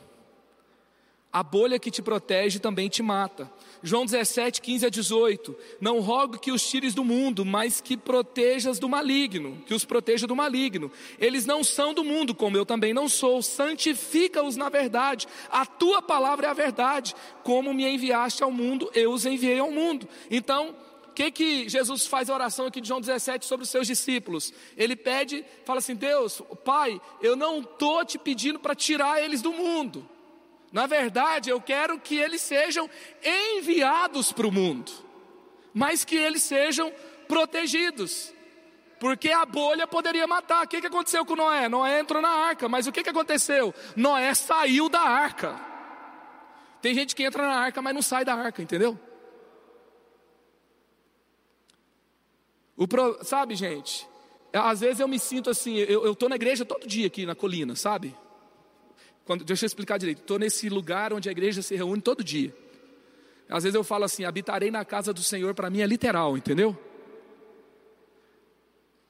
A 1.31 1.43
bolha 1.43 1.77
que 1.77 1.91
te 1.91 2.01
protege 2.01 2.57
também 2.57 2.89
te 2.89 3.03
mata. 3.03 3.51
João 3.83 4.03
17, 4.03 4.59
15 4.61 4.87
a 4.87 4.89
18. 4.89 5.55
Não 5.79 5.99
rogo 5.99 6.39
que 6.39 6.51
os 6.51 6.67
tires 6.67 6.95
do 6.95 7.05
mundo, 7.05 7.45
mas 7.45 7.79
que 7.79 7.95
protejas 7.95 8.79
do 8.79 8.89
maligno, 8.89 9.61
que 9.67 9.73
os 9.75 9.85
proteja 9.85 10.25
do 10.25 10.35
maligno. 10.35 10.91
Eles 11.19 11.45
não 11.45 11.63
são 11.63 11.93
do 11.93 12.03
mundo, 12.03 12.33
como 12.33 12.57
eu 12.57 12.65
também 12.65 12.95
não 12.95 13.07
sou. 13.07 13.43
Santifica-os 13.43 14.55
na 14.55 14.69
verdade. 14.69 15.27
A 15.51 15.67
tua 15.67 16.01
palavra 16.01 16.47
é 16.47 16.49
a 16.49 16.53
verdade. 16.53 17.15
Como 17.43 17.75
me 17.75 17.87
enviaste 17.87 18.43
ao 18.43 18.51
mundo, 18.51 18.89
eu 18.95 19.11
os 19.11 19.23
enviei 19.23 19.59
ao 19.59 19.71
mundo. 19.71 20.09
Então, 20.31 20.75
o 21.09 21.13
que, 21.13 21.29
que 21.29 21.69
Jesus 21.69 22.07
faz 22.07 22.31
a 22.31 22.33
oração 22.33 22.65
aqui 22.65 22.81
de 22.81 22.87
João 22.87 22.99
17 22.99 23.45
sobre 23.45 23.65
os 23.65 23.69
seus 23.69 23.85
discípulos? 23.85 24.51
Ele 24.75 24.95
pede, 24.95 25.45
fala 25.63 25.77
assim: 25.77 25.93
Deus, 25.93 26.41
Pai, 26.65 26.99
eu 27.21 27.35
não 27.35 27.59
estou 27.59 28.03
te 28.03 28.17
pedindo 28.17 28.57
para 28.57 28.73
tirar 28.73 29.23
eles 29.23 29.43
do 29.43 29.53
mundo. 29.53 30.09
Na 30.71 30.85
verdade, 30.85 31.49
eu 31.49 31.59
quero 31.59 31.99
que 31.99 32.15
eles 32.15 32.41
sejam 32.41 32.89
enviados 33.23 34.31
para 34.31 34.47
o 34.47 34.51
mundo, 34.51 34.91
mas 35.73 36.05
que 36.05 36.15
eles 36.15 36.43
sejam 36.43 36.93
protegidos. 37.27 38.33
Porque 38.99 39.31
a 39.31 39.45
bolha 39.45 39.87
poderia 39.87 40.27
matar. 40.27 40.65
O 40.65 40.67
que, 40.67 40.77
aconteceu 40.77 41.25
com 41.25 41.35
Noé? 41.35 41.69
Noé 41.69 41.99
entrou 41.99 42.21
na 42.21 42.29
arca, 42.29 42.67
mas 42.67 42.85
o 42.85 42.91
que, 42.91 43.01
que 43.01 43.09
aconteceu? 43.09 43.73
Noé 43.95 44.33
saiu 44.33 44.89
da 44.89 44.99
arca. 44.99 45.59
Tem 46.81 46.93
gente 46.93 47.15
que 47.15 47.23
entra 47.23 47.43
na 47.43 47.55
arca, 47.55 47.81
mas 47.81 47.93
não 47.93 48.01
sai 48.01 48.25
da 48.25 48.33
arca, 48.33 48.61
entendeu? 48.61 48.99
O 52.75 52.87
pro, 52.87 53.23
sabe, 53.23 53.55
gente? 53.55 54.07
Às 54.53 54.81
vezes 54.81 54.99
eu 54.99 55.07
me 55.07 55.19
sinto 55.19 55.49
assim, 55.49 55.77
eu 55.77 56.11
estou 56.11 56.29
na 56.29 56.35
igreja 56.35 56.65
todo 56.65 56.87
dia 56.87 57.07
aqui 57.07 57.25
na 57.25 57.35
colina, 57.35 57.75
sabe? 57.75 58.15
Quando, 59.29 59.45
deixa 59.45 59.63
eu 59.63 59.67
explicar 59.67 59.99
direito. 59.99 60.21
Estou 60.21 60.39
nesse 60.39 60.69
lugar 60.69 61.13
onde 61.13 61.29
a 61.29 61.31
igreja 61.31 61.61
se 61.61 61.75
reúne 61.75 62.01
todo 62.01 62.23
dia. 62.23 62.51
Às 63.47 63.61
vezes 63.61 63.75
eu 63.75 63.83
falo 63.83 64.05
assim: 64.05 64.25
habitarei 64.25 64.71
na 64.71 64.83
casa 64.83 65.13
do 65.13 65.21
Senhor, 65.21 65.53
para 65.53 65.69
mim 65.69 65.81
é 65.81 65.85
literal, 65.85 66.35
entendeu? 66.35 66.75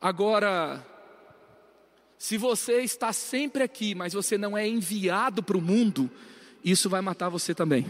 Agora, 0.01 0.85
se 2.17 2.37
você 2.37 2.81
está 2.81 3.13
sempre 3.13 3.63
aqui, 3.63 3.95
mas 3.95 4.11
você 4.11 4.37
não 4.37 4.57
é 4.57 4.67
enviado 4.67 5.41
para 5.41 5.55
o 5.55 5.61
mundo, 5.61 6.11
isso 6.65 6.89
vai 6.89 6.99
matar 6.99 7.29
você 7.29 7.55
também. 7.55 7.87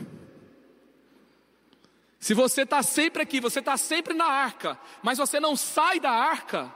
Se 2.19 2.35
você 2.35 2.61
está 2.61 2.83
sempre 2.83 3.23
aqui, 3.23 3.39
você 3.39 3.57
está 3.57 3.75
sempre 3.75 4.13
na 4.13 4.25
arca, 4.25 4.79
mas 5.01 5.17
você 5.17 5.39
não 5.39 5.55
sai 5.55 5.99
da 5.99 6.11
arca, 6.11 6.71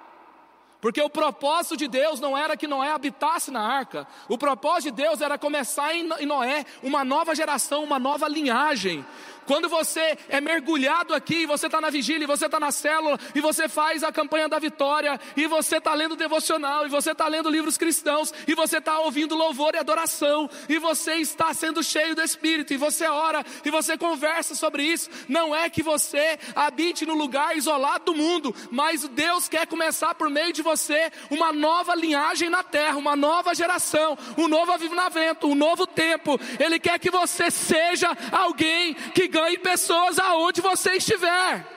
porque 0.84 1.02
o 1.02 1.10
propósito 1.10 1.78
de 1.78 1.88
Deus 1.88 2.20
não 2.20 2.38
era 2.38 2.58
que 2.58 2.68
Noé 2.68 2.92
habitasse 2.92 3.50
na 3.50 3.62
arca, 3.62 4.06
o 4.28 4.38
propósito 4.38 4.94
de 4.94 5.02
Deus 5.02 5.22
era 5.22 5.38
começar 5.38 5.96
em 5.96 6.26
Noé 6.26 6.66
uma 6.84 7.06
nova 7.06 7.34
geração, 7.34 7.86
uma 7.86 7.98
nova 7.98 8.28
linhagem, 8.28 9.06
quando 9.46 9.68
você 9.70 10.18
é 10.30 10.40
mergulhado 10.40 11.14
aqui, 11.14 11.46
você 11.46 11.66
está 11.66 11.80
na 11.82 11.90
vigília, 11.90 12.28
você 12.28 12.46
está 12.46 12.60
na 12.60 12.72
célula, 12.72 13.20
e 13.34 13.42
você 13.42 13.68
faz 13.68 14.04
a 14.04 14.12
campanha 14.12 14.48
da 14.48 14.60
vitória, 14.60 15.20
e 15.36 15.48
você 15.48 15.78
está 15.78 15.94
lendo 15.94 16.16
devocional, 16.16 16.86
e 16.86 16.90
você 16.90 17.12
está 17.12 17.28
lendo 17.28 17.50
livros 17.50 17.78
cristãos, 17.78 18.34
e 18.48 18.54
você 18.54 18.78
está 18.78 19.00
ouvindo 19.00 19.36
louvor 19.36 19.76
e 19.76 19.78
adoração, 19.78 20.50
e 20.70 20.78
você 20.78 21.16
está 21.16 21.54
sendo 21.54 21.84
cheio 21.84 22.16
do 22.16 22.22
Espírito, 22.22 22.74
e 22.74 22.78
você 22.78 23.08
ora, 23.08 23.44
e 23.66 23.72
você 23.72 23.98
conversa 23.98 24.56
sobre 24.56 24.84
isso. 24.84 25.10
Não 25.28 25.56
é 25.56 25.70
que 25.70 25.84
você 25.84 26.38
habite 26.56 27.06
no 27.06 27.14
lugar 27.14 27.56
isolado 27.58 28.06
do 28.06 28.16
mundo, 28.16 28.56
mas 28.72 29.08
Deus 29.08 29.48
quer 29.48 29.66
começar 29.68 30.14
por 30.16 30.30
meio 30.30 30.54
de 30.54 30.62
você 30.62 31.12
uma 31.30 31.52
nova 31.52 31.96
linhagem 31.96 32.50
na 32.50 32.64
terra, 32.64 32.98
uma 32.98 33.16
nova 33.16 33.54
geração, 33.56 34.18
um 34.38 34.48
novo 34.48 34.72
avivamento, 34.72 35.48
um 35.48 35.56
novo 35.56 35.88
tempo. 35.88 36.40
Ele 36.60 36.80
quer 36.80 37.00
que 37.00 37.10
você 37.10 37.50
seja 37.50 38.16
alguém 38.32 38.94
que 38.94 39.28
ganhe 39.34 39.58
pessoas 39.58 40.20
aonde 40.20 40.62
você 40.62 40.94
estiver. 40.94 41.68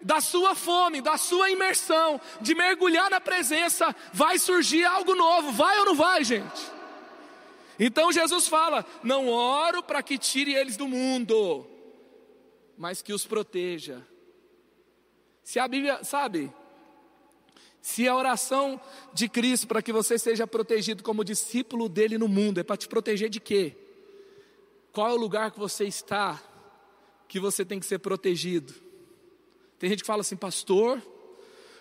Da 0.00 0.20
sua 0.20 0.54
fome, 0.56 1.00
da 1.00 1.16
sua 1.16 1.50
imersão, 1.50 2.20
de 2.40 2.54
mergulhar 2.54 3.08
na 3.08 3.20
presença, 3.20 3.94
vai 4.12 4.36
surgir 4.38 4.84
algo 4.84 5.14
novo, 5.14 5.52
vai 5.52 5.78
ou 5.78 5.84
não 5.84 5.94
vai, 5.94 6.24
gente? 6.24 6.62
Então 7.78 8.10
Jesus 8.10 8.48
fala: 8.48 8.84
Não 9.02 9.28
oro 9.28 9.82
para 9.82 10.02
que 10.02 10.18
tire 10.18 10.54
eles 10.54 10.76
do 10.76 10.88
mundo, 10.88 11.66
mas 12.76 13.00
que 13.00 13.12
os 13.12 13.24
proteja. 13.24 14.02
Se 15.44 15.60
a 15.60 15.68
Bíblia, 15.68 16.02
sabe, 16.02 16.52
se 17.80 18.08
a 18.08 18.16
oração 18.16 18.80
de 19.12 19.28
Cristo 19.28 19.66
para 19.66 19.82
que 19.82 19.92
você 19.92 20.18
seja 20.18 20.46
protegido 20.46 21.02
como 21.02 21.24
discípulo 21.24 21.88
dele 21.88 22.16
no 22.16 22.28
mundo 22.28 22.58
é 22.58 22.62
para 22.64 22.76
te 22.76 22.88
proteger 22.88 23.28
de 23.28 23.40
quê? 23.40 23.76
Qual 24.92 25.08
é 25.08 25.12
o 25.12 25.16
lugar 25.16 25.50
que 25.50 25.58
você 25.58 25.84
está 25.84 26.40
que 27.26 27.40
você 27.40 27.64
tem 27.64 27.80
que 27.80 27.86
ser 27.86 27.98
protegido? 27.98 28.74
Tem 29.78 29.88
gente 29.88 30.00
que 30.00 30.06
fala 30.06 30.20
assim, 30.20 30.36
pastor, 30.36 31.00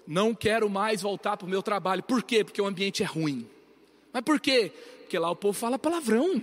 não 0.07 0.33
quero 0.33 0.69
mais 0.69 1.01
voltar 1.01 1.35
para 1.35 1.45
o 1.45 1.49
meu 1.49 1.61
trabalho. 1.61 2.01
Por 2.01 2.23
quê? 2.23 2.43
Porque 2.43 2.61
o 2.61 2.65
ambiente 2.65 3.03
é 3.03 3.05
ruim. 3.05 3.47
Mas 4.13 4.23
por 4.23 4.39
quê? 4.39 4.71
Porque 5.01 5.19
lá 5.19 5.29
o 5.29 5.35
povo 5.35 5.57
fala 5.57 5.77
palavrão. 5.77 6.41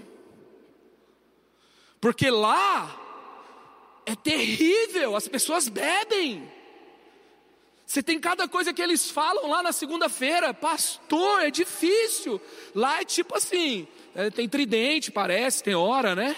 Porque 2.00 2.30
lá 2.30 3.04
é 4.04 4.14
terrível, 4.14 5.16
as 5.16 5.26
pessoas 5.26 5.68
bebem. 5.68 6.48
Você 7.86 8.02
tem 8.02 8.20
cada 8.20 8.46
coisa 8.46 8.72
que 8.72 8.82
eles 8.82 9.10
falam 9.10 9.48
lá 9.48 9.62
na 9.62 9.72
segunda-feira, 9.72 10.52
pastor, 10.52 11.40
é 11.40 11.50
difícil. 11.50 12.38
Lá 12.74 13.00
é 13.00 13.04
tipo 13.04 13.34
assim, 13.34 13.88
é, 14.14 14.28
tem 14.30 14.46
tridente, 14.46 15.10
parece, 15.10 15.62
tem 15.62 15.74
hora, 15.74 16.14
né? 16.14 16.36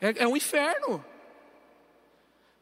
É, 0.00 0.22
é 0.22 0.28
um 0.28 0.36
inferno. 0.36 1.04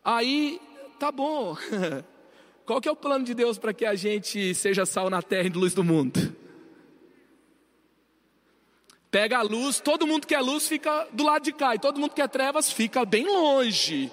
Aí, 0.05 0.61
tá 0.99 1.13
bom. 1.13 1.57
Qual 2.67 2.81
que 2.81 2.89
é 2.89 2.93
o 2.93 2.97
plano 2.97 3.25
de 3.25 3.33
Deus 3.33 3.57
para 3.59 3.73
que 3.73 3.87
a 3.87 3.95
gente 3.95 4.55
seja 4.55 4.85
sal 4.85 5.09
na 5.09 5.23
terra 5.23 5.47
e 5.47 5.51
luz 5.51 5.73
do 5.73 5.85
mundo? 5.85 6.37
Pega 9.11 9.39
a 9.39 9.43
luz, 9.43 9.81
todo 9.81 10.07
mundo 10.07 10.27
que 10.27 10.35
é 10.35 10.41
luz 10.41 10.69
fica 10.69 11.09
do 11.13 11.25
lado 11.25 11.43
de 11.43 11.53
cá, 11.53 11.75
e 11.75 11.79
todo 11.79 11.99
mundo 11.99 12.13
que 12.13 12.21
é 12.21 12.29
trevas 12.29 12.71
fica 12.71 13.07
bem 13.07 13.25
longe. 13.25 14.13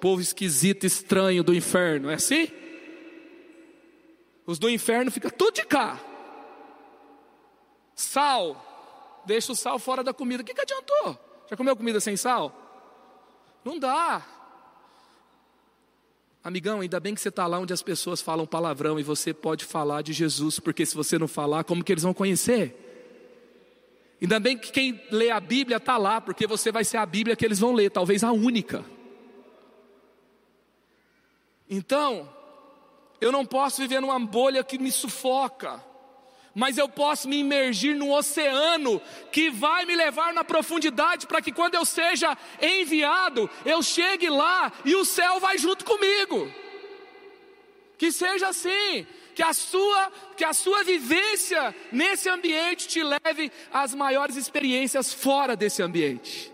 Povo 0.00 0.20
esquisito, 0.20 0.86
estranho 0.86 1.42
do 1.42 1.52
inferno, 1.52 2.08
é 2.08 2.14
assim? 2.14 2.48
Os 4.46 4.58
do 4.58 4.70
inferno 4.70 5.10
ficam 5.10 5.30
tudo 5.30 5.54
de 5.54 5.66
cá. 5.66 6.00
Sal, 7.96 9.22
deixa 9.26 9.50
o 9.50 9.56
sal 9.56 9.78
fora 9.80 10.04
da 10.04 10.14
comida. 10.14 10.42
O 10.42 10.46
que, 10.46 10.54
que 10.54 10.60
adiantou? 10.60 11.27
Já 11.48 11.56
comeu 11.56 11.76
comida 11.76 12.00
sem 12.00 12.16
sal? 12.16 12.52
Não 13.64 13.78
dá. 13.78 14.24
Amigão, 16.42 16.80
ainda 16.80 17.00
bem 17.00 17.14
que 17.14 17.20
você 17.20 17.28
está 17.28 17.46
lá 17.46 17.58
onde 17.58 17.72
as 17.72 17.82
pessoas 17.82 18.20
falam 18.20 18.46
palavrão 18.46 18.98
e 18.98 19.02
você 19.02 19.34
pode 19.34 19.64
falar 19.64 20.02
de 20.02 20.12
Jesus, 20.12 20.60
porque 20.60 20.86
se 20.86 20.94
você 20.94 21.18
não 21.18 21.28
falar, 21.28 21.64
como 21.64 21.82
que 21.82 21.92
eles 21.92 22.04
vão 22.04 22.14
conhecer? 22.14 22.74
Ainda 24.20 24.40
bem 24.40 24.56
que 24.56 24.72
quem 24.72 25.00
lê 25.10 25.30
a 25.30 25.40
Bíblia 25.40 25.76
está 25.76 25.96
lá, 25.96 26.20
porque 26.20 26.46
você 26.46 26.72
vai 26.72 26.84
ser 26.84 26.96
a 26.96 27.06
Bíblia 27.06 27.36
que 27.36 27.44
eles 27.44 27.58
vão 27.58 27.72
ler, 27.72 27.90
talvez 27.90 28.24
a 28.24 28.32
única. 28.32 28.84
Então, 31.68 32.28
eu 33.20 33.30
não 33.30 33.44
posso 33.44 33.80
viver 33.80 34.00
numa 34.00 34.18
bolha 34.18 34.64
que 34.64 34.78
me 34.78 34.90
sufoca, 34.90 35.84
mas 36.58 36.76
eu 36.76 36.88
posso 36.88 37.28
me 37.28 37.36
imergir 37.36 37.94
num 37.94 38.10
oceano 38.10 39.00
que 39.30 39.48
vai 39.48 39.86
me 39.86 39.94
levar 39.94 40.34
na 40.34 40.42
profundidade 40.42 41.24
para 41.24 41.40
que 41.40 41.52
quando 41.52 41.76
eu 41.76 41.84
seja 41.84 42.36
enviado, 42.60 43.48
eu 43.64 43.80
chegue 43.80 44.28
lá 44.28 44.72
e 44.84 44.96
o 44.96 45.04
céu 45.04 45.38
vai 45.38 45.56
junto 45.56 45.84
comigo. 45.84 46.52
Que 47.96 48.10
seja 48.10 48.48
assim, 48.48 49.06
que 49.36 49.42
a 49.42 49.52
sua, 49.52 50.12
que 50.36 50.44
a 50.44 50.52
sua 50.52 50.82
vivência 50.82 51.72
nesse 51.92 52.28
ambiente 52.28 52.88
te 52.88 53.04
leve 53.04 53.52
às 53.72 53.94
maiores 53.94 54.34
experiências 54.34 55.12
fora 55.14 55.54
desse 55.54 55.80
ambiente. 55.80 56.52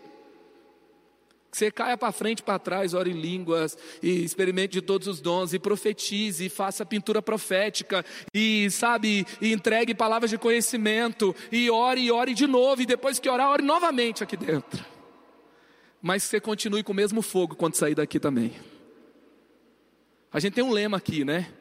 Que 1.54 1.58
você 1.58 1.70
caia 1.70 1.96
para 1.96 2.10
frente, 2.10 2.42
para 2.42 2.58
trás, 2.58 2.94
ore 2.94 3.12
em 3.12 3.20
línguas, 3.20 3.78
e 4.02 4.24
experimente 4.24 4.72
de 4.72 4.82
todos 4.82 5.06
os 5.06 5.20
dons, 5.20 5.54
e 5.54 5.58
profetize, 5.60 6.46
e 6.46 6.48
faça 6.48 6.84
pintura 6.84 7.22
profética, 7.22 8.04
e 8.34 8.68
sabe, 8.72 9.24
e 9.40 9.52
entregue 9.52 9.94
palavras 9.94 10.30
de 10.30 10.36
conhecimento, 10.36 11.32
e 11.52 11.70
ore, 11.70 12.00
e 12.00 12.10
ore 12.10 12.34
de 12.34 12.48
novo, 12.48 12.82
e 12.82 12.86
depois 12.86 13.20
que 13.20 13.30
orar, 13.30 13.50
ore 13.50 13.62
novamente 13.62 14.24
aqui 14.24 14.36
dentro. 14.36 14.84
Mas 16.02 16.24
que 16.24 16.30
você 16.30 16.40
continue 16.40 16.82
com 16.82 16.90
o 16.90 16.96
mesmo 16.96 17.22
fogo 17.22 17.54
quando 17.54 17.76
sair 17.76 17.94
daqui 17.94 18.18
também. 18.18 18.52
A 20.32 20.40
gente 20.40 20.54
tem 20.54 20.64
um 20.64 20.72
lema 20.72 20.96
aqui, 20.96 21.24
né? 21.24 21.52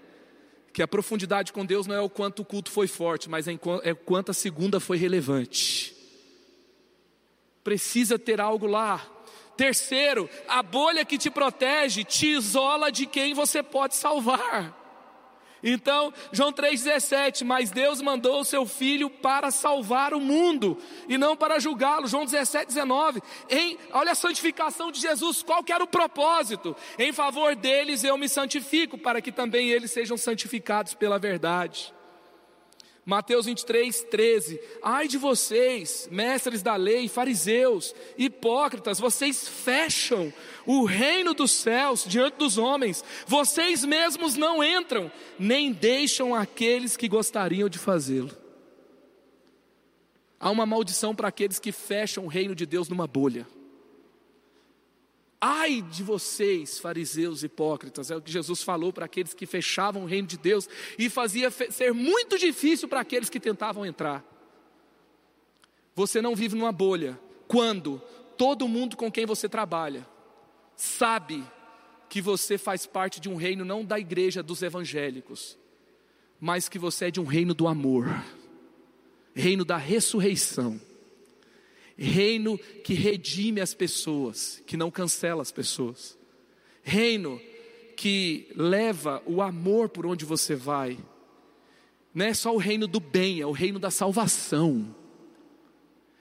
que 0.74 0.82
a 0.82 0.88
profundidade 0.88 1.54
com 1.54 1.64
Deus 1.64 1.86
não 1.86 1.94
é 1.94 2.02
o 2.02 2.10
quanto 2.10 2.42
o 2.42 2.46
culto 2.46 2.72
foi 2.72 2.88
forte, 2.88 3.30
mas 3.30 3.48
é 3.48 3.52
o 3.52 3.60
é 3.84 3.94
quanto 3.94 4.32
a 4.32 4.34
segunda 4.34 4.80
foi 4.80 4.98
relevante. 4.98 5.96
Precisa 7.64 8.18
ter 8.18 8.42
algo 8.42 8.66
lá. 8.66 9.13
Terceiro, 9.56 10.30
a 10.48 10.64
bolha 10.64 11.06
que 11.06 11.18
te 11.18 11.30
protege 11.30 12.04
te 12.04 12.28
isola 12.28 12.92
de 12.92 13.06
quem 13.06 13.34
você 13.34 13.62
pode 13.62 13.96
salvar. 13.96 14.84
Então, 15.64 16.14
João 16.32 16.52
3,17, 16.52 17.46
mas 17.46 17.72
Deus 17.72 18.02
mandou 18.02 18.42
o 18.42 18.44
seu 18.44 18.66
filho 18.66 19.10
para 19.10 19.50
salvar 19.50 20.14
o 20.14 20.20
mundo 20.20 20.78
e 21.08 21.18
não 21.18 21.38
para 21.38 21.58
julgá-lo. 21.58 22.06
João 22.06 22.26
17, 22.26 22.68
19. 22.68 23.22
Em, 23.50 23.78
olha 23.94 24.12
a 24.12 24.16
santificação 24.16 24.92
de 24.92 25.00
Jesus, 25.00 25.42
qual 25.42 25.64
que 25.64 25.72
era 25.72 25.84
o 25.84 25.88
propósito? 25.88 26.76
Em 27.00 27.14
favor 27.14 27.56
deles 27.56 28.04
eu 28.04 28.18
me 28.18 28.28
santifico, 28.28 28.98
para 28.98 29.22
que 29.22 29.32
também 29.32 29.70
eles 29.70 29.92
sejam 29.92 30.18
santificados 30.18 30.94
pela 30.94 31.18
verdade. 31.18 31.93
Mateus 33.06 33.46
23, 33.46 34.02
13. 34.10 34.60
Ai 34.82 35.08
de 35.08 35.18
vocês, 35.18 36.08
mestres 36.10 36.62
da 36.62 36.76
lei, 36.76 37.08
fariseus, 37.10 37.94
hipócritas, 38.18 39.00
vocês 39.00 39.48
fecham 39.48 40.34
o 40.66 40.86
reino 40.86 41.34
dos 41.34 41.52
céus 41.52 42.06
diante 42.08 42.38
dos 42.38 42.58
homens, 42.58 43.04
vocês 43.28 43.84
mesmos 43.84 44.36
não 44.36 44.64
entram, 44.64 45.12
nem 45.38 45.74
deixam 45.74 46.34
aqueles 46.34 46.96
que 46.96 47.10
gostariam 47.10 47.68
de 47.68 47.78
fazê-lo. 47.78 48.32
Há 50.40 50.50
uma 50.50 50.66
maldição 50.66 51.14
para 51.14 51.28
aqueles 51.28 51.60
que 51.60 51.72
fecham 51.72 52.26
o 52.26 52.30
reino 52.30 52.56
de 52.56 52.66
Deus 52.66 52.88
numa 52.88 53.08
bolha. 53.08 53.48
Ai 55.46 55.82
de 55.82 56.04
vocês, 56.04 56.80
fariseus 56.80 57.44
hipócritas, 57.44 58.10
é 58.10 58.16
o 58.16 58.22
que 58.22 58.32
Jesus 58.32 58.64
falou 58.64 58.94
para 58.94 59.04
aqueles 59.04 59.34
que 59.34 59.46
fechavam 59.46 60.04
o 60.04 60.06
reino 60.06 60.26
de 60.26 60.38
Deus 60.38 60.70
e 60.98 61.10
fazia 61.10 61.52
ser 61.52 61.94
muito 61.94 62.38
difícil 62.38 62.88
para 62.88 63.02
aqueles 63.02 63.30
que 63.30 63.42
tentavam 63.42 63.86
entrar. 63.86 64.24
Você 65.94 66.22
não 66.22 66.34
vive 66.34 66.56
numa 66.56 66.72
bolha 66.72 67.20
quando 67.46 68.02
todo 68.38 68.70
mundo 68.70 68.96
com 68.96 69.12
quem 69.12 69.26
você 69.26 69.50
trabalha 69.50 70.08
sabe 70.78 71.44
que 72.08 72.22
você 72.22 72.58
faz 72.58 72.86
parte 72.86 73.20
de 73.20 73.28
um 73.28 73.36
reino 73.36 73.66
não 73.66 73.84
da 73.84 74.00
igreja 74.00 74.42
dos 74.42 74.62
evangélicos, 74.64 75.58
mas 76.40 76.70
que 76.70 76.80
você 76.80 77.08
é 77.08 77.12
de 77.12 77.20
um 77.20 77.26
reino 77.26 77.54
do 77.54 77.68
amor, 77.68 78.08
reino 79.36 79.66
da 79.66 79.76
ressurreição 79.76 80.80
reino 81.98 82.58
que 82.58 82.94
redime 82.94 83.62
as 83.62 83.74
pessoas, 83.74 84.62
que 84.66 84.78
não 84.78 84.90
cancela 84.90 85.42
as 85.42 85.52
pessoas, 85.52 86.18
reino 86.82 87.40
que 87.96 88.48
leva 88.56 89.22
o 89.26 89.42
amor 89.42 89.90
por 89.90 90.06
onde 90.06 90.26
você 90.26 90.56
vai, 90.56 90.98
não 92.14 92.26
é 92.26 92.34
só 92.34 92.54
o 92.54 92.58
reino 92.58 92.88
do 92.88 93.00
bem, 93.00 93.42
é 93.42 93.46
o 93.46 93.52
reino 93.52 93.80
da 93.80 93.90
salvação, 93.90 94.96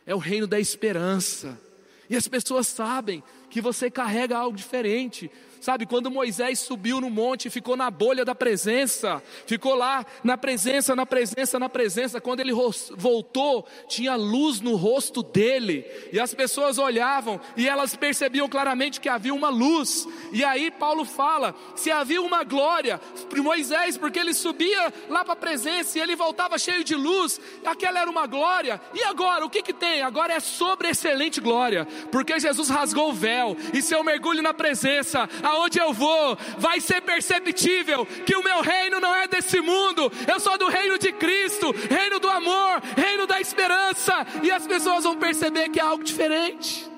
é 0.06 0.14
o 0.14 0.18
reino 0.18 0.46
da 0.46 0.60
esperança, 0.60 1.60
e 2.08 2.16
as 2.16 2.28
pessoas 2.28 2.66
sabem 2.66 3.22
que 3.52 3.60
você 3.60 3.90
carrega 3.90 4.38
algo 4.38 4.56
diferente, 4.56 5.30
Sabe, 5.62 5.86
quando 5.86 6.10
Moisés 6.10 6.58
subiu 6.58 7.00
no 7.00 7.08
monte, 7.08 7.48
ficou 7.48 7.76
na 7.76 7.88
bolha 7.88 8.24
da 8.24 8.34
presença, 8.34 9.22
ficou 9.46 9.76
lá 9.76 10.04
na 10.24 10.36
presença, 10.36 10.96
na 10.96 11.06
presença, 11.06 11.56
na 11.56 11.68
presença. 11.68 12.20
Quando 12.20 12.40
ele 12.40 12.52
voltou, 12.96 13.64
tinha 13.86 14.16
luz 14.16 14.60
no 14.60 14.74
rosto 14.74 15.22
dele, 15.22 15.86
e 16.12 16.18
as 16.18 16.34
pessoas 16.34 16.78
olhavam 16.78 17.40
e 17.56 17.68
elas 17.68 17.94
percebiam 17.94 18.48
claramente 18.48 19.00
que 19.00 19.08
havia 19.08 19.32
uma 19.32 19.50
luz. 19.50 20.04
E 20.32 20.42
aí 20.42 20.68
Paulo 20.68 21.04
fala: 21.04 21.54
se 21.76 21.92
havia 21.92 22.20
uma 22.20 22.42
glória 22.42 22.98
para 23.30 23.40
Moisés, 23.40 23.96
porque 23.96 24.18
ele 24.18 24.34
subia 24.34 24.92
lá 25.08 25.24
para 25.24 25.34
a 25.34 25.36
presença 25.36 25.96
e 25.96 26.02
ele 26.02 26.16
voltava 26.16 26.58
cheio 26.58 26.82
de 26.82 26.96
luz, 26.96 27.40
aquela 27.64 28.00
era 28.00 28.10
uma 28.10 28.26
glória. 28.26 28.80
E 28.92 29.04
agora, 29.04 29.46
o 29.46 29.50
que 29.50 29.62
que 29.62 29.72
tem? 29.72 30.02
Agora 30.02 30.32
é 30.32 30.40
sobre 30.40 30.88
excelente 30.88 31.40
glória, 31.40 31.86
porque 32.10 32.40
Jesus 32.40 32.68
rasgou 32.68 33.10
o 33.10 33.14
véu, 33.14 33.41
e 33.72 33.82
se 33.82 33.94
eu 33.94 34.04
mergulho 34.04 34.42
na 34.42 34.54
presença, 34.54 35.28
aonde 35.42 35.78
eu 35.78 35.92
vou, 35.92 36.36
vai 36.58 36.80
ser 36.80 37.00
perceptível 37.02 38.06
que 38.26 38.36
o 38.36 38.42
meu 38.42 38.60
reino 38.60 39.00
não 39.00 39.14
é 39.14 39.26
desse 39.26 39.60
mundo, 39.60 40.10
eu 40.26 40.40
sou 40.40 40.56
do 40.58 40.68
reino 40.68 40.98
de 40.98 41.12
Cristo, 41.12 41.72
reino 41.90 42.18
do 42.18 42.28
amor, 42.28 42.82
reino 42.96 43.26
da 43.26 43.40
esperança, 43.40 44.26
e 44.42 44.50
as 44.50 44.66
pessoas 44.66 45.04
vão 45.04 45.16
perceber 45.16 45.68
que 45.68 45.80
é 45.80 45.82
algo 45.82 46.04
diferente. 46.04 46.90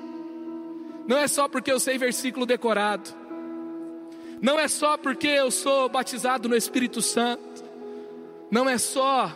Não 1.06 1.18
é 1.18 1.28
só 1.28 1.48
porque 1.48 1.70
eu 1.70 1.78
sei 1.78 1.98
versículo 1.98 2.46
decorado, 2.46 3.10
não 4.40 4.58
é 4.58 4.68
só 4.68 4.96
porque 4.96 5.28
eu 5.28 5.50
sou 5.50 5.88
batizado 5.88 6.48
no 6.48 6.56
Espírito 6.56 7.00
Santo, 7.02 7.64
não 8.50 8.68
é 8.68 8.78
só 8.78 9.32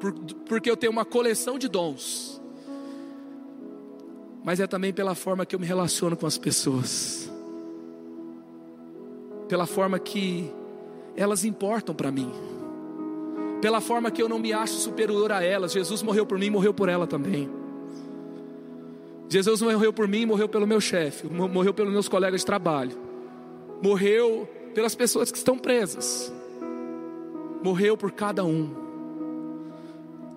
por, 0.00 0.12
porque 0.46 0.70
eu 0.70 0.76
tenho 0.76 0.92
uma 0.92 1.04
coleção 1.04 1.58
de 1.58 1.68
dons, 1.68 2.25
mas 4.46 4.60
é 4.60 4.66
também 4.68 4.92
pela 4.92 5.16
forma 5.16 5.44
que 5.44 5.56
eu 5.56 5.58
me 5.58 5.66
relaciono 5.66 6.16
com 6.16 6.24
as 6.24 6.38
pessoas 6.38 7.28
pela 9.48 9.66
forma 9.66 9.98
que 9.98 10.50
elas 11.16 11.44
importam 11.44 11.94
para 11.94 12.10
mim, 12.10 12.30
pela 13.60 13.80
forma 13.80 14.10
que 14.10 14.20
eu 14.20 14.28
não 14.28 14.38
me 14.38 14.52
acho 14.52 14.74
superior 14.74 15.32
a 15.32 15.42
elas. 15.42 15.72
Jesus 15.72 16.02
morreu 16.02 16.26
por 16.26 16.38
mim, 16.38 16.50
morreu 16.50 16.74
por 16.74 16.88
ela 16.88 17.06
também. 17.06 17.48
Jesus 19.28 19.62
morreu 19.62 19.92
por 19.92 20.06
mim, 20.06 20.26
morreu 20.26 20.48
pelo 20.48 20.66
meu 20.66 20.80
chefe, 20.80 21.26
morreu 21.28 21.74
pelos 21.74 21.92
meus 21.92 22.08
colegas 22.08 22.40
de 22.40 22.46
trabalho, 22.46 22.96
morreu 23.82 24.48
pelas 24.74 24.94
pessoas 24.94 25.30
que 25.30 25.38
estão 25.38 25.58
presas, 25.58 26.32
morreu 27.62 27.96
por 27.96 28.12
cada 28.12 28.44
um. 28.44 28.70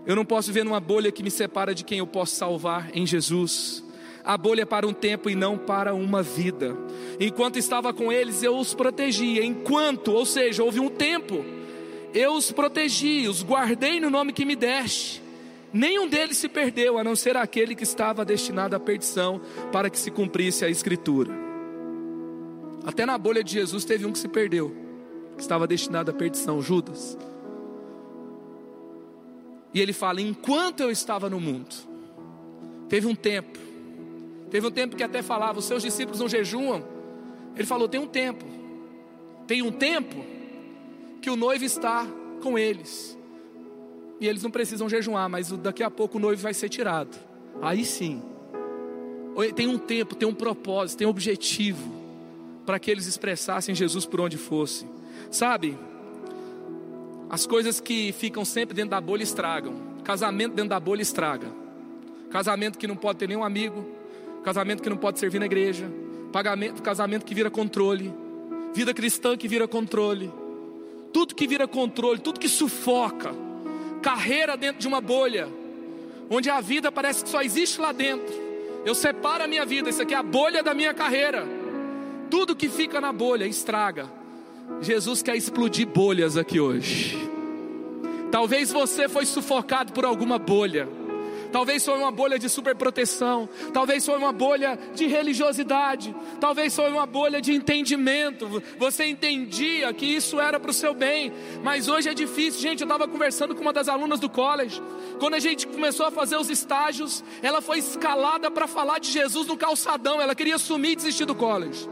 Eu 0.05 0.16
não 0.16 0.26
posso 0.26 0.47
viver 0.47 0.64
numa 0.64 0.80
bolha 0.80 1.12
que 1.12 1.22
me 1.22 1.30
separa 1.30 1.76
de 1.76 1.84
quem 1.84 1.99
eu 1.99 2.07
posso 2.07 2.36
salvar 2.36 2.89
em 2.95 3.05
Jesus 3.05 3.89
a 4.24 4.38
bolha 4.38 4.65
para 4.65 4.88
um 4.88 4.93
tempo 4.93 5.30
e 5.30 5.36
não 5.36 5.57
para 5.57 5.93
uma 5.93 6.22
vida. 6.22 6.76
Enquanto 7.20 7.57
estava 7.57 7.93
com 7.93 8.11
eles, 8.11 8.43
eu 8.43 8.57
os 8.57 8.74
protegia. 8.74 9.43
Enquanto, 9.43 10.11
ou 10.11 10.26
seja, 10.26 10.63
houve 10.63 10.80
um 10.80 10.89
tempo, 10.89 11.43
eu 12.13 12.34
os 12.34 12.51
protegi, 12.51 13.28
os 13.28 13.43
guardei 13.43 13.99
no 13.99 14.09
nome 14.09 14.34
que 14.34 14.45
me 14.45 14.55
deste. 14.55 15.22
Nenhum 15.72 16.07
deles 16.07 16.38
se 16.38 16.49
perdeu, 16.49 16.97
a 16.97 17.03
não 17.03 17.15
ser 17.15 17.38
aquele 17.38 17.76
que 17.76 17.84
estava 17.84 18.26
destinado 18.26 18.76
à 18.76 18.80
perdição, 18.80 19.39
para 19.72 19.89
que 19.89 19.99
se 19.99 20.09
cumprisse 20.09 20.65
a 20.65 20.70
Escritura. 20.70 21.32
Até 22.84 23.05
na 23.05 23.17
bolha 23.17 23.43
de 23.43 23.53
Jesus 23.53 23.86
teve 23.86 24.05
um 24.05 24.11
que 24.11 24.17
se 24.17 24.28
perdeu, 24.28 24.76
que 25.36 25.41
estava 25.41 25.67
destinado 25.67 26.09
à 26.09 26.13
perdição, 26.13 26.61
Judas. 26.61 27.17
E 29.74 29.80
ele 29.80 29.93
fala: 29.93 30.22
enquanto 30.22 30.80
eu 30.80 30.89
estava 30.89 31.30
no 31.30 31.39
mundo, 31.39 31.76
teve 32.88 33.05
um 33.05 33.13
tempo 33.13 33.59
Teve 34.50 34.68
um 34.68 34.72
tempo 34.72 34.95
que 34.95 35.04
até 35.04 35.22
falava: 35.22 35.60
os 35.60 35.66
seus 35.66 35.84
discípulos 35.84 36.20
não 36.20 36.28
jejuam. 36.28 36.84
Ele 37.56 37.66
falou: 37.66 37.88
tem 37.88 38.00
um 38.00 38.08
tempo, 38.08 38.45
tem 39.47 39.62
um 39.62 39.72
tempo 39.72 40.26
que 41.22 41.30
o 41.30 41.36
noivo 41.36 41.64
está 41.64 42.08
com 42.41 42.58
eles. 42.58 43.18
E 44.20 44.28
eles 44.28 44.43
não 44.43 44.52
precisam 44.52 44.89
jejuar, 44.89 45.30
mas 45.30 45.50
daqui 45.52 45.84
a 45.84 45.89
pouco 45.89 46.18
o 46.18 46.22
noivo 46.22 46.41
vai 46.41 46.54
ser 46.54 46.70
tirado. 46.70 47.18
Aí 47.62 47.86
sim. 47.86 48.22
Tem 49.56 49.68
um 49.68 49.78
tempo, 49.78 50.16
tem 50.16 50.28
um 50.28 50.34
propósito, 50.34 51.00
tem 51.00 51.08
um 51.08 51.10
objetivo 51.10 51.89
para 52.66 52.78
que 52.78 52.91
eles 52.91 53.08
expressassem 53.08 53.74
Jesus 53.74 54.06
por 54.06 54.20
onde 54.20 54.38
fosse. 54.38 54.86
Sabe? 55.32 55.78
As 57.30 57.45
coisas 57.45 57.80
que 57.80 58.12
ficam 58.12 58.43
sempre 58.43 58.76
dentro 58.76 58.91
da 58.91 59.00
bolha 59.00 59.24
estragam. 59.24 59.76
Casamento 60.04 60.56
dentro 60.56 60.70
da 60.70 60.80
bolha 60.80 61.02
estraga. 61.02 61.47
Casamento 62.30 62.78
que 62.78 62.88
não 62.88 62.95
pode 62.95 63.20
ter 63.20 63.28
nenhum 63.28 63.43
amigo, 63.43 63.86
casamento 64.44 64.82
que 64.82 64.90
não 64.90 64.98
pode 64.98 65.20
servir 65.20 65.40
na 65.40 65.46
igreja, 65.46 65.90
pagamento, 66.32 66.82
casamento 66.82 67.26
que 67.26 67.36
vira 67.36 67.50
controle, 67.50 68.14
vida 68.74 68.94
cristã 68.94 69.36
que 69.38 69.48
vira 69.48 69.68
controle. 69.68 70.32
Tudo 71.12 71.34
que 71.34 71.48
vira 71.48 71.68
controle, 71.68 72.20
tudo 72.20 72.40
que 72.40 72.48
sufoca, 72.48 73.34
carreira 74.02 74.56
dentro 74.56 74.80
de 74.80 74.88
uma 74.88 75.02
bolha, 75.02 75.48
onde 76.30 76.50
a 76.50 76.62
vida 76.62 76.92
parece 76.92 77.24
que 77.24 77.30
só 77.30 77.42
existe 77.42 77.82
lá 77.82 77.92
dentro. 77.92 78.34
Eu 78.86 78.96
separo 78.96 79.44
a 79.44 79.48
minha 79.48 79.66
vida, 79.66 79.90
isso 79.90 80.02
aqui 80.02 80.14
é 80.14 80.18
a 80.18 80.24
bolha 80.24 80.62
da 80.62 80.74
minha 80.74 80.94
carreira. 80.94 81.46
Tudo 82.30 82.56
que 82.56 82.70
fica 82.70 83.02
na 83.02 83.12
bolha 83.12 83.46
estraga. 83.46 84.10
Jesus 84.82 85.22
quer 85.24 85.36
explodir 85.36 85.88
bolhas 85.88 86.38
aqui 86.38 86.60
hoje. 86.60 87.18
Talvez 88.32 88.72
você 88.72 89.10
foi 89.10 89.26
sufocado 89.26 89.92
por 89.92 90.06
alguma 90.06 90.38
bolha. 90.38 90.88
Talvez 91.52 91.84
foi 91.84 91.97
uma 91.97 92.12
bolha 92.12 92.38
de 92.38 92.47
superproteção, 92.47 93.50
talvez 93.74 94.06
foi 94.06 94.18
uma 94.18 94.32
bolha 94.32 94.78
de 94.93 95.08
religiosidade, 95.08 96.16
talvez 96.39 96.76
foi 96.76 96.91
uma 96.91 97.06
bolha 97.06 97.41
de 97.41 97.54
entendimento. 97.54 98.62
Você 98.78 99.06
entendia 99.06 99.91
que 99.93 100.06
isso 100.06 100.39
era 100.39 100.60
para 100.60 100.72
o 100.72 100.74
seu 100.74 100.93
bem, 100.93 101.34
mas 101.64 101.88
hoje 101.88 102.10
é 102.10 102.14
difícil. 102.14 102.62
Gente, 102.62 102.82
eu 102.82 102.86
estava 102.86 103.08
conversando 103.08 103.56
com 103.56 103.62
uma 103.62 103.74
das 103.74 103.88
alunas 103.88 104.20
do 104.20 104.30
college. 104.30 104.82
Quando 105.20 105.34
a 105.34 105.39
gente 105.39 105.68
começou 105.68 106.06
a 106.06 106.12
fazer 106.12 106.38
os 106.38 106.50
estágios, 106.50 107.24
ela 107.41 107.62
foi 107.62 107.80
escalada 107.80 108.52
para 108.52 108.68
falar 108.68 109.00
de 109.00 109.12
Jesus 109.12 109.47
no 109.47 109.58
calçadão. 109.58 110.22
Ela 110.22 110.36
queria 110.36 110.58
sumir 110.58 110.91
e 110.91 110.95
desistir 110.95 111.26
do 111.26 111.36
college. 111.36 111.89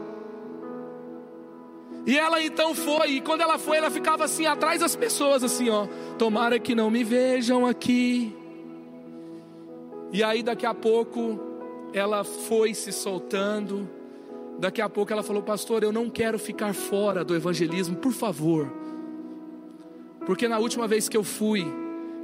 E 2.06 2.16
ela 2.16 2.42
então 2.42 2.74
foi, 2.74 3.10
e 3.10 3.20
quando 3.20 3.42
ela 3.42 3.58
foi, 3.58 3.76
ela 3.76 3.90
ficava 3.90 4.24
assim 4.24 4.46
atrás 4.46 4.80
das 4.80 4.96
pessoas, 4.96 5.44
assim, 5.44 5.68
ó. 5.68 5.86
Tomara 6.16 6.58
que 6.58 6.74
não 6.74 6.90
me 6.90 7.04
vejam 7.04 7.66
aqui. 7.66 8.34
E 10.12 10.22
aí 10.22 10.42
daqui 10.42 10.64
a 10.64 10.74
pouco 10.74 11.38
ela 11.92 12.24
foi 12.24 12.74
se 12.74 12.92
soltando. 12.92 13.88
Daqui 14.58 14.80
a 14.80 14.88
pouco 14.88 15.12
ela 15.12 15.22
falou: 15.22 15.42
"Pastor, 15.42 15.82
eu 15.82 15.92
não 15.92 16.08
quero 16.08 16.38
ficar 16.38 16.74
fora 16.74 17.24
do 17.24 17.34
evangelismo, 17.34 17.96
por 17.96 18.12
favor". 18.12 18.70
Porque 20.26 20.48
na 20.48 20.58
última 20.58 20.86
vez 20.86 21.08
que 21.08 21.16
eu 21.16 21.24
fui, 21.24 21.66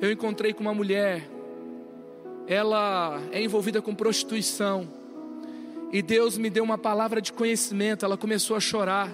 eu 0.01 0.11
encontrei 0.11 0.53
com 0.53 0.61
uma 0.61 0.74
mulher. 0.74 1.28
Ela 2.47 3.20
é 3.32 3.43
envolvida 3.43 3.80
com 3.80 3.95
prostituição. 3.95 4.87
E 5.91 6.03
Deus 6.03 6.37
me 6.37 6.51
deu 6.51 6.64
uma 6.64 6.76
palavra 6.76 7.22
de 7.22 7.32
conhecimento, 7.32 8.05
ela 8.05 8.16
começou 8.16 8.57
a 8.57 8.61
chorar. 8.61 9.09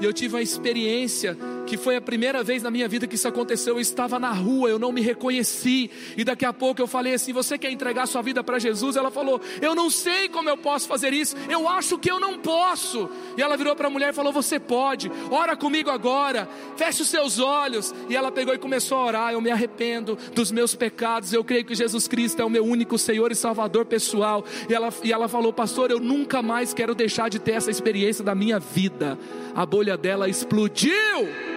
E 0.00 0.04
eu 0.04 0.12
tive 0.12 0.34
uma 0.34 0.42
experiência 0.42 1.36
que 1.66 1.76
foi 1.76 1.96
a 1.96 2.00
primeira 2.00 2.42
vez 2.42 2.62
na 2.62 2.70
minha 2.70 2.88
vida 2.88 3.06
que 3.06 3.14
isso 3.14 3.28
aconteceu. 3.28 3.74
Eu 3.74 3.80
estava 3.80 4.18
na 4.18 4.32
rua, 4.32 4.68
eu 4.68 4.78
não 4.78 4.92
me 4.92 5.00
reconheci. 5.00 5.90
E 6.16 6.24
daqui 6.24 6.44
a 6.44 6.52
pouco 6.52 6.80
eu 6.80 6.86
falei 6.86 7.14
assim: 7.14 7.32
Você 7.32 7.58
quer 7.58 7.70
entregar 7.70 8.06
sua 8.06 8.22
vida 8.22 8.42
para 8.42 8.58
Jesus? 8.58 8.96
Ela 8.96 9.10
falou: 9.10 9.40
Eu 9.60 9.74
não 9.74 9.90
sei 9.90 10.28
como 10.28 10.48
eu 10.48 10.56
posso 10.56 10.86
fazer 10.88 11.12
isso. 11.12 11.36
Eu 11.48 11.68
acho 11.68 11.98
que 11.98 12.10
eu 12.10 12.20
não 12.20 12.38
posso. 12.38 13.08
E 13.36 13.42
ela 13.42 13.56
virou 13.56 13.74
para 13.74 13.86
a 13.86 13.90
mulher 13.90 14.10
e 14.10 14.12
falou: 14.12 14.32
Você 14.32 14.58
pode. 14.58 15.10
Ora 15.30 15.56
comigo 15.56 15.90
agora. 15.90 16.48
Feche 16.76 17.02
os 17.02 17.08
seus 17.08 17.38
olhos. 17.38 17.94
E 18.08 18.16
ela 18.16 18.30
pegou 18.30 18.54
e 18.54 18.58
começou 18.58 18.98
a 18.98 19.06
orar. 19.06 19.32
Eu 19.32 19.40
me 19.40 19.50
arrependo 19.50 20.18
dos 20.34 20.50
meus 20.50 20.74
pecados. 20.74 21.32
Eu 21.32 21.44
creio 21.44 21.64
que 21.64 21.74
Jesus 21.74 22.08
Cristo 22.08 22.40
é 22.40 22.44
o 22.44 22.50
meu 22.50 22.64
único 22.64 22.98
Senhor 22.98 23.30
e 23.32 23.34
Salvador 23.34 23.84
pessoal. 23.84 24.44
E 24.68 24.74
ela, 24.74 24.92
e 25.02 25.12
ela 25.12 25.28
falou: 25.28 25.52
Pastor, 25.52 25.90
eu 25.90 26.00
nunca 26.00 26.42
mais 26.42 26.74
quero 26.74 26.94
deixar 26.94 27.28
de 27.28 27.38
ter 27.38 27.52
essa 27.52 27.70
experiência 27.70 28.24
da 28.24 28.34
minha 28.34 28.58
vida. 28.58 29.18
A 29.54 29.66
bolha 29.66 29.96
dela 29.96 30.28
explodiu. 30.28 31.51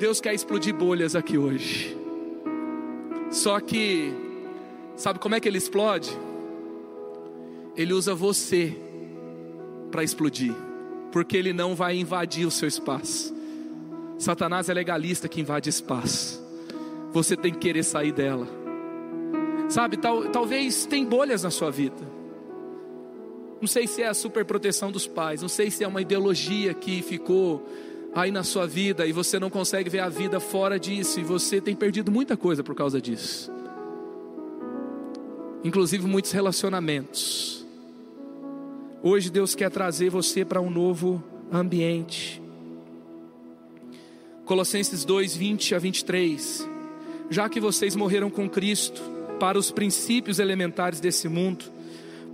Deus 0.00 0.18
quer 0.18 0.32
explodir 0.32 0.74
bolhas 0.74 1.14
aqui 1.14 1.36
hoje. 1.36 1.94
Só 3.30 3.60
que, 3.60 4.10
sabe 4.96 5.18
como 5.18 5.34
é 5.34 5.40
que 5.40 5.46
ele 5.46 5.58
explode? 5.58 6.10
Ele 7.76 7.92
usa 7.92 8.14
você 8.14 8.74
para 9.90 10.02
explodir, 10.02 10.54
porque 11.12 11.36
ele 11.36 11.52
não 11.52 11.74
vai 11.74 11.98
invadir 11.98 12.46
o 12.46 12.50
seu 12.50 12.66
espaço. 12.66 13.36
Satanás 14.16 14.70
é 14.70 14.72
legalista 14.72 15.28
que 15.28 15.42
invade 15.42 15.68
espaço. 15.68 16.42
Você 17.12 17.36
tem 17.36 17.52
que 17.52 17.58
querer 17.58 17.82
sair 17.82 18.12
dela. 18.12 18.48
Sabe, 19.68 19.98
tal, 19.98 20.30
talvez 20.30 20.86
tem 20.86 21.04
bolhas 21.04 21.42
na 21.42 21.50
sua 21.50 21.70
vida. 21.70 22.08
Não 23.60 23.68
sei 23.68 23.86
se 23.86 24.00
é 24.00 24.08
a 24.08 24.14
superproteção 24.14 24.90
dos 24.90 25.06
pais, 25.06 25.42
não 25.42 25.48
sei 25.48 25.70
se 25.70 25.84
é 25.84 25.86
uma 25.86 26.00
ideologia 26.00 26.72
que 26.72 27.02
ficou 27.02 27.68
aí 28.14 28.30
na 28.30 28.42
sua 28.42 28.66
vida 28.66 29.06
e 29.06 29.12
você 29.12 29.38
não 29.38 29.50
consegue 29.50 29.88
ver 29.88 30.00
a 30.00 30.08
vida 30.08 30.40
fora 30.40 30.78
disso 30.78 31.20
e 31.20 31.24
você 31.24 31.60
tem 31.60 31.76
perdido 31.76 32.10
muita 32.10 32.36
coisa 32.36 32.62
por 32.62 32.74
causa 32.74 33.00
disso. 33.00 33.50
Inclusive 35.62 36.06
muitos 36.06 36.32
relacionamentos. 36.32 37.64
Hoje 39.02 39.30
Deus 39.30 39.54
quer 39.54 39.70
trazer 39.70 40.10
você 40.10 40.44
para 40.44 40.60
um 40.60 40.70
novo 40.70 41.22
ambiente. 41.52 42.42
Colossenses 44.44 45.04
2, 45.04 45.36
20 45.36 45.74
a 45.74 45.78
23. 45.78 46.68
Já 47.30 47.48
que 47.48 47.60
vocês 47.60 47.94
morreram 47.94 48.30
com 48.30 48.48
Cristo 48.48 49.00
para 49.38 49.58
os 49.58 49.70
princípios 49.70 50.38
elementares 50.38 51.00
desse 51.00 51.28
mundo, 51.28 51.64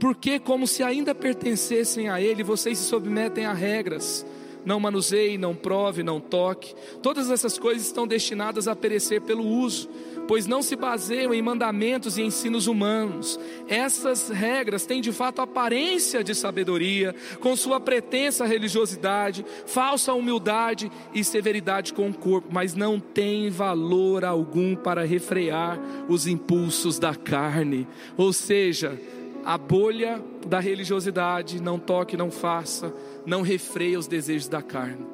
porque, 0.00 0.38
como 0.38 0.66
se 0.66 0.82
ainda 0.82 1.14
pertencessem 1.14 2.08
a 2.08 2.20
Ele, 2.20 2.42
vocês 2.42 2.78
se 2.78 2.84
submetem 2.84 3.44
a 3.44 3.52
regras 3.52 4.26
não 4.66 4.80
manuseie, 4.80 5.38
não 5.38 5.54
prove, 5.54 6.02
não 6.02 6.20
toque. 6.20 6.74
Todas 7.00 7.30
essas 7.30 7.56
coisas 7.56 7.86
estão 7.86 8.06
destinadas 8.06 8.66
a 8.66 8.74
perecer 8.74 9.22
pelo 9.22 9.46
uso, 9.46 9.88
pois 10.26 10.46
não 10.46 10.60
se 10.60 10.74
baseiam 10.74 11.32
em 11.32 11.40
mandamentos 11.40 12.18
e 12.18 12.22
ensinos 12.22 12.66
humanos. 12.66 13.38
Essas 13.68 14.28
regras 14.28 14.84
têm 14.84 15.00
de 15.00 15.12
fato 15.12 15.40
aparência 15.40 16.24
de 16.24 16.34
sabedoria, 16.34 17.14
com 17.38 17.54
sua 17.54 17.78
pretensa 17.78 18.44
religiosidade, 18.44 19.46
falsa 19.66 20.12
humildade 20.12 20.90
e 21.14 21.22
severidade 21.22 21.92
com 21.94 22.10
o 22.10 22.14
corpo, 22.14 22.48
mas 22.50 22.74
não 22.74 22.98
têm 22.98 23.48
valor 23.48 24.24
algum 24.24 24.74
para 24.74 25.06
refrear 25.06 25.78
os 26.08 26.26
impulsos 26.26 26.98
da 26.98 27.14
carne. 27.14 27.86
Ou 28.16 28.32
seja, 28.32 29.00
a 29.44 29.56
bolha 29.56 30.20
da 30.44 30.58
religiosidade, 30.58 31.62
não 31.62 31.78
toque, 31.78 32.16
não 32.16 32.32
faça, 32.32 32.92
não 33.26 33.42
refreia 33.42 33.98
os 33.98 34.06
desejos 34.06 34.48
da 34.48 34.62
carne. 34.62 35.04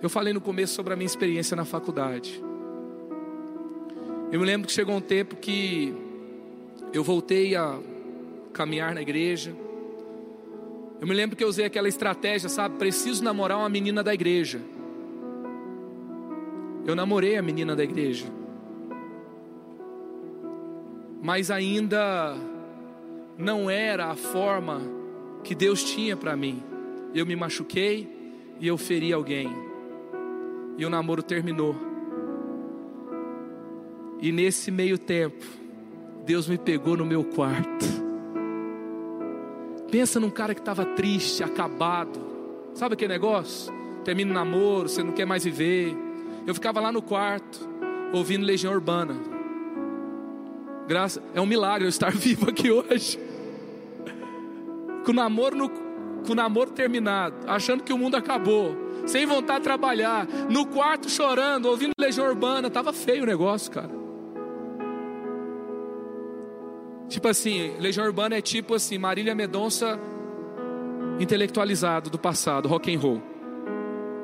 Eu 0.00 0.08
falei 0.08 0.32
no 0.32 0.40
começo 0.40 0.74
sobre 0.74 0.92
a 0.92 0.96
minha 0.96 1.06
experiência 1.06 1.56
na 1.56 1.64
faculdade. 1.64 2.42
Eu 4.30 4.40
me 4.40 4.46
lembro 4.46 4.66
que 4.66 4.72
chegou 4.72 4.96
um 4.96 5.00
tempo 5.00 5.36
que 5.36 5.94
eu 6.92 7.04
voltei 7.04 7.54
a 7.54 7.78
caminhar 8.52 8.94
na 8.94 9.02
igreja. 9.02 9.54
Eu 11.00 11.06
me 11.06 11.14
lembro 11.14 11.36
que 11.36 11.42
eu 11.42 11.48
usei 11.48 11.64
aquela 11.64 11.88
estratégia, 11.88 12.48
sabe? 12.48 12.78
Preciso 12.78 13.22
namorar 13.22 13.58
uma 13.58 13.68
menina 13.68 14.02
da 14.02 14.14
igreja. 14.14 14.60
Eu 16.86 16.94
namorei 16.94 17.36
a 17.36 17.42
menina 17.42 17.76
da 17.76 17.84
igreja. 17.84 18.26
Mas 21.20 21.50
ainda 21.50 22.36
não 23.36 23.68
era 23.70 24.06
a 24.06 24.16
forma 24.16 24.80
que 25.44 25.54
Deus 25.54 25.84
tinha 25.84 26.16
para 26.16 26.36
mim. 26.36 26.71
Eu 27.14 27.26
me 27.26 27.36
machuquei 27.36 28.08
e 28.58 28.66
eu 28.66 28.78
feri 28.78 29.12
alguém. 29.12 29.48
E 30.78 30.86
o 30.86 30.90
namoro 30.90 31.22
terminou. 31.22 31.76
E 34.20 34.30
nesse 34.30 34.70
meio 34.70 34.98
tempo, 34.98 35.44
Deus 36.24 36.46
me 36.46 36.56
pegou 36.56 36.96
no 36.96 37.04
meu 37.04 37.24
quarto. 37.24 37.86
Pensa 39.90 40.18
num 40.18 40.30
cara 40.30 40.54
que 40.54 40.60
estava 40.60 40.84
triste, 40.84 41.42
acabado. 41.42 42.18
Sabe 42.72 42.94
aquele 42.94 43.12
negócio? 43.12 43.72
Termina 44.04 44.30
o 44.30 44.34
namoro, 44.34 44.88
você 44.88 45.02
não 45.02 45.12
quer 45.12 45.26
mais 45.26 45.44
viver. 45.44 45.94
Eu 46.46 46.54
ficava 46.54 46.80
lá 46.80 46.90
no 46.90 47.02
quarto, 47.02 47.68
ouvindo 48.12 48.46
Legião 48.46 48.72
Urbana. 48.72 49.14
Graça, 50.88 51.22
é 51.34 51.40
um 51.40 51.46
milagre 51.46 51.84
eu 51.84 51.88
estar 51.88 52.10
vivo 52.16 52.48
aqui 52.48 52.70
hoje. 52.70 53.18
Com 55.04 55.10
o 55.12 55.14
namoro, 55.14 55.56
no, 55.56 55.68
com 56.22 56.32
o 56.32 56.34
namoro 56.34 56.70
terminado, 56.70 57.36
achando 57.46 57.82
que 57.82 57.92
o 57.92 57.98
mundo 57.98 58.16
acabou, 58.16 58.76
sem 59.06 59.26
vontade 59.26 59.60
de 59.60 59.64
trabalhar, 59.64 60.26
no 60.48 60.66
quarto 60.66 61.10
chorando, 61.10 61.66
ouvindo 61.66 61.92
Legião 61.98 62.26
Urbana, 62.26 62.70
tava 62.70 62.92
feio 62.92 63.24
o 63.24 63.26
negócio, 63.26 63.70
cara. 63.70 63.90
Tipo 67.08 67.28
assim, 67.28 67.74
Legião 67.78 68.06
Urbana 68.06 68.36
é 68.36 68.40
tipo 68.40 68.74
assim, 68.74 68.96
Marília 68.96 69.34
Medonça 69.34 69.98
intelectualizado 71.20 72.08
do 72.08 72.18
passado, 72.18 72.68
rock 72.68 72.94
and 72.94 72.98
roll. 72.98 73.22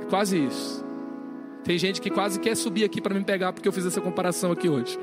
É 0.01 0.05
quase 0.07 0.39
isso. 0.43 0.85
Tem 1.65 1.77
gente 1.77 2.01
que 2.01 2.09
quase 2.09 2.41
quer 2.41 2.57
subir 2.57 2.85
aqui 2.85 3.01
para 3.01 3.15
me 3.15 3.23
pegar 3.23 3.53
porque 3.53 3.69
eu 3.69 3.73
fiz 3.73 3.85
essa 3.85 4.01
comparação 4.01 4.51
aqui 4.53 4.69
hoje. 4.69 4.99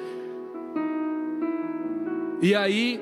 E 2.41 2.55
aí 2.55 2.99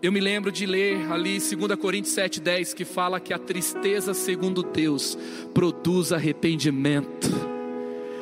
eu 0.00 0.12
me 0.12 0.20
lembro 0.20 0.52
de 0.52 0.64
ler 0.64 1.10
ali 1.10 1.38
2 1.38 1.74
Coríntios 1.78 2.14
7,10 2.14 2.74
que 2.74 2.84
fala 2.84 3.18
que 3.18 3.34
a 3.34 3.38
tristeza, 3.38 4.14
segundo 4.14 4.62
Deus, 4.62 5.18
produz 5.52 6.12
arrependimento. 6.12 7.57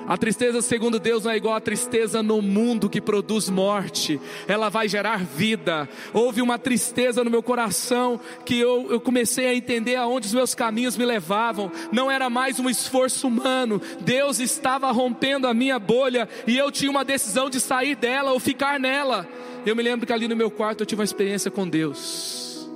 A 0.08 0.16
tristeza, 0.16 0.62
segundo 0.62 1.00
Deus, 1.00 1.24
não 1.24 1.32
é 1.32 1.36
igual 1.36 1.54
a 1.56 1.60
tristeza 1.60 2.22
no 2.22 2.40
mundo 2.40 2.88
que 2.88 3.00
produz 3.00 3.50
morte, 3.50 4.20
ela 4.46 4.68
vai 4.68 4.88
gerar 4.88 5.24
vida. 5.24 5.88
Houve 6.12 6.40
uma 6.40 6.58
tristeza 6.58 7.24
no 7.24 7.30
meu 7.30 7.42
coração 7.42 8.20
que 8.44 8.56
eu, 8.58 8.86
eu 8.88 9.00
comecei 9.00 9.48
a 9.48 9.54
entender 9.54 9.96
aonde 9.96 10.28
os 10.28 10.34
meus 10.34 10.54
caminhos 10.54 10.96
me 10.96 11.04
levavam. 11.04 11.72
Não 11.90 12.08
era 12.08 12.30
mais 12.30 12.60
um 12.60 12.70
esforço 12.70 13.26
humano, 13.26 13.80
Deus 14.00 14.38
estava 14.38 14.90
rompendo 14.92 15.48
a 15.48 15.54
minha 15.54 15.78
bolha 15.78 16.28
e 16.46 16.56
eu 16.56 16.70
tinha 16.70 16.90
uma 16.90 17.04
decisão 17.04 17.50
de 17.50 17.58
sair 17.58 17.96
dela 17.96 18.32
ou 18.32 18.38
ficar 18.38 18.78
nela. 18.78 19.28
Eu 19.64 19.74
me 19.74 19.82
lembro 19.82 20.06
que 20.06 20.12
ali 20.12 20.28
no 20.28 20.36
meu 20.36 20.50
quarto 20.50 20.82
eu 20.82 20.86
tive 20.86 21.00
uma 21.00 21.04
experiência 21.04 21.50
com 21.50 21.68
Deus. 21.68 22.68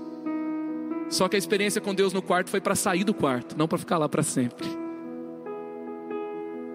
Só 1.09 1.29
que 1.29 1.37
a 1.37 1.39
experiência 1.39 1.81
com 1.81 1.95
Deus 1.95 2.13
no 2.13 2.23
quarto 2.23 2.51
foi 2.51 2.61
para 2.61 2.75
sair 2.75 3.05
do 3.05 3.15
quarto, 3.15 3.57
não 3.57 3.69
para 3.69 3.79
ficar 3.79 3.99
lá 3.99 4.09
para 4.09 4.23
sempre. 4.23 4.80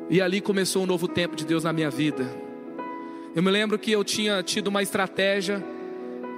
E 0.09 0.21
ali 0.21 0.39
começou 0.39 0.83
um 0.83 0.85
novo 0.85 1.07
tempo 1.07 1.35
de 1.35 1.45
Deus 1.45 1.63
na 1.63 1.73
minha 1.73 1.89
vida. 1.89 2.29
Eu 3.35 3.41
me 3.41 3.51
lembro 3.51 3.77
que 3.77 3.91
eu 3.91 4.03
tinha 4.03 4.41
tido 4.43 4.67
uma 4.67 4.81
estratégia, 4.81 5.63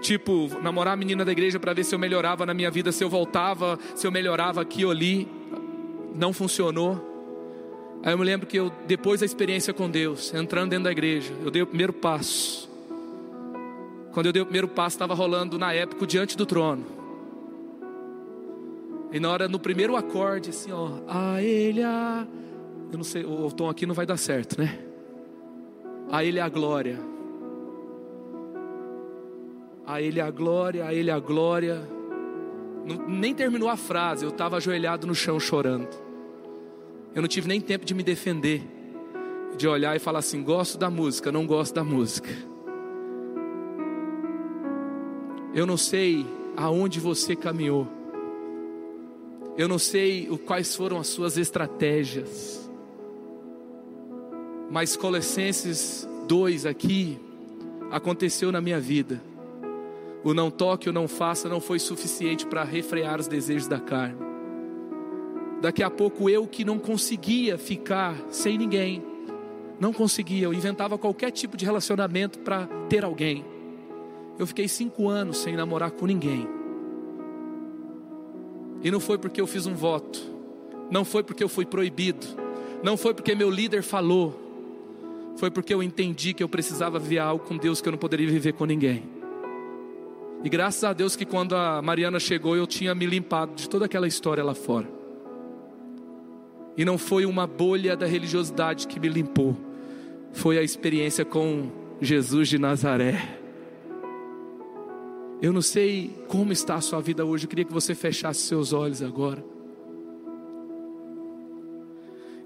tipo, 0.01 0.49
namorar 0.61 0.93
a 0.93 0.97
menina 0.97 1.23
da 1.25 1.31
igreja 1.31 1.59
para 1.59 1.73
ver 1.73 1.83
se 1.83 1.93
eu 1.93 1.99
melhorava 1.99 2.45
na 2.45 2.53
minha 2.53 2.71
vida, 2.71 2.91
se 2.91 3.03
eu 3.03 3.09
voltava, 3.09 3.77
se 3.93 4.07
eu 4.07 4.11
melhorava 4.11 4.61
aqui 4.61 4.85
ou 4.85 4.91
ali. 4.91 5.27
Não 6.15 6.33
funcionou. 6.33 7.07
Aí 8.03 8.13
eu 8.13 8.17
me 8.17 8.23
lembro 8.23 8.47
que 8.47 8.57
eu, 8.57 8.71
depois 8.87 9.19
da 9.19 9.25
experiência 9.25 9.73
com 9.73 9.89
Deus, 9.89 10.33
entrando 10.33 10.69
dentro 10.69 10.85
da 10.85 10.91
igreja, 10.91 11.33
eu 11.43 11.51
dei 11.51 11.61
o 11.61 11.67
primeiro 11.67 11.93
passo. 11.93 12.69
Quando 14.11 14.27
eu 14.27 14.33
dei 14.33 14.41
o 14.41 14.45
primeiro 14.45 14.67
passo, 14.67 14.95
estava 14.95 15.13
rolando 15.13 15.59
na 15.59 15.73
época 15.73 16.07
diante 16.07 16.35
do 16.35 16.45
trono. 16.45 16.85
E 19.11 19.19
na 19.19 19.29
hora, 19.29 19.47
no 19.47 19.59
primeiro 19.59 19.95
acorde, 19.95 20.49
assim, 20.49 20.71
ó, 20.71 20.99
a 21.07 21.41
ele 21.41 21.83
a. 21.83 22.25
Eu 22.91 22.97
não 22.97 23.03
sei, 23.03 23.23
o 23.25 23.51
tom 23.51 23.69
aqui 23.69 23.85
não 23.85 23.93
vai 23.93 24.05
dar 24.05 24.17
certo, 24.17 24.59
né? 24.59 24.79
A 26.09 26.23
ele 26.23 26.39
a 26.39 26.47
glória. 26.47 26.97
A 29.85 30.01
ele 30.01 30.21
a 30.21 30.31
glória, 30.31 30.85
a 30.85 30.93
ele 30.93 31.11
a 31.11 31.19
glória. 31.19 31.81
Não, 32.85 33.07
nem 33.07 33.33
terminou 33.33 33.69
a 33.69 33.75
frase, 33.75 34.23
eu 34.23 34.29
estava 34.29 34.57
ajoelhado 34.57 35.05
no 35.05 35.13
chão 35.13 35.39
chorando. 35.39 35.89
Eu 37.13 37.21
não 37.21 37.27
tive 37.27 37.47
nem 37.47 37.59
tempo 37.59 37.85
de 37.85 37.93
me 37.93 38.03
defender, 38.03 38.61
de 39.57 39.67
olhar 39.67 39.95
e 39.95 39.99
falar 39.99 40.19
assim: 40.19 40.41
gosto 40.41 40.77
da 40.77 40.89
música, 40.89 41.31
não 41.31 41.45
gosto 41.45 41.75
da 41.75 41.83
música. 41.83 42.29
Eu 45.53 45.65
não 45.65 45.75
sei 45.75 46.25
aonde 46.55 46.99
você 46.99 47.35
caminhou. 47.35 47.87
Eu 49.57 49.67
não 49.67 49.79
sei 49.79 50.27
quais 50.45 50.75
foram 50.75 50.99
as 50.99 51.07
suas 51.07 51.37
estratégias. 51.37 52.66
Mas 54.69 54.97
Colossenses 54.97 56.07
2 56.27 56.65
aqui 56.65 57.17
aconteceu 57.89 58.51
na 58.51 58.59
minha 58.59 58.79
vida. 58.79 59.21
O 60.23 60.33
não 60.33 60.51
toque, 60.51 60.89
o 60.89 60.93
não 60.93 61.07
faça 61.07 61.47
não 61.47 61.61
foi 61.61 61.79
suficiente 61.79 62.45
para 62.45 62.63
refrear 62.63 63.19
os 63.19 63.27
desejos 63.27 63.67
da 63.67 63.79
carne. 63.79 64.17
Daqui 65.61 65.81
a 65.81 65.89
pouco 65.89 66.29
eu 66.29 66.45
que 66.45 66.65
não 66.65 66.77
conseguia 66.77 67.57
ficar 67.57 68.15
sem 68.29 68.57
ninguém, 68.57 69.01
não 69.79 69.93
conseguia, 69.93 70.45
eu 70.45 70.53
inventava 70.53 70.97
qualquer 70.97 71.31
tipo 71.31 71.55
de 71.55 71.65
relacionamento 71.65 72.39
para 72.39 72.67
ter 72.89 73.05
alguém. 73.05 73.45
Eu 74.37 74.45
fiquei 74.45 74.67
cinco 74.67 75.07
anos 75.07 75.37
sem 75.37 75.55
namorar 75.55 75.91
com 75.91 76.05
ninguém. 76.05 76.47
E 78.83 78.91
não 78.91 78.99
foi 78.99 79.17
porque 79.17 79.41
eu 79.41 79.47
fiz 79.47 79.65
um 79.65 79.73
voto, 79.73 80.19
não 80.91 81.03
foi 81.03 81.23
porque 81.23 81.43
eu 81.43 81.49
fui 81.49 81.65
proibido, 81.65 82.27
não 82.83 82.95
foi 82.97 83.13
porque 83.13 83.33
meu 83.33 83.49
líder 83.49 83.81
falou, 83.81 84.46
foi 85.37 85.51
porque 85.51 85.73
eu 85.73 85.81
entendi 85.83 86.33
que 86.33 86.43
eu 86.43 86.49
precisava 86.49 86.99
viver 86.99 87.19
algo 87.19 87.45
com 87.45 87.55
Deus 87.55 87.79
que 87.79 87.87
eu 87.87 87.91
não 87.91 87.99
poderia 87.99 88.27
viver 88.27 88.53
com 88.53 88.65
ninguém. 88.65 89.03
E 90.43 90.49
graças 90.49 90.83
a 90.83 90.93
Deus 90.93 91.15
que 91.15 91.25
quando 91.25 91.55
a 91.55 91.81
Mariana 91.81 92.19
chegou, 92.19 92.55
eu 92.55 92.67
tinha 92.67 92.93
me 92.93 93.05
limpado 93.05 93.53
de 93.55 93.69
toda 93.69 93.85
aquela 93.85 94.07
história 94.07 94.43
lá 94.43 94.55
fora. 94.55 94.87
E 96.75 96.83
não 96.83 96.97
foi 96.97 97.25
uma 97.25 97.47
bolha 97.47 97.95
da 97.95 98.05
religiosidade 98.05 98.87
que 98.87 98.99
me 98.99 99.07
limpou, 99.07 99.55
foi 100.31 100.57
a 100.57 100.63
experiência 100.63 101.23
com 101.23 101.71
Jesus 102.01 102.49
de 102.49 102.59
Nazaré. 102.59 103.39
Eu 105.41 105.53
não 105.53 105.61
sei 105.61 106.15
como 106.27 106.51
está 106.51 106.75
a 106.75 106.81
sua 106.81 106.99
vida 106.99 107.25
hoje, 107.25 107.45
eu 107.45 107.49
queria 107.49 107.65
que 107.65 107.73
você 107.73 107.93
fechasse 107.95 108.41
seus 108.41 108.73
olhos 108.73 109.01
agora. 109.01 109.56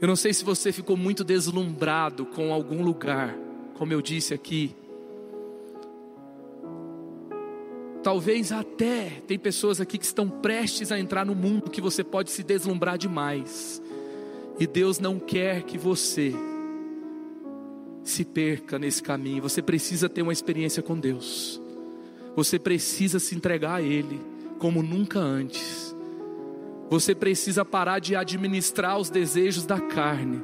Eu 0.01 0.07
não 0.07 0.15
sei 0.15 0.33
se 0.33 0.43
você 0.43 0.71
ficou 0.71 0.97
muito 0.97 1.23
deslumbrado 1.23 2.25
com 2.25 2.51
algum 2.51 2.81
lugar, 2.81 3.37
como 3.75 3.93
eu 3.93 4.01
disse 4.01 4.33
aqui. 4.33 4.75
Talvez 8.01 8.51
até 8.51 9.21
tem 9.27 9.37
pessoas 9.37 9.79
aqui 9.79 9.99
que 9.99 10.05
estão 10.05 10.27
prestes 10.27 10.91
a 10.91 10.99
entrar 10.99 11.23
no 11.23 11.35
mundo 11.35 11.69
que 11.69 11.79
você 11.79 12.03
pode 12.03 12.31
se 12.31 12.41
deslumbrar 12.41 12.97
demais. 12.97 13.79
E 14.59 14.65
Deus 14.65 14.97
não 14.97 15.19
quer 15.19 15.61
que 15.61 15.77
você 15.77 16.33
se 18.03 18.25
perca 18.25 18.79
nesse 18.79 19.03
caminho. 19.03 19.43
Você 19.43 19.61
precisa 19.61 20.09
ter 20.09 20.23
uma 20.23 20.33
experiência 20.33 20.81
com 20.81 20.97
Deus. 20.99 21.61
Você 22.35 22.57
precisa 22.57 23.19
se 23.19 23.35
entregar 23.35 23.75
a 23.75 23.81
Ele 23.83 24.19
como 24.57 24.81
nunca 24.81 25.19
antes. 25.19 25.90
Você 26.91 27.15
precisa 27.15 27.63
parar 27.63 27.99
de 27.99 28.17
administrar 28.17 28.99
os 28.99 29.09
desejos 29.09 29.65
da 29.65 29.79
carne. 29.79 30.41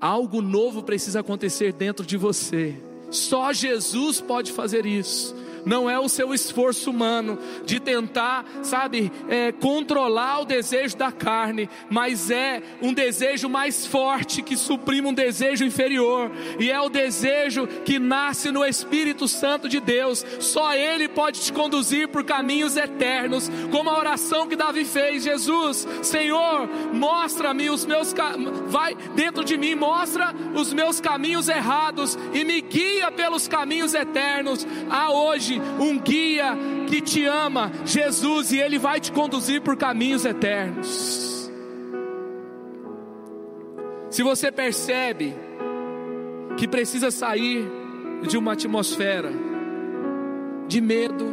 Algo 0.00 0.42
novo 0.42 0.82
precisa 0.82 1.20
acontecer 1.20 1.72
dentro 1.72 2.04
de 2.04 2.16
você. 2.16 2.74
Só 3.12 3.52
Jesus 3.52 4.20
pode 4.20 4.50
fazer 4.50 4.84
isso 4.84 5.32
não 5.64 5.88
é 5.88 5.98
o 5.98 6.08
seu 6.08 6.32
esforço 6.34 6.90
humano 6.90 7.38
de 7.64 7.80
tentar, 7.80 8.44
sabe, 8.62 9.12
é, 9.28 9.52
controlar 9.52 10.40
o 10.40 10.44
desejo 10.44 10.96
da 10.96 11.12
carne, 11.12 11.68
mas 11.88 12.30
é 12.30 12.62
um 12.80 12.92
desejo 12.92 13.48
mais 13.48 13.86
forte 13.86 14.42
que 14.42 14.56
suprime 14.56 15.08
um 15.08 15.14
desejo 15.14 15.64
inferior, 15.64 16.30
e 16.58 16.70
é 16.70 16.80
o 16.80 16.88
desejo 16.88 17.66
que 17.84 17.98
nasce 17.98 18.50
no 18.50 18.64
Espírito 18.64 19.28
Santo 19.28 19.68
de 19.68 19.80
Deus. 19.80 20.24
Só 20.38 20.74
Ele 20.74 21.08
pode 21.08 21.40
te 21.40 21.52
conduzir 21.52 22.08
por 22.08 22.24
caminhos 22.24 22.76
eternos, 22.76 23.50
como 23.70 23.90
a 23.90 23.98
oração 23.98 24.46
que 24.46 24.56
Davi 24.56 24.84
fez: 24.84 25.24
Jesus, 25.24 25.86
Senhor, 26.02 26.68
mostra-me 26.92 27.70
os 27.70 27.84
meus, 27.84 28.14
vai 28.68 28.94
dentro 29.14 29.44
de 29.44 29.56
mim, 29.56 29.74
mostra 29.74 30.34
os 30.54 30.72
meus 30.72 31.00
caminhos 31.00 31.48
errados 31.48 32.18
e 32.32 32.44
me 32.44 32.60
guia 32.60 33.10
pelos 33.10 33.48
caminhos 33.48 33.94
eternos. 33.94 34.66
A 34.88 35.12
hoje 35.12 35.49
hoje 35.50 35.60
um 35.80 35.98
guia 35.98 36.56
que 36.88 37.00
te 37.00 37.24
ama, 37.24 37.72
Jesus, 37.84 38.52
e 38.52 38.58
Ele 38.58 38.78
vai 38.78 39.00
te 39.00 39.10
conduzir 39.10 39.60
por 39.62 39.76
caminhos 39.76 40.24
eternos. 40.24 41.50
Se 44.10 44.22
você 44.22 44.52
percebe 44.52 45.34
que 46.56 46.68
precisa 46.68 47.10
sair 47.10 47.66
de 48.28 48.36
uma 48.36 48.52
atmosfera 48.52 49.32
de 50.68 50.80
medo, 50.80 51.26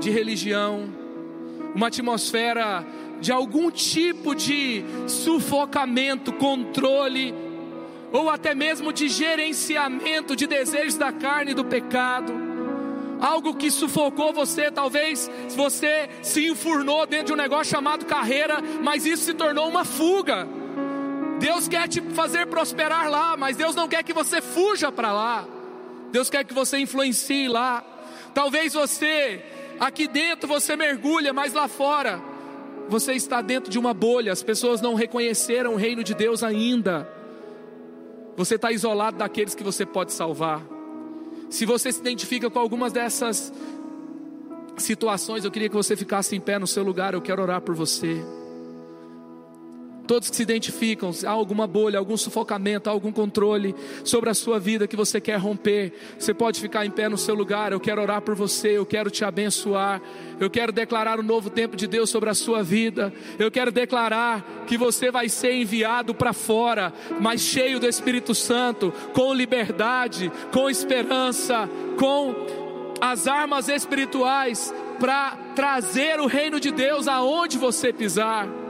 de 0.00 0.10
religião, 0.10 0.88
uma 1.74 1.86
atmosfera 1.86 2.84
de 3.20 3.30
algum 3.30 3.70
tipo 3.70 4.34
de 4.34 4.84
sufocamento, 5.06 6.32
controle, 6.32 7.34
ou 8.12 8.28
até 8.28 8.54
mesmo 8.54 8.92
de 8.92 9.08
gerenciamento 9.08 10.36
de 10.36 10.46
desejos 10.46 10.96
da 10.96 11.12
carne 11.12 11.52
e 11.52 11.54
do 11.54 11.64
pecado 11.64 12.43
algo 13.24 13.54
que 13.54 13.70
sufocou 13.70 14.34
você, 14.34 14.70
talvez 14.70 15.30
você 15.56 16.10
se 16.20 16.46
enfurnou 16.46 17.06
dentro 17.06 17.28
de 17.28 17.32
um 17.32 17.36
negócio 17.36 17.70
chamado 17.70 18.04
carreira, 18.04 18.58
mas 18.82 19.06
isso 19.06 19.24
se 19.24 19.32
tornou 19.32 19.66
uma 19.66 19.82
fuga. 19.82 20.46
Deus 21.38 21.66
quer 21.66 21.88
te 21.88 22.02
fazer 22.02 22.46
prosperar 22.46 23.08
lá, 23.10 23.34
mas 23.34 23.56
Deus 23.56 23.74
não 23.74 23.88
quer 23.88 24.02
que 24.02 24.12
você 24.12 24.42
fuja 24.42 24.92
para 24.92 25.10
lá. 25.10 25.48
Deus 26.12 26.28
quer 26.28 26.44
que 26.44 26.52
você 26.52 26.78
influencie 26.78 27.48
lá. 27.48 27.82
Talvez 28.34 28.74
você 28.74 29.42
aqui 29.80 30.06
dentro 30.06 30.46
você 30.46 30.76
mergulha, 30.76 31.32
mas 31.32 31.54
lá 31.54 31.66
fora 31.66 32.22
você 32.88 33.14
está 33.14 33.40
dentro 33.40 33.70
de 33.70 33.78
uma 33.78 33.94
bolha. 33.94 34.32
As 34.32 34.42
pessoas 34.42 34.82
não 34.82 34.94
reconheceram 34.94 35.72
o 35.72 35.76
reino 35.76 36.04
de 36.04 36.14
Deus 36.14 36.42
ainda. 36.42 37.08
Você 38.36 38.56
está 38.56 38.70
isolado 38.70 39.16
daqueles 39.16 39.54
que 39.54 39.64
você 39.64 39.86
pode 39.86 40.12
salvar. 40.12 40.73
Se 41.50 41.64
você 41.64 41.92
se 41.92 42.00
identifica 42.00 42.50
com 42.50 42.58
algumas 42.58 42.92
dessas 42.92 43.52
situações, 44.76 45.44
eu 45.44 45.50
queria 45.50 45.68
que 45.68 45.74
você 45.74 45.96
ficasse 45.96 46.34
em 46.34 46.40
pé 46.40 46.58
no 46.58 46.66
seu 46.66 46.82
lugar, 46.82 47.14
eu 47.14 47.22
quero 47.22 47.42
orar 47.42 47.60
por 47.60 47.74
você. 47.74 48.24
Todos 50.06 50.28
que 50.28 50.36
se 50.36 50.42
identificam, 50.42 51.10
há 51.26 51.30
alguma 51.30 51.66
bolha, 51.66 51.98
algum 51.98 52.16
sufocamento, 52.16 52.90
algum 52.90 53.10
controle 53.10 53.74
sobre 54.04 54.28
a 54.28 54.34
sua 54.34 54.58
vida 54.58 54.86
que 54.86 54.96
você 54.96 55.20
quer 55.20 55.38
romper, 55.38 55.92
você 56.18 56.34
pode 56.34 56.60
ficar 56.60 56.84
em 56.84 56.90
pé 56.90 57.08
no 57.08 57.16
seu 57.16 57.34
lugar. 57.34 57.72
Eu 57.72 57.80
quero 57.80 58.02
orar 58.02 58.20
por 58.20 58.34
você, 58.34 58.76
eu 58.76 58.84
quero 58.84 59.10
te 59.10 59.24
abençoar, 59.24 60.02
eu 60.38 60.50
quero 60.50 60.72
declarar 60.72 61.18
o 61.18 61.22
um 61.22 61.24
novo 61.24 61.48
tempo 61.48 61.76
de 61.76 61.86
Deus 61.86 62.10
sobre 62.10 62.28
a 62.28 62.34
sua 62.34 62.62
vida. 62.62 63.12
Eu 63.38 63.50
quero 63.50 63.72
declarar 63.72 64.64
que 64.66 64.76
você 64.76 65.10
vai 65.10 65.28
ser 65.28 65.54
enviado 65.54 66.14
para 66.14 66.32
fora, 66.32 66.92
mas 67.20 67.40
cheio 67.40 67.80
do 67.80 67.88
Espírito 67.88 68.34
Santo, 68.34 68.92
com 69.12 69.32
liberdade, 69.32 70.30
com 70.52 70.68
esperança, 70.68 71.68
com 71.98 72.34
as 73.00 73.26
armas 73.26 73.68
espirituais 73.68 74.72
para 74.98 75.36
trazer 75.54 76.20
o 76.20 76.26
reino 76.26 76.60
de 76.60 76.70
Deus 76.70 77.08
aonde 77.08 77.58
você 77.58 77.92
pisar. 77.92 78.63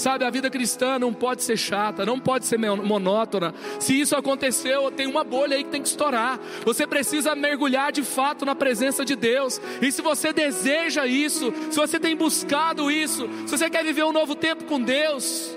Sabe, 0.00 0.24
a 0.24 0.30
vida 0.30 0.48
cristã 0.48 0.98
não 0.98 1.12
pode 1.12 1.42
ser 1.42 1.58
chata, 1.58 2.06
não 2.06 2.18
pode 2.18 2.46
ser 2.46 2.56
monótona. 2.56 3.54
Se 3.78 4.00
isso 4.00 4.16
aconteceu, 4.16 4.90
tem 4.90 5.06
uma 5.06 5.22
bolha 5.22 5.58
aí 5.58 5.62
que 5.62 5.68
tem 5.68 5.82
que 5.82 5.88
estourar. 5.88 6.40
Você 6.64 6.86
precisa 6.86 7.34
mergulhar 7.34 7.92
de 7.92 8.02
fato 8.02 8.46
na 8.46 8.54
presença 8.54 9.04
de 9.04 9.14
Deus. 9.14 9.60
E 9.82 9.92
se 9.92 10.00
você 10.00 10.32
deseja 10.32 11.06
isso, 11.06 11.52
se 11.70 11.76
você 11.76 12.00
tem 12.00 12.16
buscado 12.16 12.90
isso, 12.90 13.28
se 13.44 13.58
você 13.58 13.68
quer 13.68 13.84
viver 13.84 14.02
um 14.04 14.10
novo 14.10 14.34
tempo 14.34 14.64
com 14.64 14.80
Deus, 14.80 15.54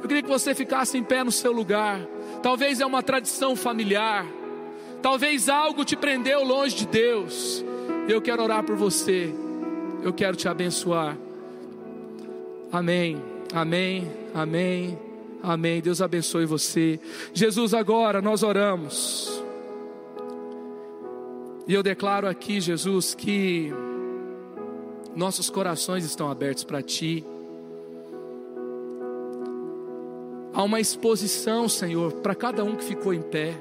eu 0.00 0.06
queria 0.06 0.22
que 0.22 0.28
você 0.28 0.54
ficasse 0.54 0.96
em 0.96 1.02
pé 1.02 1.24
no 1.24 1.32
seu 1.32 1.50
lugar. 1.50 1.98
Talvez 2.44 2.80
é 2.80 2.86
uma 2.86 3.02
tradição 3.02 3.56
familiar. 3.56 4.24
Talvez 5.02 5.48
algo 5.48 5.84
te 5.84 5.96
prendeu 5.96 6.44
longe 6.44 6.76
de 6.76 6.86
Deus. 6.86 7.64
Eu 8.08 8.22
quero 8.22 8.40
orar 8.40 8.62
por 8.62 8.76
você. 8.76 9.34
Eu 10.00 10.12
quero 10.12 10.36
te 10.36 10.46
abençoar. 10.46 11.18
Amém. 12.70 13.33
Amém, 13.54 14.10
amém, 14.34 14.98
amém. 15.40 15.80
Deus 15.80 16.02
abençoe 16.02 16.44
você. 16.44 16.98
Jesus, 17.32 17.72
agora 17.72 18.20
nós 18.20 18.42
oramos. 18.42 19.40
E 21.64 21.72
eu 21.72 21.80
declaro 21.80 22.26
aqui, 22.26 22.60
Jesus, 22.60 23.14
que 23.14 23.72
nossos 25.14 25.48
corações 25.48 26.04
estão 26.04 26.28
abertos 26.28 26.64
para 26.64 26.82
Ti. 26.82 27.24
Há 30.52 30.60
uma 30.64 30.80
exposição, 30.80 31.68
Senhor, 31.68 32.12
para 32.14 32.34
cada 32.34 32.64
um 32.64 32.74
que 32.74 32.82
ficou 32.82 33.14
em 33.14 33.22
pé. 33.22 33.54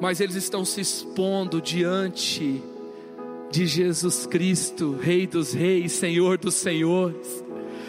Mas 0.00 0.20
eles 0.20 0.34
estão 0.34 0.64
se 0.64 0.80
expondo 0.80 1.62
diante 1.62 2.60
de 2.60 2.77
Jesus 3.66 4.26
Cristo, 4.26 4.96
Rei 5.00 5.26
dos 5.26 5.52
Reis, 5.52 5.92
Senhor 5.92 6.38
dos 6.38 6.54
Senhores. 6.54 7.47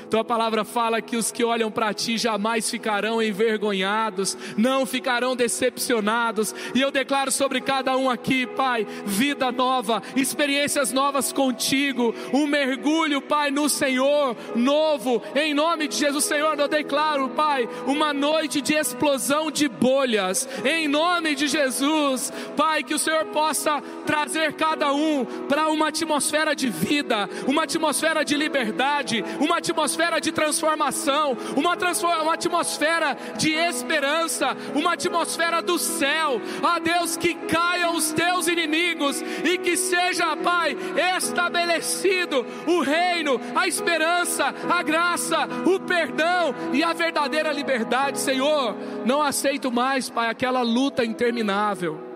Tua 0.09 0.23
palavra 0.23 0.65
fala 0.65 1.01
que 1.01 1.15
os 1.15 1.31
que 1.31 1.43
olham 1.43 1.69
para 1.69 1.93
ti 1.93 2.17
jamais 2.17 2.67
ficarão 2.67 3.21
envergonhados, 3.21 4.35
não 4.57 4.83
ficarão 4.85 5.35
decepcionados. 5.35 6.53
E 6.73 6.81
eu 6.81 6.89
declaro 6.89 7.31
sobre 7.31 7.61
cada 7.61 7.95
um 7.95 8.09
aqui, 8.09 8.47
Pai, 8.47 8.87
vida 9.05 9.51
nova, 9.51 10.01
experiências 10.15 10.91
novas 10.91 11.31
contigo, 11.31 12.13
um 12.33 12.47
mergulho, 12.47 13.21
Pai, 13.21 13.51
no 13.51 13.69
Senhor, 13.69 14.35
novo, 14.55 15.21
em 15.35 15.53
nome 15.53 15.87
de 15.87 15.97
Jesus, 15.97 16.25
Senhor. 16.25 16.59
Eu 16.59 16.67
declaro, 16.67 17.29
Pai, 17.29 17.69
uma 17.85 18.11
noite 18.11 18.61
de 18.61 18.73
explosão 18.73 19.51
de 19.51 19.69
bolhas, 19.69 20.49
em 20.65 20.87
nome 20.87 21.35
de 21.35 21.47
Jesus, 21.47 22.33
Pai, 22.57 22.81
que 22.81 22.95
o 22.95 22.99
Senhor 22.99 23.25
possa 23.25 23.79
trazer 24.07 24.53
cada 24.53 24.91
um 24.91 25.23
para 25.47 25.69
uma 25.69 25.89
atmosfera 25.89 26.55
de 26.55 26.67
vida, 26.67 27.29
uma 27.45 27.63
atmosfera 27.63 28.25
de 28.25 28.35
liberdade, 28.35 29.23
uma 29.39 29.57
atmosfera 29.57 29.98
atmosfera 29.99 30.21
de 30.21 30.31
transformação, 30.31 31.37
uma, 31.55 31.75
uma 32.21 32.33
atmosfera 32.33 33.17
de 33.37 33.51
esperança, 33.51 34.55
uma 34.73 34.93
atmosfera 34.93 35.61
do 35.61 35.77
céu. 35.77 36.41
A 36.63 36.79
Deus 36.79 37.17
que 37.17 37.33
caiam 37.33 37.95
os 37.95 38.13
teus 38.13 38.47
inimigos 38.47 39.21
e 39.43 39.57
que 39.57 39.75
seja, 39.75 40.37
Pai, 40.37 40.75
estabelecido 41.17 42.45
o 42.65 42.81
reino, 42.81 43.39
a 43.55 43.67
esperança, 43.67 44.53
a 44.69 44.81
graça, 44.81 45.47
o 45.65 45.79
perdão 45.79 46.55
e 46.71 46.81
a 46.81 46.93
verdadeira 46.93 47.51
liberdade, 47.51 48.19
Senhor. 48.19 48.75
Não 49.05 49.21
aceito 49.21 49.71
mais, 49.71 50.09
Pai, 50.09 50.29
aquela 50.29 50.61
luta 50.61 51.03
interminável 51.03 52.07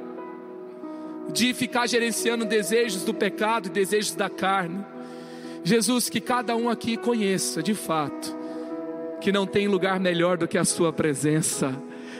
de 1.31 1.53
ficar 1.53 1.87
gerenciando 1.87 2.45
desejos 2.45 3.03
do 3.03 3.13
pecado 3.13 3.67
e 3.67 3.71
desejos 3.71 4.15
da 4.15 4.29
carne. 4.29 4.92
Jesus, 5.63 6.09
que 6.09 6.19
cada 6.19 6.55
um 6.55 6.69
aqui 6.69 6.97
conheça 6.97 7.63
de 7.63 7.73
fato 7.73 8.35
que 9.21 9.31
não 9.31 9.47
tem 9.47 9.69
lugar 9.69 9.99
melhor 9.99 10.37
do 10.37 10.47
que 10.47 10.57
a 10.57 10.65
Sua 10.65 10.91
presença 10.91 11.73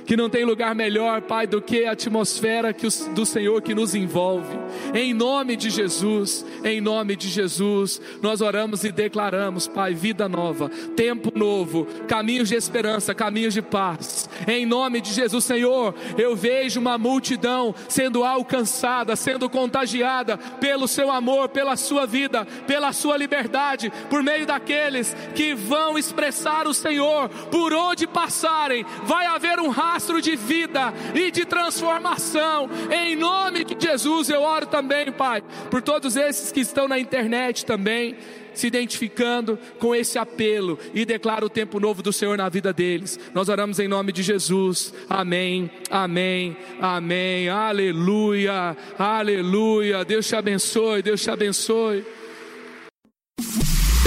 que 0.05 0.17
não 0.17 0.29
tem 0.29 0.43
lugar 0.43 0.75
melhor, 0.75 1.21
Pai, 1.21 1.47
do 1.47 1.61
que 1.61 1.85
a 1.85 1.91
atmosfera 1.91 2.73
que 2.73 2.87
do 3.13 3.25
Senhor 3.25 3.61
que 3.61 3.73
nos 3.73 3.95
envolve. 3.95 4.57
Em 4.93 5.13
nome 5.13 5.55
de 5.55 5.69
Jesus, 5.69 6.45
em 6.63 6.81
nome 6.81 7.15
de 7.15 7.29
Jesus, 7.29 8.01
nós 8.21 8.41
oramos 8.41 8.83
e 8.83 8.91
declaramos, 8.91 9.67
Pai, 9.67 9.93
vida 9.93 10.27
nova, 10.27 10.69
tempo 10.95 11.31
novo, 11.37 11.85
caminhos 12.07 12.49
de 12.49 12.55
esperança, 12.55 13.13
caminhos 13.13 13.53
de 13.53 13.61
paz. 13.61 14.29
Em 14.47 14.65
nome 14.65 14.99
de 14.99 15.13
Jesus, 15.13 15.43
Senhor, 15.43 15.95
eu 16.17 16.35
vejo 16.35 16.79
uma 16.79 16.97
multidão 16.97 17.73
sendo 17.87 18.23
alcançada, 18.23 19.15
sendo 19.15 19.49
contagiada 19.49 20.37
pelo 20.37 20.87
seu 20.87 21.11
amor, 21.11 21.49
pela 21.49 21.75
sua 21.75 22.05
vida, 22.05 22.45
pela 22.67 22.91
sua 22.91 23.17
liberdade, 23.17 23.91
por 24.09 24.21
meio 24.21 24.45
daqueles 24.45 25.15
que 25.33 25.53
vão 25.53 25.97
expressar 25.97 26.67
o 26.67 26.73
Senhor 26.73 27.29
por 27.29 27.73
onde 27.73 28.05
passarem. 28.05 28.85
Vai 29.05 29.25
haver 29.25 29.59
um 29.59 29.69
raio 29.69 29.92
rastro 29.93 30.19
de 30.19 30.35
vida 30.35 30.91
e 31.13 31.29
de 31.29 31.45
transformação. 31.45 32.67
Em 32.91 33.15
nome 33.15 33.63
de 33.63 33.75
Jesus, 33.79 34.29
eu 34.29 34.41
oro 34.41 34.65
também, 34.65 35.11
Pai, 35.11 35.43
por 35.69 35.81
todos 35.81 36.15
esses 36.15 36.51
que 36.51 36.61
estão 36.61 36.87
na 36.87 36.97
internet 36.97 37.65
também 37.65 38.15
se 38.55 38.67
identificando 38.67 39.57
com 39.79 39.95
esse 39.95 40.19
apelo 40.19 40.77
e 40.93 41.05
declara 41.05 41.43
o 41.43 41.49
tempo 41.49 41.79
novo 41.79 42.03
do 42.03 42.13
Senhor 42.13 42.37
na 42.37 42.49
vida 42.49 42.71
deles. 42.71 43.19
Nós 43.33 43.49
oramos 43.49 43.79
em 43.79 43.87
nome 43.87 44.11
de 44.11 44.21
Jesus. 44.21 44.93
Amém. 45.09 45.69
Amém. 45.89 46.55
Amém. 46.79 47.49
Aleluia. 47.49 48.75
Aleluia. 48.97 50.05
Deus 50.05 50.27
te 50.27 50.35
abençoe. 50.35 51.01
Deus 51.01 51.21
te 51.21 51.31
abençoe. 51.31 52.05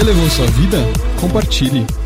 Elevou 0.00 0.28
sua 0.30 0.46
vida? 0.46 0.78
Compartilhe. 1.20 2.05